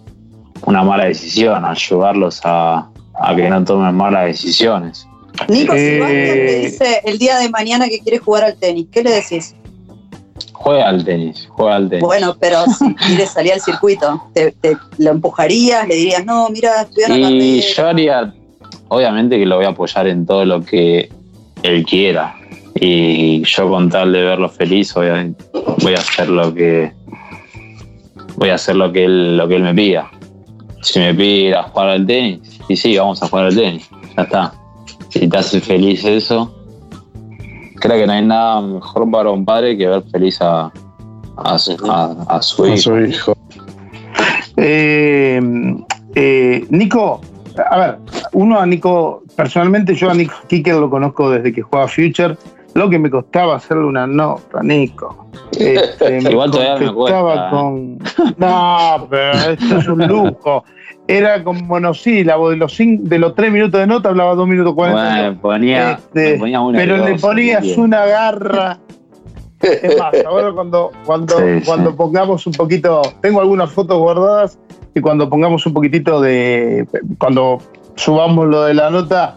una 0.64 0.82
mala 0.82 1.04
decisión, 1.04 1.64
ayudarlos 1.64 2.40
a, 2.44 2.88
a 3.14 3.36
que 3.36 3.48
no 3.48 3.62
tomen 3.64 3.94
malas 3.94 4.26
decisiones. 4.26 5.06
Nico, 5.48 5.74
si 5.74 5.78
Eh, 5.78 6.02
alguien 6.02 6.46
te 6.46 6.58
dice 6.60 7.00
el 7.04 7.18
día 7.18 7.36
de 7.38 7.50
mañana 7.50 7.88
que 7.88 8.00
quiere 8.00 8.18
jugar 8.18 8.44
al 8.44 8.56
tenis, 8.56 8.86
¿qué 8.90 9.02
le 9.02 9.10
decís? 9.12 9.54
Juega 10.52 10.88
al 10.88 11.04
tenis, 11.04 11.46
juega 11.50 11.76
al 11.76 11.88
tenis. 11.88 12.02
Bueno, 12.04 12.36
pero 12.40 12.64
si 12.66 12.94
quieres 13.06 13.30
salir 13.30 13.52
al 13.52 13.60
circuito, 13.60 14.24
¿te, 14.32 14.52
te 14.52 14.76
lo 14.98 15.10
empujarías? 15.10 15.86
¿Le 15.86 15.94
dirías, 15.94 16.24
no, 16.24 16.48
mira, 16.48 16.82
estudiar 16.82 17.10
Y 17.12 17.60
yo 17.60 17.86
haría, 17.86 18.34
obviamente 18.88 19.38
que 19.38 19.46
lo 19.46 19.56
voy 19.56 19.66
a 19.66 19.68
apoyar 19.68 20.08
en 20.08 20.26
todo 20.26 20.44
lo 20.44 20.62
que 20.64 21.10
él 21.62 21.84
quiera. 21.84 22.34
Y 22.80 23.42
yo 23.44 23.68
con 23.70 23.88
tal 23.88 24.12
de 24.12 24.22
verlo 24.22 24.48
feliz, 24.48 24.92
voy 24.94 25.06
a, 25.08 25.26
voy 25.82 25.92
a 25.94 25.98
hacer 25.98 26.28
lo 26.28 26.52
que 26.54 26.92
voy 28.36 28.50
a 28.50 28.54
hacer 28.56 28.76
lo 28.76 28.92
que 28.92 29.04
él, 29.04 29.36
lo 29.38 29.48
que 29.48 29.56
él 29.56 29.62
me 29.62 29.74
pida. 29.74 30.10
Si 30.82 30.98
me 30.98 31.14
pide 31.14 31.48
ir 31.48 31.54
a 31.54 31.62
jugar 31.64 31.88
al 31.88 32.06
tenis, 32.06 32.60
y 32.68 32.76
sí, 32.76 32.96
vamos 32.98 33.22
a 33.22 33.28
jugar 33.28 33.46
al 33.46 33.54
tenis. 33.56 33.88
Ya 34.16 34.22
está. 34.24 34.52
Si 35.08 35.26
te 35.26 35.38
hace 35.38 35.60
feliz 35.60 36.04
eso, 36.04 36.54
creo 37.76 37.96
que 37.96 38.06
no 38.06 38.12
hay 38.12 38.24
nada 38.26 38.60
mejor 38.60 39.10
para 39.10 39.30
un 39.30 39.44
padre 39.44 39.76
que 39.78 39.86
ver 39.88 40.02
feliz 40.12 40.38
a, 40.42 40.70
a, 41.38 41.58
su- 41.58 41.76
a- 41.90 42.16
a 42.28 42.42
su 42.42 42.64
A 42.64 42.68
hijo. 42.68 42.76
su 42.78 42.98
hijo. 42.98 43.32
Eh, 44.58 45.40
eh, 46.14 46.66
Nico, 46.70 47.20
a 47.70 47.78
ver, 47.78 47.98
uno 48.32 48.58
a 48.58 48.66
Nico, 48.66 49.22
personalmente 49.34 49.94
yo 49.94 50.10
a 50.10 50.14
Nico 50.14 50.34
Kicker 50.48 50.74
lo 50.76 50.88
conozco 50.90 51.30
desde 51.30 51.52
que 51.52 51.62
jugaba 51.62 51.88
Future. 51.88 52.36
Lo 52.76 52.90
que 52.90 52.98
me 52.98 53.10
costaba 53.10 53.56
hacerle 53.56 53.84
una 53.84 54.06
nota, 54.06 54.62
Nico. 54.62 55.28
Este, 55.58 56.18
Igual 56.30 56.50
todavía 56.50 56.86
me 56.86 56.92
cuesta, 56.94 57.20
¿eh? 57.20 57.50
con. 57.50 57.98
No, 58.36 59.06
pero 59.10 59.32
esto 59.52 59.78
es 59.78 59.88
un 59.88 60.06
lujo. 60.06 60.64
Era 61.08 61.42
con 61.44 61.66
monosílabo, 61.66 62.50
de 62.50 62.56
los, 62.56 62.78
cin- 62.78 63.00
de 63.02 63.18
los 63.18 63.34
tres 63.34 63.52
minutos 63.52 63.80
de 63.80 63.86
nota 63.86 64.08
hablaba 64.08 64.34
dos 64.34 64.46
minutos 64.48 64.74
cuarenta. 64.74 65.02
Bueno, 65.22 65.40
ponía, 65.40 65.92
Este, 65.92 66.36
ponía 66.38 66.60
muy 66.60 66.74
pero 66.74 66.96
le 66.98 67.14
ponías 67.18 67.62
bien. 67.62 67.80
una 67.80 68.04
garra. 68.06 68.78
Es 69.60 69.98
más, 69.98 70.12
ahora 70.26 70.52
cuando, 70.52 70.90
cuando, 71.06 71.38
Sí, 71.38 71.62
cuando 71.64 71.90
sí. 71.90 71.96
pongamos 71.96 72.46
un 72.46 72.52
poquito, 72.52 73.00
tengo 73.22 73.40
algunas 73.40 73.70
fotos 73.70 73.98
guardadas 73.98 74.58
y 74.94 75.00
cuando 75.00 75.30
pongamos 75.30 75.64
un 75.64 75.72
poquitito 75.72 76.20
de, 76.20 76.86
cuando 77.18 77.58
subamos 77.94 78.46
lo 78.48 78.64
de 78.64 78.74
la 78.74 78.90
nota, 78.90 79.36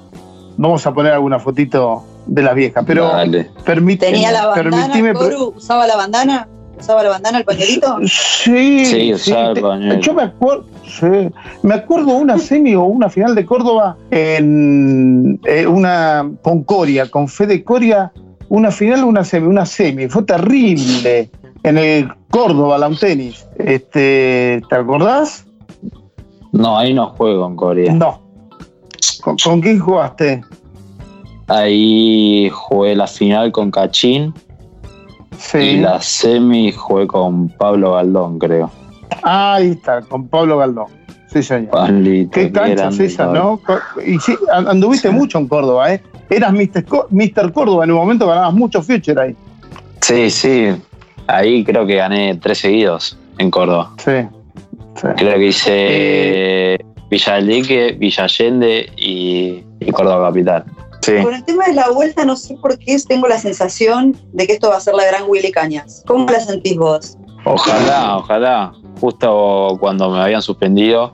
vamos 0.58 0.86
a 0.86 0.94
poner 0.94 1.14
alguna 1.14 1.40
fotito 1.40 2.04
de 2.30 2.42
las 2.44 2.56
viejas. 2.56 2.84
Pero 2.88 3.08
Dale. 3.08 3.50
permíteme, 3.66 4.12
¿Tenía 4.14 4.32
la 4.32 4.48
bandana, 4.48 4.94
permitime- 4.94 5.14
Coru? 5.14 5.54
¿Usaba 5.58 5.86
la 5.88 5.96
bandana? 5.96 6.48
¿Usaba 6.80 7.04
la 7.04 7.10
bandana, 7.10 7.40
el 7.40 7.44
pañuelito? 7.46 7.98
Sí, 8.06 8.86
Sí, 8.86 9.14
usaba 9.14 9.50
el 9.50 9.54
te- 9.56 9.62
pañuelo. 9.62 10.00
yo 10.00 10.14
me 10.14 10.24
acuerdo, 10.24 10.66
sí, 10.86 11.30
me 11.62 11.74
acuerdo 11.74 12.16
una 12.16 12.38
semi 12.38 12.74
o 12.76 12.84
una 12.84 13.10
final 13.10 13.36
de 13.36 13.46
Córdoba 13.46 13.98
en 14.12 15.40
eh, 15.46 15.68
una 15.68 16.30
con 16.42 16.64
Coria, 16.64 17.10
con 17.12 17.28
Fede 17.28 17.64
Coria, 17.66 18.14
una 18.48 18.72
final 18.72 19.04
o 19.04 19.08
una 19.08 19.26
semi, 19.26 19.48
una 19.48 19.66
semi, 19.66 20.08
fue 20.08 20.24
terrible 20.24 21.30
en 21.64 21.78
el 21.78 22.10
Córdoba, 22.30 22.78
la 22.78 22.90
tenis. 22.92 23.46
Este, 23.58 24.62
¿te 24.70 24.76
acordás? 24.76 25.46
No, 26.54 26.78
ahí 26.78 26.94
no 26.94 27.08
juego 27.10 27.46
en 27.46 27.56
Corea. 27.58 27.94
No. 27.94 28.22
¿Con, 29.22 29.36
con 29.38 29.60
quién 29.62 29.80
jugaste? 29.80 30.42
Ahí 31.50 32.50
jugué 32.52 32.95
la 32.95 33.08
final 33.08 33.52
con 33.52 33.72
Cachín 33.72 34.34
Sí. 35.38 35.58
y 35.58 35.78
la 35.78 36.02
semi 36.02 36.72
jugué 36.72 37.08
con 37.08 37.50
Pablo 37.50 37.93
Galdón, 37.93 38.39
creo. 38.39 38.70
Ahí 39.24 39.70
está, 39.72 40.02
con 40.02 40.28
Pablo 40.28 40.58
Galdón. 40.58 40.86
Sí, 41.32 41.43
señor. 41.43 41.70
Pablito, 41.72 42.32
Qué 42.32 42.52
canchas 42.52 42.76
grande 42.97 43.06
esas. 43.06 43.32
¿no? 43.34 43.62
Y 44.06 44.20
sí, 44.20 44.36
an- 44.52 44.68
anduviste 44.68 45.10
mucho 45.12 45.38
en 45.38 45.47
Córdoba, 45.47 45.93
¿eh? 45.93 46.02
Eras 46.30 46.54
Mr. 46.54 47.52
Córdoba, 47.54 47.84
en 47.86 47.91
un 47.91 47.97
momento 47.97 48.28
ganabas 48.28 48.54
mucho 48.54 48.82
future 48.82 49.20
ahí. 49.22 49.36
Sí, 50.02 50.30
sí. 50.30 50.68
Ahí 51.28 51.64
creo 51.64 51.86
que 51.86 51.95
gané 51.95 52.36
tres 52.36 52.58
seguidos 52.60 53.18
en 53.38 53.50
Córdoba. 53.52 53.91
Sí. 53.97 54.12
sí. 54.95 55.08
Creo 55.18 55.36
que 55.36 55.47
hice 55.47 55.72
Eh. 55.72 56.78
Villa 57.10 57.36
del 57.36 57.47
Lique, 57.47 57.95
Villa 57.97 58.26
Allende 58.26 58.91
y, 58.97 59.64
y 59.80 59.91
Córdoba 59.91 60.28
Capital. 60.30 60.64
Sí. 61.10 61.24
Con 61.24 61.34
el 61.34 61.43
tema 61.43 61.66
de 61.66 61.74
la 61.74 61.89
vuelta, 61.89 62.24
no 62.26 62.36
sé 62.36 62.55
por 62.62 62.78
qué 62.78 62.97
tengo 63.07 63.28
la 63.28 63.39
sensación 63.39 64.16
de 64.34 64.45
que 64.45 64.53
esto 64.53 64.70
va 64.70 64.78
a 64.78 64.80
ser 64.80 64.93
la 64.93 65.05
gran 65.05 65.24
Willy 65.28 65.51
Cañas. 65.51 66.03
¿Cómo 66.05 66.26
la 66.30 66.39
sentís 66.39 66.78
vos? 66.78 67.18
Ojalá, 67.45 68.18
ojalá. 68.18 68.74
Justo 68.99 69.78
cuando 69.80 70.10
me 70.12 70.20
habían 70.20 70.41
suspendido, 70.41 71.12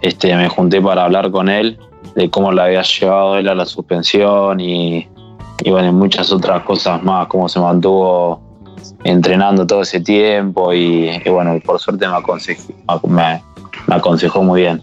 este, 0.00 0.34
me 0.36 0.48
junté 0.48 0.80
para 0.80 1.04
hablar 1.04 1.30
con 1.30 1.48
él 1.48 1.78
de 2.14 2.30
cómo 2.30 2.50
le 2.52 2.62
había 2.62 2.82
llevado 2.82 3.36
él 3.36 3.48
a 3.48 3.54
la 3.54 3.66
suspensión 3.66 4.58
y, 4.60 5.08
y 5.62 5.70
bueno, 5.70 5.92
muchas 5.92 6.32
otras 6.32 6.62
cosas 6.62 7.02
más, 7.02 7.26
cómo 7.26 7.48
se 7.48 7.60
mantuvo 7.60 8.40
entrenando 9.04 9.66
todo 9.66 9.82
ese 9.82 10.00
tiempo 10.00 10.72
y, 10.72 11.10
y 11.24 11.28
bueno, 11.28 11.58
por 11.64 11.78
suerte 11.78 12.08
me 12.08 12.16
aconsejó, 12.16 12.72
me, 13.08 13.42
me 13.86 13.94
aconsejó 13.94 14.42
muy 14.42 14.62
bien. 14.62 14.82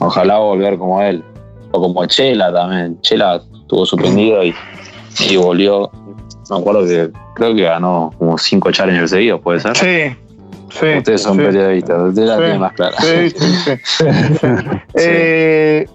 Ojalá 0.00 0.38
volver 0.38 0.76
como 0.78 1.00
él, 1.00 1.24
o 1.72 1.80
como 1.80 2.04
Chela 2.06 2.52
también. 2.52 3.00
Chela 3.00 3.42
estuvo 3.70 3.86
suspendido 3.86 4.42
y, 4.42 4.52
y 5.20 5.36
volvió. 5.36 5.90
Me 6.50 6.58
acuerdo 6.58 6.84
que 6.84 7.10
creo 7.36 7.54
que 7.54 7.62
ganó 7.62 8.12
como 8.18 8.36
cinco 8.36 8.72
challengers 8.72 9.10
seguidos, 9.12 9.40
¿puede 9.40 9.60
ser? 9.60 9.76
Sí. 9.76 10.16
Sí. 10.70 10.86
Ustedes 10.98 11.22
son 11.22 11.36
sí. 11.36 11.42
periodistas, 11.44 12.00
ustedes 12.08 12.28
la 12.28 12.34
Sí, 12.36 12.40
tienen 12.42 12.60
más 12.60 12.72
clara. 12.72 12.96
Sí, 13.00 13.30
sí, 13.30 13.46
sí. 13.64 14.04
Eh, 14.94 15.86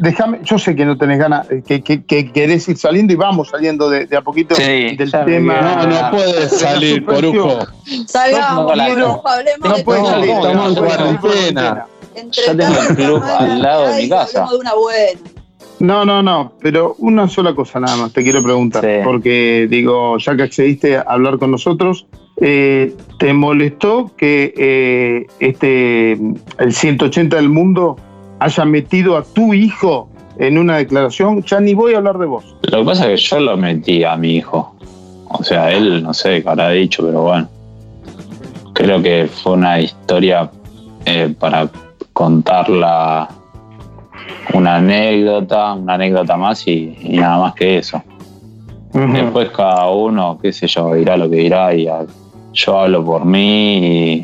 déjame, 0.00 0.40
yo 0.42 0.58
sé 0.58 0.74
que 0.76 0.84
no 0.84 0.98
tenés 0.98 1.18
ganas, 1.18 1.50
eh, 1.50 1.62
que, 1.66 1.82
que- 1.82 2.04
que 2.04 2.30
querés 2.30 2.68
ir 2.68 2.76
saliendo 2.76 3.12
y 3.12 3.16
vamos 3.16 3.48
saliendo 3.48 3.88
de, 3.88 4.06
de 4.06 4.16
a 4.16 4.20
poquito 4.20 4.54
Sí, 4.54 4.96
del 4.96 5.10
tema. 5.24 5.60
No, 5.60 5.86
no 5.86 6.10
puedes 6.10 6.58
salir, 6.58 7.04
Corujo. 7.06 7.58
Salgamos, 8.06 8.76
No, 8.76 8.94
no, 8.96 9.22
No 9.64 9.76
de 9.76 9.84
puedes 9.84 10.06
salir, 10.06 10.30
estamos 10.30 10.76
en 10.76 11.16
cuarentena. 11.16 11.86
Entre 12.14 12.44
Ya 12.46 12.56
tengo 12.56 12.80
el 12.88 12.96
club 12.96 13.22
al 13.38 13.62
lado 13.62 13.86
de 13.88 14.02
mi 14.02 14.08
casa. 14.08 14.46
de 14.50 14.56
una 14.58 14.74
buena. 14.74 15.20
No, 15.82 16.04
no, 16.04 16.22
no, 16.22 16.52
pero 16.62 16.94
una 16.98 17.26
sola 17.26 17.56
cosa 17.56 17.80
nada 17.80 17.96
más 17.96 18.12
te 18.12 18.22
quiero 18.22 18.40
preguntar, 18.40 18.84
Sí. 18.84 19.00
porque 19.02 19.66
digo, 19.68 20.16
ya 20.18 20.36
que 20.36 20.44
accediste 20.44 20.96
a 20.96 21.00
hablar 21.00 21.38
con 21.38 21.50
nosotros, 21.50 22.06
eh, 22.40 22.94
¿te 23.18 23.32
molestó 23.32 24.12
que 24.16 24.54
eh, 24.56 25.26
este 25.40 26.12
el 26.12 26.72
180 26.72 27.34
del 27.34 27.48
mundo 27.48 27.96
haya 28.38 28.64
metido 28.64 29.16
a 29.16 29.24
tu 29.24 29.54
hijo 29.54 30.08
en 30.38 30.56
una 30.56 30.76
declaración? 30.76 31.42
Ya 31.42 31.58
ni 31.58 31.74
voy 31.74 31.94
a 31.94 31.98
hablar 31.98 32.16
de 32.18 32.26
vos. 32.26 32.44
Lo 32.70 32.78
que 32.78 32.84
pasa 32.84 33.10
es 33.10 33.20
que 33.20 33.26
yo 33.26 33.40
lo 33.40 33.56
metí 33.56 34.04
a 34.04 34.16
mi 34.16 34.36
hijo. 34.36 34.76
O 35.30 35.42
sea, 35.42 35.72
él 35.72 36.00
no 36.04 36.14
sé 36.14 36.44
qué 36.44 36.48
habrá 36.48 36.70
dicho, 36.70 37.04
pero 37.04 37.22
bueno. 37.22 37.48
Creo 38.72 39.02
que 39.02 39.28
fue 39.42 39.54
una 39.54 39.80
historia 39.80 40.48
eh, 41.06 41.34
para 41.36 41.68
contarla 42.12 43.28
una 44.54 44.76
anécdota, 44.76 45.72
una 45.74 45.94
anécdota 45.94 46.36
más 46.36 46.66
y, 46.66 46.96
y 47.00 47.16
nada 47.18 47.38
más 47.38 47.54
que 47.54 47.78
eso. 47.78 48.02
Después 48.92 49.48
cada 49.50 49.88
uno, 49.88 50.38
qué 50.42 50.52
sé 50.52 50.66
yo, 50.66 50.92
dirá 50.94 51.16
lo 51.16 51.30
que 51.30 51.36
dirá 51.36 51.72
y 51.74 51.86
a- 51.88 52.04
yo 52.52 52.78
hablo 52.78 53.02
por 53.04 53.24
mí 53.24 54.16
y, 54.16 54.22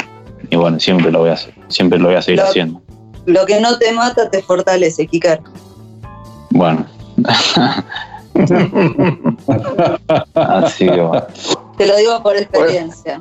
y 0.51 0.57
bueno, 0.57 0.79
siempre 0.79 1.11
lo 1.11 1.21
voy 1.21 1.31
a 1.31 1.33
hacer, 1.35 1.55
siempre 1.69 1.99
lo 1.99 2.09
voy 2.09 2.17
a 2.17 2.23
seguir 2.23 2.41
Lo- 2.41 2.47
haciendo. 2.49 2.83
Lo 3.25 3.47
que 3.47 3.61
no 3.61 3.79
te 3.79 3.93
mata 3.93 4.29
te 4.31 4.43
fortalece, 4.43 5.07
Kiker. 5.07 5.41
Bueno. 6.51 6.85
Así 10.35 10.87
que 10.87 11.01
bueno. 11.01 11.27
Te 11.77 11.87
lo 11.87 11.97
digo 11.97 12.23
por 12.23 12.37
experiencia. 12.37 13.21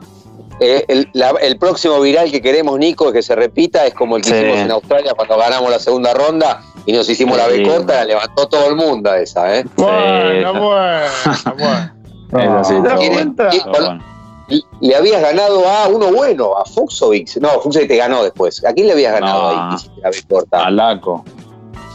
Eh, 0.59 0.83
el, 0.87 1.09
la- 1.13 1.35
el 1.41 1.57
próximo 1.57 1.99
viral 2.01 2.31
que 2.31 2.41
queremos, 2.41 2.79
Nico, 2.79 3.11
que 3.11 3.21
se 3.21 3.35
repita, 3.35 3.85
es 3.85 3.93
como 3.93 4.17
el 4.17 4.23
que 4.23 4.29
Sí. 4.29 4.35
hicimos 4.35 4.57
en 4.57 4.71
Australia 4.71 5.13
cuando 5.15 5.37
ganamos 5.37 5.69
la 5.69 5.79
segunda 5.79 6.13
ronda 6.13 6.61
y 6.87 6.93
nos 6.93 7.07
hicimos 7.07 7.37
la 7.37 7.45
B 7.47 7.57
Sí. 7.57 7.63
corta, 7.63 7.93
la 7.95 8.05
levantó 8.05 8.47
todo 8.47 8.67
el 8.69 8.75
mundo 8.75 9.13
esa, 9.13 9.57
¿eh? 9.59 9.65
Bueno, 9.75 10.53
Sí, 10.53 10.59
bueno, 10.59 11.91
bueno. 12.31 12.61
Eso 12.61 12.63
sí, 12.63 13.61
Le 14.79 14.95
habías 14.95 15.21
ganado 15.21 15.67
a 15.67 15.87
uno 15.89 16.07
bueno, 16.13 16.55
a 16.57 16.63
Fuxovic. 16.63 17.35
No, 17.41 17.49
Fuxovic 17.61 17.89
te 17.89 17.97
ganó 17.97 18.23
después. 18.23 18.63
¿A 18.63 18.71
quién 18.73 18.87
le 18.87 18.93
habías 18.93 19.11
ganado 19.13 19.41
No. 19.41 19.49
ahí? 19.63 19.69
que 19.69 19.75
hiciste 19.75 20.01
la 20.01 20.09
B 20.09 20.17
corta? 20.29 20.65
A 20.65 20.71
Laco. 20.71 21.25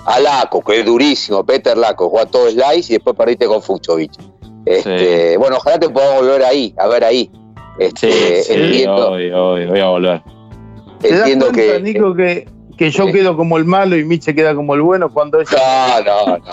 A 0.04 0.20
Laco, 0.20 0.60
que 0.62 0.80
es 0.80 0.84
durísimo, 0.84 1.44
Peter 1.46 1.78
Laco, 1.78 2.08
jugó 2.10 2.20
a 2.20 2.26
todo 2.26 2.50
slice 2.50 2.92
y 2.92 2.96
después 2.96 3.16
perdiste 3.16 3.46
con 3.46 3.62
Fuxovic. 3.62 4.12
Este, 4.66 5.36
Bueno, 5.38 5.56
ojalá 5.56 5.78
te 5.80 5.88
podamos 5.88 6.22
volver 6.26 6.44
ahí, 6.44 6.74
a 6.78 6.88
ver 6.88 7.04
ahí. 7.04 7.30
Sí, 7.32 7.38
Este, 7.78 8.42
sí, 8.42 8.52
entiendo 8.52 9.10
hoy, 9.12 9.30
hoy, 9.32 9.66
voy 9.66 9.80
a 9.80 9.86
volver. 9.88 10.22
¿Te 11.00 11.08
das 11.08 11.18
entiendo 11.20 11.46
cuenta, 11.46 11.62
que. 11.62 11.80
Nico, 11.80 12.14
que, 12.14 12.48
que 12.82 12.90
yo 12.90 13.06
quedo 13.06 13.36
como 13.36 13.58
el 13.58 13.64
malo 13.64 13.96
y 13.96 14.04
Miche 14.04 14.34
queda 14.34 14.56
como 14.56 14.74
el 14.74 14.82
bueno 14.82 15.08
cuando 15.08 15.40
ella... 15.40 16.02
No, 16.04 16.26
no, 16.26 16.38
no. 16.38 16.52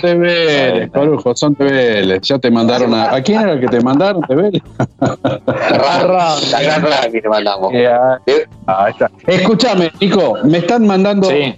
Son 0.00 0.20
Vélez, 0.20 0.90
Corujo, 0.90 1.36
son 1.36 1.54
de 1.54 1.64
Vélez. 1.66 2.22
Ya 2.22 2.40
te 2.40 2.50
mandaron 2.50 2.92
a. 2.94 3.14
¿A 3.14 3.22
quién 3.22 3.40
era 3.40 3.52
el 3.52 3.60
que 3.60 3.68
te 3.68 3.80
mandaron 3.80 4.22
de 4.28 4.34
Vélez? 4.34 4.62
La 5.00 6.62
gran 6.62 6.82
Rami 6.82 7.20
te 7.20 7.28
mandamos. 7.28 7.72
Ahí 7.72 8.90
está. 8.90 9.08
Escúchame, 9.28 9.92
Nico, 10.00 10.36
me 10.42 10.58
están 10.58 10.84
mandando. 10.84 11.28
Sí, 11.28 11.54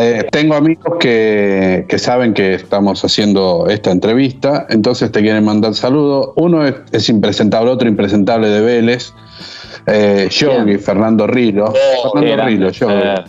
Eh, 0.00 0.26
tengo 0.32 0.56
amigos 0.56 0.96
que, 0.98 1.86
que 1.88 1.98
saben 1.98 2.34
que 2.34 2.54
estamos 2.54 3.04
haciendo 3.04 3.66
esta 3.68 3.92
entrevista, 3.92 4.66
entonces 4.68 5.10
te 5.12 5.20
quieren 5.20 5.44
mandar 5.44 5.74
saludos. 5.74 6.30
Uno 6.36 6.66
es, 6.66 6.74
es 6.92 7.08
impresentable, 7.08 7.70
otro 7.70 7.88
impresentable 7.88 8.48
de 8.48 8.60
Vélez, 8.60 9.14
eh, 9.86 10.28
Yogi. 10.30 10.78
Fernando 10.78 11.26
Rilo. 11.26 11.66
Oh, 11.66 12.12
Fernando 12.20 12.44
Rilo, 12.44 12.70
Yogi. 12.70 12.92
Fer. 12.94 13.24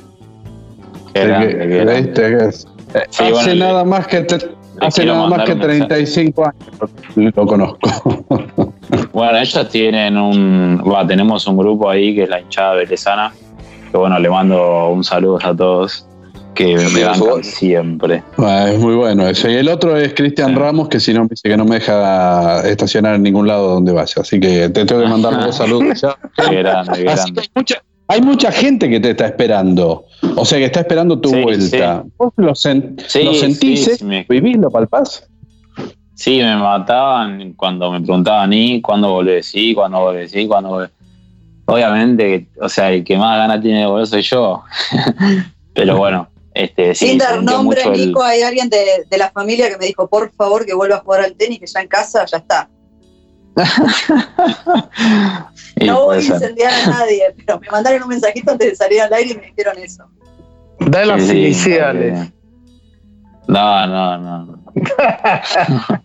Qué 1.13 1.21
Sí, 1.21 1.27
grande, 1.27 1.47
que- 1.47 1.57
qué 1.57 1.67
grande. 1.77 2.01
¿viste? 2.01 2.21
Que 2.37 2.45
es- 2.45 2.67
Sí, 3.09 3.23
hace 3.23 3.31
bueno, 3.31 3.47
le- 3.53 3.59
nada 3.59 3.83
más 3.83 4.07
que 4.07 4.21
te- 4.21 4.49
hace 4.81 5.05
nada 5.05 5.27
más 5.27 5.43
que 5.43 5.51
un 5.53 5.59
mensaje. 5.59 5.79
35 5.87 6.43
años 6.45 7.33
lo, 7.35 7.45
conozco. 7.45 7.79
Bueno, 9.11 9.37
ellos 9.39 9.69
tienen 9.69 10.17
un. 10.17 10.81
Va, 10.85 11.05
tenemos 11.07 11.47
un 11.47 11.57
grupo 11.57 11.89
ahí 11.89 12.13
que 12.15 12.23
es 12.23 12.29
la 12.29 12.39
hinchada 12.39 12.75
velezana. 12.75 13.33
Que 13.91 13.97
bueno, 13.97 14.19
le 14.19 14.29
mando 14.29 14.89
un 14.89 15.03
saludo 15.03 15.39
a 15.41 15.55
todos. 15.55 16.07
Que 16.55 16.77
Sí, 16.79 16.93
me 16.95 17.03
bancan 17.03 17.43
siempre. 17.43 18.23
Ah, 18.37 18.69
es 18.71 18.79
muy 18.79 18.95
bueno 18.95 19.27
eso. 19.27 19.49
Y 19.49 19.55
el 19.55 19.67
otro 19.67 19.97
es 19.97 20.13
Cristian 20.13 20.49
Sí. 20.51 20.55
Ramos, 20.55 20.87
que 20.87 20.99
si 20.99 21.13
no 21.13 21.23
me 21.23 21.27
dice 21.29 21.49
que 21.49 21.57
no 21.57 21.65
me 21.65 21.75
deja 21.75 22.67
estacionar 22.67 23.15
en 23.15 23.23
ningún 23.23 23.45
lado 23.47 23.73
donde 23.75 23.91
vaya. 23.91 24.13
Así 24.21 24.39
que 24.39 24.69
te 24.69 24.85
tengo 24.85 25.01
que 25.01 25.07
mandar 25.07 25.37
dos 25.45 25.55
saludos 25.57 26.01
ya. 26.01 26.15
Qué 26.49 26.55
grande, 26.55 27.03
qué 27.03 27.09
Así 27.09 27.33
que 27.33 27.33
grande. 27.33 27.41
hay 27.41 27.49
mucha, 27.55 27.75
hay 28.07 28.21
mucha 28.21 28.51
gente 28.51 28.89
que 28.89 28.99
te 28.99 29.09
está 29.11 29.25
esperando. 29.25 30.05
O 30.37 30.45
sea, 30.45 30.57
que 30.57 30.65
está 30.65 30.79
esperando 30.79 31.19
tu 31.19 31.29
Sí, 31.29 31.41
vuelta. 31.41 32.03
¿Vos 32.17 32.31
lo, 32.37 32.51
sen- 32.53 32.95
Sí, 33.05 33.23
lo 33.23 33.33
sentís? 33.33 33.83
sí, 33.85 33.91
eh? 33.91 33.95
sí, 33.97 34.05
me- 34.05 34.25
¿Vivís? 34.29 34.57
¿Lo 34.57 34.71
palpás? 34.71 35.27
Sí, 36.13 36.37
me 36.37 36.55
mataban 36.55 37.51
cuando 37.57 37.91
me 37.91 37.99
preguntaban, 37.99 38.53
¿y 38.53 38.79
cuándo 38.81 39.11
volvés? 39.11 39.47
Sí, 39.47 39.73
¿cuándo 39.73 39.99
volvés? 39.99 40.31
Sí, 40.31 40.47
¿cuándo 40.47 40.69
volvés? 40.69 40.91
Obviamente, 41.65 42.47
o 42.61 42.69
sea, 42.69 42.91
el 42.91 43.03
que 43.03 43.17
más 43.17 43.37
ganas 43.37 43.61
tiene 43.61 43.79
de 43.81 43.85
volver 43.87 44.07
soy 44.07 44.21
yo. 44.21 44.63
Pero 45.73 45.97
bueno, 45.97 46.29
este, 46.55 46.95
sí, 46.95 47.09
Sin 47.09 47.17
dar 47.19 47.43
nombre, 47.43 47.81
mucho 47.85 47.93
el- 47.93 48.07
Nico, 48.07 48.23
hay 48.23 48.41
alguien 48.41 48.69
de, 48.69 49.05
de 49.09 49.17
la 49.17 49.29
familia 49.29 49.69
que 49.69 49.77
me 49.77 49.85
dijo, 49.85 50.07
por 50.09 50.31
favor, 50.33 50.65
que 50.65 50.73
vuelva 50.73 50.95
a 50.95 50.99
jugar 51.01 51.21
al 51.21 51.35
tenis, 51.35 51.59
que 51.59 51.67
ya 51.67 51.81
en 51.81 51.87
casa 51.87 52.25
ya 52.25 52.37
está. 52.37 52.69
y 55.77 55.85
no 55.85 56.05
voy 56.05 56.17
a 56.17 56.21
ser. 56.21 56.33
incendiar 56.33 56.73
a 56.73 56.87
nadie, 56.87 57.23
pero 57.45 57.59
me 57.59 57.69
mandaron 57.69 58.03
un 58.03 58.09
mensajito 58.09 58.51
antes 58.51 58.69
de 58.71 58.75
salir 58.75 59.01
al 59.01 59.13
aire 59.13 59.31
y 59.31 59.35
me 59.35 59.45
dijeron 59.47 59.77
eso. 59.77 60.05
Da 60.79 61.05
las 61.05 61.23
Sí, 61.23 61.37
iniciales. 61.37 62.31
No, 63.47 63.87
no, 63.87 64.17
no. 64.17 64.63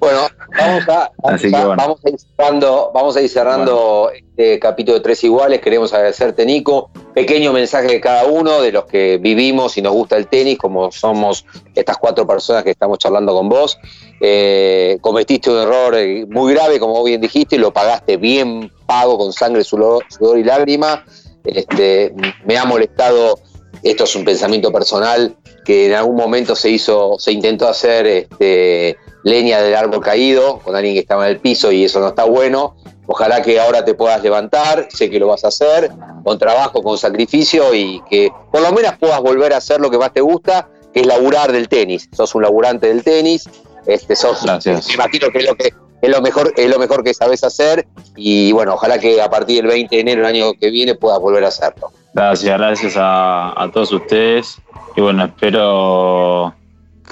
Bueno, 0.00 0.26
vamos 0.58 0.88
a, 0.88 1.12
vamos 1.22 1.40
Así 1.40 1.50
que 1.50 1.56
a- 1.56 1.66
bueno. 1.66 1.82
vamos 1.82 2.00
a 2.04 2.10
ir 2.10 2.16
cerrando, 2.18 2.90
vamos 2.92 3.16
a 3.16 3.20
ir 3.22 3.28
cerrando 3.28 4.10
este 4.12 4.58
capítulo 4.58 4.98
de 4.98 5.02
Tres 5.04 5.22
Iguales. 5.22 5.60
Queremos 5.60 5.92
agradecerte, 5.94 6.44
Nico. 6.44 6.90
Pequeño 7.14 7.52
mensaje 7.52 7.86
de 7.86 8.00
cada 8.00 8.24
uno, 8.26 8.60
de 8.60 8.72
los 8.72 8.84
que 8.86 9.18
vivimos 9.18 9.78
y 9.78 9.82
nos 9.82 9.92
gusta 9.92 10.16
el 10.16 10.26
tenis, 10.26 10.58
como 10.58 10.90
somos 10.90 11.44
estas 11.74 11.98
cuatro 11.98 12.26
personas 12.26 12.64
que 12.64 12.70
estamos 12.70 12.98
charlando 12.98 13.32
con 13.32 13.48
vos. 13.48 13.78
Eh, 14.20 14.98
cometiste 15.00 15.50
un 15.50 15.58
error 15.58 15.94
eh, 15.96 16.26
muy 16.28 16.52
grave, 16.52 16.80
como 16.80 16.94
vos 16.94 17.04
bien 17.04 17.20
dijiste, 17.20 17.54
y 17.54 17.60
lo 17.60 17.72
pagaste 17.72 18.16
bien 18.16 18.72
pago 18.86 19.16
con 19.16 19.32
sangre, 19.32 19.62
sudor, 19.62 20.04
sudor 20.08 20.38
y 20.38 20.42
lágrima. 20.44 21.04
Este, 21.44 22.12
me 22.44 22.58
ha 22.58 22.64
molestado, 22.64 23.38
esto 23.84 24.02
es 24.04 24.16
un 24.16 24.24
pensamiento 24.24 24.72
personal, 24.72 25.36
que 25.64 25.86
en 25.86 25.94
algún 25.94 26.16
momento 26.16 26.56
se 26.56 26.70
hizo, 26.70 27.16
se 27.18 27.30
intentó 27.32 27.68
hacer 27.68 28.06
este, 28.06 28.96
leña 29.24 29.60
del 29.60 29.74
árbol 29.74 30.00
caído 30.00 30.58
con 30.60 30.76
alguien 30.76 30.94
que 30.94 31.00
estaba 31.00 31.26
en 31.26 31.32
el 31.32 31.40
piso 31.40 31.72
y 31.72 31.84
eso 31.84 31.98
no 31.98 32.08
está 32.08 32.24
bueno. 32.24 32.76
Ojalá 33.06 33.42
que 33.42 33.58
ahora 33.60 33.84
te 33.84 33.94
puedas 33.94 34.22
levantar, 34.22 34.88
sé 34.90 35.10
que 35.10 35.18
lo 35.18 35.26
vas 35.26 35.44
a 35.44 35.48
hacer, 35.48 35.90
con 36.22 36.38
trabajo, 36.38 36.82
con 36.82 36.96
sacrificio 36.96 37.74
y 37.74 38.00
que 38.08 38.30
por 38.50 38.62
lo 38.62 38.72
menos 38.72 38.96
puedas 38.98 39.20
volver 39.20 39.52
a 39.52 39.58
hacer 39.58 39.80
lo 39.80 39.90
que 39.90 39.98
más 39.98 40.12
te 40.12 40.20
gusta, 40.20 40.68
que 40.92 41.00
es 41.00 41.06
laburar 41.06 41.52
del 41.52 41.68
tenis. 41.68 42.08
Sos 42.12 42.34
un 42.34 42.42
laburante 42.42 42.86
del 42.86 43.02
tenis, 43.02 43.48
este, 43.86 44.16
sos, 44.16 44.42
Gracias. 44.42 44.88
me 44.88 44.94
imagino 44.94 45.28
que 45.30 45.38
es 45.38 45.44
lo 45.44 45.54
que 45.54 45.74
es 46.00 46.10
lo 46.10 46.20
mejor, 46.20 46.52
es 46.56 46.70
lo 46.70 46.78
mejor 46.78 47.02
que 47.02 47.14
sabes 47.14 47.44
hacer 47.44 47.86
y 48.14 48.52
bueno, 48.52 48.74
ojalá 48.74 48.98
que 48.98 49.22
a 49.22 49.30
partir 49.30 49.62
del 49.62 49.68
20 49.68 49.94
de 49.94 50.00
enero 50.02 50.26
del 50.26 50.36
año 50.36 50.52
que 50.58 50.70
viene 50.70 50.94
puedas 50.94 51.18
volver 51.18 51.44
a 51.44 51.48
hacerlo. 51.48 51.90
Gracias, 52.12 52.58
gracias 52.58 52.94
a, 52.96 53.60
a 53.62 53.70
todos 53.70 53.90
ustedes. 53.92 54.58
Y 54.96 55.00
bueno, 55.00 55.24
espero. 55.24 56.54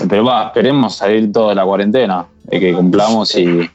Pero 0.08 0.24
va, 0.24 0.46
esperemos 0.46 0.96
salir 0.96 1.30
toda 1.32 1.54
la 1.54 1.64
cuarentena, 1.64 2.26
de 2.44 2.60
que 2.60 2.74
cumplamos 2.74 3.34
y, 3.36 3.70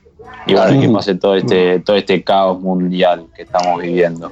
y 0.48 0.54
bueno, 0.54 0.82
que 0.82 0.90
pase 0.90 1.16
todo 1.16 1.36
este, 1.36 1.80
todo 1.80 1.96
este 1.96 2.24
caos 2.24 2.60
mundial 2.60 3.28
que 3.36 3.44
estamos 3.44 3.82
viviendo. 3.82 4.32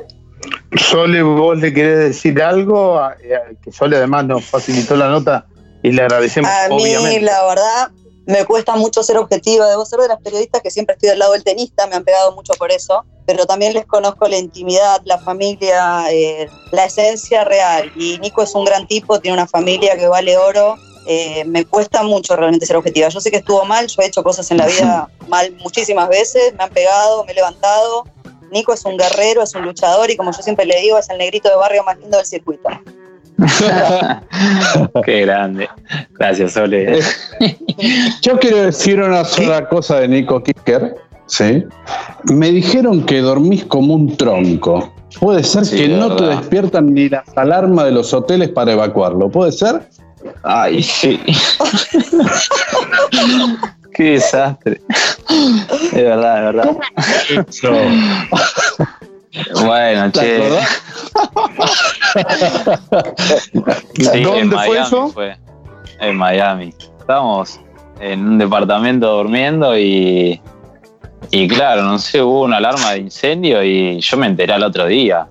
Sole, 0.76 1.22
vos 1.24 1.58
le 1.58 1.74
querés 1.74 2.00
decir 2.00 2.42
algo, 2.42 3.00
A- 3.00 3.16
eh, 3.24 3.56
que 3.64 3.72
Sole 3.72 3.98
además 3.98 4.26
nos 4.26 4.46
facilitó 4.46 4.96
la 4.96 5.10
nota 5.10 5.46
y 5.82 5.92
le 5.92 6.02
agradecemos, 6.02 6.50
A 6.50 6.68
mí, 6.70 6.76
obviamente. 6.76 7.22
la 7.22 7.46
verdad, 7.46 7.92
me 8.26 8.44
cuesta 8.46 8.76
mucho 8.76 9.04
ser 9.04 9.18
objetiva. 9.18 9.68
Debo 9.70 9.86
ser 9.86 10.00
de 10.00 10.08
las 10.08 10.20
periodistas 10.20 10.62
que 10.62 10.72
siempre 10.72 10.94
estoy 10.94 11.10
del 11.10 11.20
lado 11.20 11.34
del 11.34 11.44
tenista, 11.44 11.86
me 11.88 11.96
han 11.96 12.04
pegado 12.04 12.34
mucho 12.34 12.54
por 12.54 12.72
eso. 12.72 13.06
Pero 13.28 13.46
también 13.46 13.74
les 13.74 13.86
conozco 13.86 14.28
la 14.28 14.38
intimidad, 14.38 15.02
la 15.06 15.18
familia, 15.20 16.12
eh, 16.12 16.48
la 16.72 16.86
esencia 16.86 17.44
real. 17.44 17.92
Y 17.96 18.18
Nico 18.20 18.44
es 18.44 18.54
un 18.54 18.66
gran 18.66 18.88
tipo, 18.88 19.20
tiene 19.20 19.38
una 19.38 19.48
familia 19.48 19.96
que 19.98 20.08
vale 20.08 20.38
oro. 20.38 20.76
Eh, 21.08 21.44
me 21.46 21.66
cuesta 21.66 22.04
mucho 22.04 22.36
realmente 22.36 22.66
ser 22.66 22.78
objetiva. 22.78 23.10
Yo 23.10 23.20
sé 23.20 23.32
que 23.32 23.38
estuvo 23.38 23.64
mal, 23.66 23.88
yo 23.88 24.02
he 24.02 24.08
hecho 24.08 24.24
cosas 24.24 24.50
en 24.52 24.58
la 24.58 24.66
vida 24.66 25.10
mal 25.28 25.56
muchísimas 25.62 26.10
veces, 26.10 26.54
me 26.58 26.64
han 26.64 26.70
pegado, 26.72 27.24
me 27.26 27.32
he 27.32 27.36
levantado. 27.36 28.06
Nico 28.52 28.74
es 28.74 28.86
un 28.86 28.98
guerrero, 28.98 29.44
es 29.44 29.54
un 29.56 29.64
luchador 29.64 30.10
y 30.10 30.16
como 30.16 30.32
yo 30.32 30.42
siempre 30.42 30.66
le 30.66 30.80
digo, 30.80 30.98
es 30.98 31.10
el 31.10 31.18
negrito 31.18 31.50
de 31.50 31.56
barrio 31.56 31.84
más 31.84 31.98
lindo 31.98 32.18
del 32.18 32.26
circuito. 32.26 32.70
Qué 35.06 35.22
grande. 35.22 35.68
Gracias, 36.12 36.54
Sole. 36.54 37.00
Yo 38.22 38.40
quiero 38.40 38.64
decir 38.64 39.02
una 39.02 39.26
sola 39.26 39.68
cosa 39.68 40.00
de 40.00 40.08
Nico 40.08 40.42
Kicker. 40.42 40.96
¿sí? 41.28 41.64
Me 42.26 42.52
dijeron 42.52 43.06
que 43.06 43.20
dormís 43.20 43.66
como 43.66 43.94
un 43.94 44.16
tronco. 44.16 44.94
Puede 45.20 45.44
ser 45.44 45.66
Sí, 45.66 45.78
que 45.78 45.88
no 45.88 46.16
te 46.16 46.26
despiertan 46.26 46.94
ni 46.94 47.10
las 47.10 47.26
alarmas 47.38 47.86
de 47.86 47.92
los 47.92 48.14
hoteles 48.14 48.50
para 48.50 48.74
evacuarlo. 48.74 49.30
¿Puede 49.30 49.52
ser? 49.52 49.88
Ay, 50.44 50.84
sí. 50.84 51.20
Qué 53.94 54.04
desastre. 54.12 54.82
Es 55.30 55.94
verdad, 55.94 56.38
es 56.38 56.44
verdad. 56.54 56.78
Bueno, 59.66 60.12
¿Te 60.12 60.20
che. 60.20 60.50
Sí, 63.96 64.10
en 64.14 64.24
¿Dónde 64.24 64.56
fue 64.56 64.68
Miami 64.68 64.86
eso? 64.88 65.08
fue. 65.10 65.38
En 66.00 66.16
Miami. 66.16 66.74
Estábamos 67.00 67.60
en 68.00 68.28
un 68.28 68.38
departamento 68.38 69.18
durmiendo 69.18 69.78
y. 69.78 70.42
Y 71.32 71.48
claro, 71.48 71.82
no 71.84 71.98
sé, 71.98 72.22
hubo 72.22 72.44
una 72.44 72.58
alarma 72.58 72.92
de 72.92 73.00
incendio 73.00 73.64
y 73.64 74.00
yo 74.00 74.18
me 74.18 74.28
enteré 74.28 74.54
al 74.54 74.64
otro 74.64 74.86
día. 74.86 75.28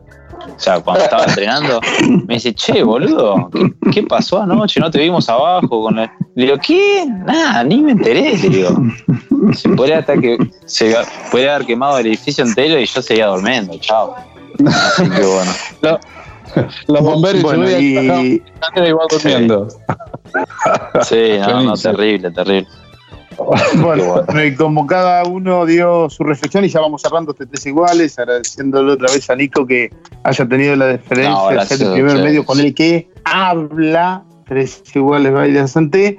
O 0.47 0.59
sea, 0.59 0.81
cuando 0.81 1.05
estaba 1.05 1.25
entrenando, 1.25 1.81
me 2.27 2.35
dice, 2.35 2.55
che, 2.55 2.83
boludo, 2.83 3.51
¿qué, 3.53 3.91
qué 3.93 4.03
pasó 4.03 4.43
anoche? 4.43 4.81
No 4.81 4.91
te 4.91 4.99
vimos 4.99 5.29
abajo 5.29 5.83
con 5.83 5.99
el... 5.99 6.09
Le 6.37 6.45
digo, 6.47 6.57
¿qué? 6.65 7.07
Nada, 7.27 7.63
ni 7.65 7.81
me 7.81 7.93
enteré, 7.93 8.37
le 8.37 8.49
digo. 8.49 8.71
Se 9.53 9.69
podría, 9.71 9.99
hasta 9.99 10.17
que, 10.17 10.37
se 10.67 10.97
puede 11.31 11.51
haber 11.51 11.67
quemado 11.67 11.99
el 11.99 12.07
edificio 12.07 12.45
entero 12.45 12.79
y 12.81 12.87
yo 12.87 13.03
seguía 13.03 13.27
durmiendo, 13.27 13.77
chao. 13.79 14.15
Así 14.67 15.03
que 15.11 15.23
bueno. 15.23 15.53
Lo- 15.83 16.01
los 16.89 17.03
bomberos 17.03 17.43
Bueno, 17.43 17.69
y- 17.69 18.41
igual 18.87 19.07
durmiendo. 19.11 19.69
Sí, 21.03 21.37
no, 21.41 21.47
no, 21.47 21.53
Buenísimo. 21.65 21.77
terrible, 21.95 22.31
terrible. 22.31 22.69
Bueno, 23.81 24.25
y 24.45 24.55
como 24.55 24.87
cada 24.87 25.25
uno 25.25 25.67
dio 25.67 26.09
su 26.11 26.25
reflexión 26.25 26.65
y 26.65 26.69
ya 26.69 26.81
vamos 26.81 27.03
cerrando 27.03 27.33
este 27.33 27.47
tres 27.47 27.67
iguales, 27.67 28.19
agradeciéndole 28.19 28.93
otra 28.93 29.13
vez 29.13 29.29
a 29.31 29.37
Nico 29.37 29.67
que 29.67 29.91
haya 30.23 30.47
tenido 30.47 30.77
la 30.77 30.87
deferencia 30.87 31.33
No, 31.33 31.51
de 31.51 31.67
ser 31.67 31.83
el 31.83 31.93
primer 31.93 32.19
medio 32.19 32.45
con 32.45 32.61
el 32.61 32.75
que 32.75 33.09
habla 33.25 34.25
tres 34.47 34.83
iguales 34.95 35.33
baile 35.33 35.67
Santé, 35.69 36.19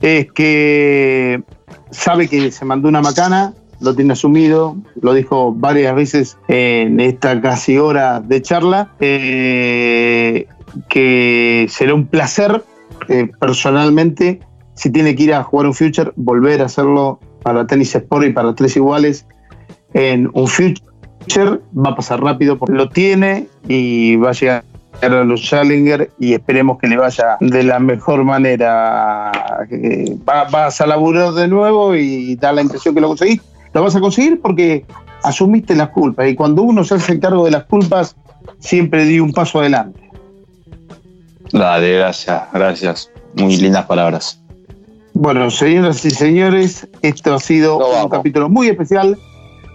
es 0.00 0.30
que 0.32 1.42
sabe 1.90 2.28
que 2.28 2.50
se 2.50 2.64
mandó 2.64 2.88
una 2.88 3.00
macana, 3.00 3.54
lo 3.80 3.94
tiene 3.94 4.12
asumido, 4.12 4.76
lo 5.00 5.14
dijo 5.14 5.52
varias 5.52 5.94
veces 5.94 6.38
en 6.48 7.00
esta 7.00 7.40
casi 7.40 7.78
hora 7.78 8.20
de 8.20 8.42
charla, 8.42 8.92
eh, 9.00 10.46
que 10.88 11.66
será 11.68 11.94
un 11.94 12.06
placer 12.06 12.64
eh, 13.08 13.30
personalmente 13.40 14.40
si 14.78 14.90
tiene 14.90 15.14
que 15.16 15.24
ir 15.24 15.34
a 15.34 15.42
jugar 15.42 15.66
un 15.66 15.74
Future, 15.74 16.12
volver 16.14 16.62
a 16.62 16.66
hacerlo 16.66 17.18
para 17.42 17.66
Tenis 17.66 17.94
Sport 17.96 18.26
y 18.26 18.30
para 18.30 18.54
tres 18.54 18.76
iguales 18.76 19.26
en 19.92 20.30
un 20.34 20.46
Future. 20.46 21.60
Va 21.76 21.90
a 21.90 21.96
pasar 21.96 22.22
rápido 22.22 22.56
porque 22.56 22.74
lo 22.74 22.88
tiene 22.88 23.48
y 23.66 24.14
va 24.16 24.30
a 24.30 24.32
llegar 24.32 24.64
a 25.02 25.08
los 25.08 25.42
Challenger 25.42 26.10
y 26.20 26.32
esperemos 26.32 26.78
que 26.78 26.86
le 26.86 26.96
vaya 26.96 27.36
de 27.40 27.64
la 27.64 27.80
mejor 27.80 28.22
manera. 28.22 29.32
Va, 30.28 30.44
vas 30.44 30.80
a 30.80 30.86
laburar 30.86 31.32
de 31.32 31.48
nuevo 31.48 31.96
y 31.96 32.36
da 32.36 32.52
la 32.52 32.62
impresión 32.62 32.94
que 32.94 33.00
lo 33.00 33.08
conseguís. 33.08 33.40
Lo 33.74 33.82
vas 33.82 33.96
a 33.96 34.00
conseguir 34.00 34.40
porque 34.40 34.86
asumiste 35.24 35.74
las 35.74 35.88
culpas 35.88 36.28
y 36.28 36.36
cuando 36.36 36.62
uno 36.62 36.84
se 36.84 36.94
hace 36.94 37.18
cargo 37.18 37.44
de 37.44 37.50
las 37.50 37.64
culpas 37.64 38.14
siempre 38.60 39.04
di 39.04 39.18
un 39.18 39.32
paso 39.32 39.58
adelante. 39.58 40.00
Dale, 41.52 41.96
gracias, 41.96 42.42
gracias. 42.52 43.10
Muy 43.34 43.56
lindas 43.56 43.86
palabras. 43.86 44.37
Bueno, 45.20 45.50
señoras 45.50 46.04
y 46.04 46.10
señores, 46.10 46.86
esto 47.02 47.34
ha 47.34 47.40
sido 47.40 47.80
No 47.80 48.04
un 48.04 48.08
capítulo 48.08 48.48
muy 48.48 48.68
especial 48.68 49.18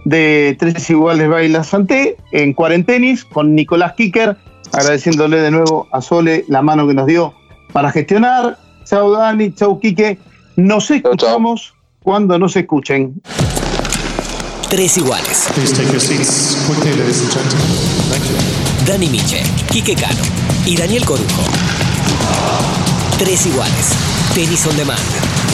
de 0.06 0.56
Tres 0.58 0.89
Iguales 0.89 1.28
Baila 1.28 1.66
Santé 1.66 2.16
en 2.32 2.54
Cuarentenis 2.54 3.26
con 3.26 3.54
Nicolás 3.54 3.91
Kicker, 3.98 4.38
agradeciéndole 4.72 5.41
de 5.41 5.52
nuevo 5.52 5.89
a 5.91 6.00
Sole 6.00 6.46
la 6.48 6.62
mano 6.62 6.88
que 6.88 6.94
nos 6.94 7.08
dio 7.08 7.34
para 7.74 7.91
gestionar. 7.91 8.58
Chau 8.86 9.12
Dani, 9.12 9.54
chau 9.54 9.82
Quique. 9.82 10.18
Nos 10.56 10.89
escuchamos 10.89 11.74
cuando 12.02 12.39
nos 12.39 12.56
escuchen. 12.56 13.22
Tres 14.70 14.98
iguales. 14.98 15.50
You. 18.30 18.86
Dani 18.88 19.08
Miche, 19.08 19.44
Quique 19.70 19.96
Cano 19.96 20.24
y 20.66 20.78
Daniel 20.78 21.04
Corujo. 21.04 21.44
Tres 23.20 23.46
iguales. 23.46 24.12
Tenis 24.32 24.66
on 24.66 24.76
demand. 24.76 25.53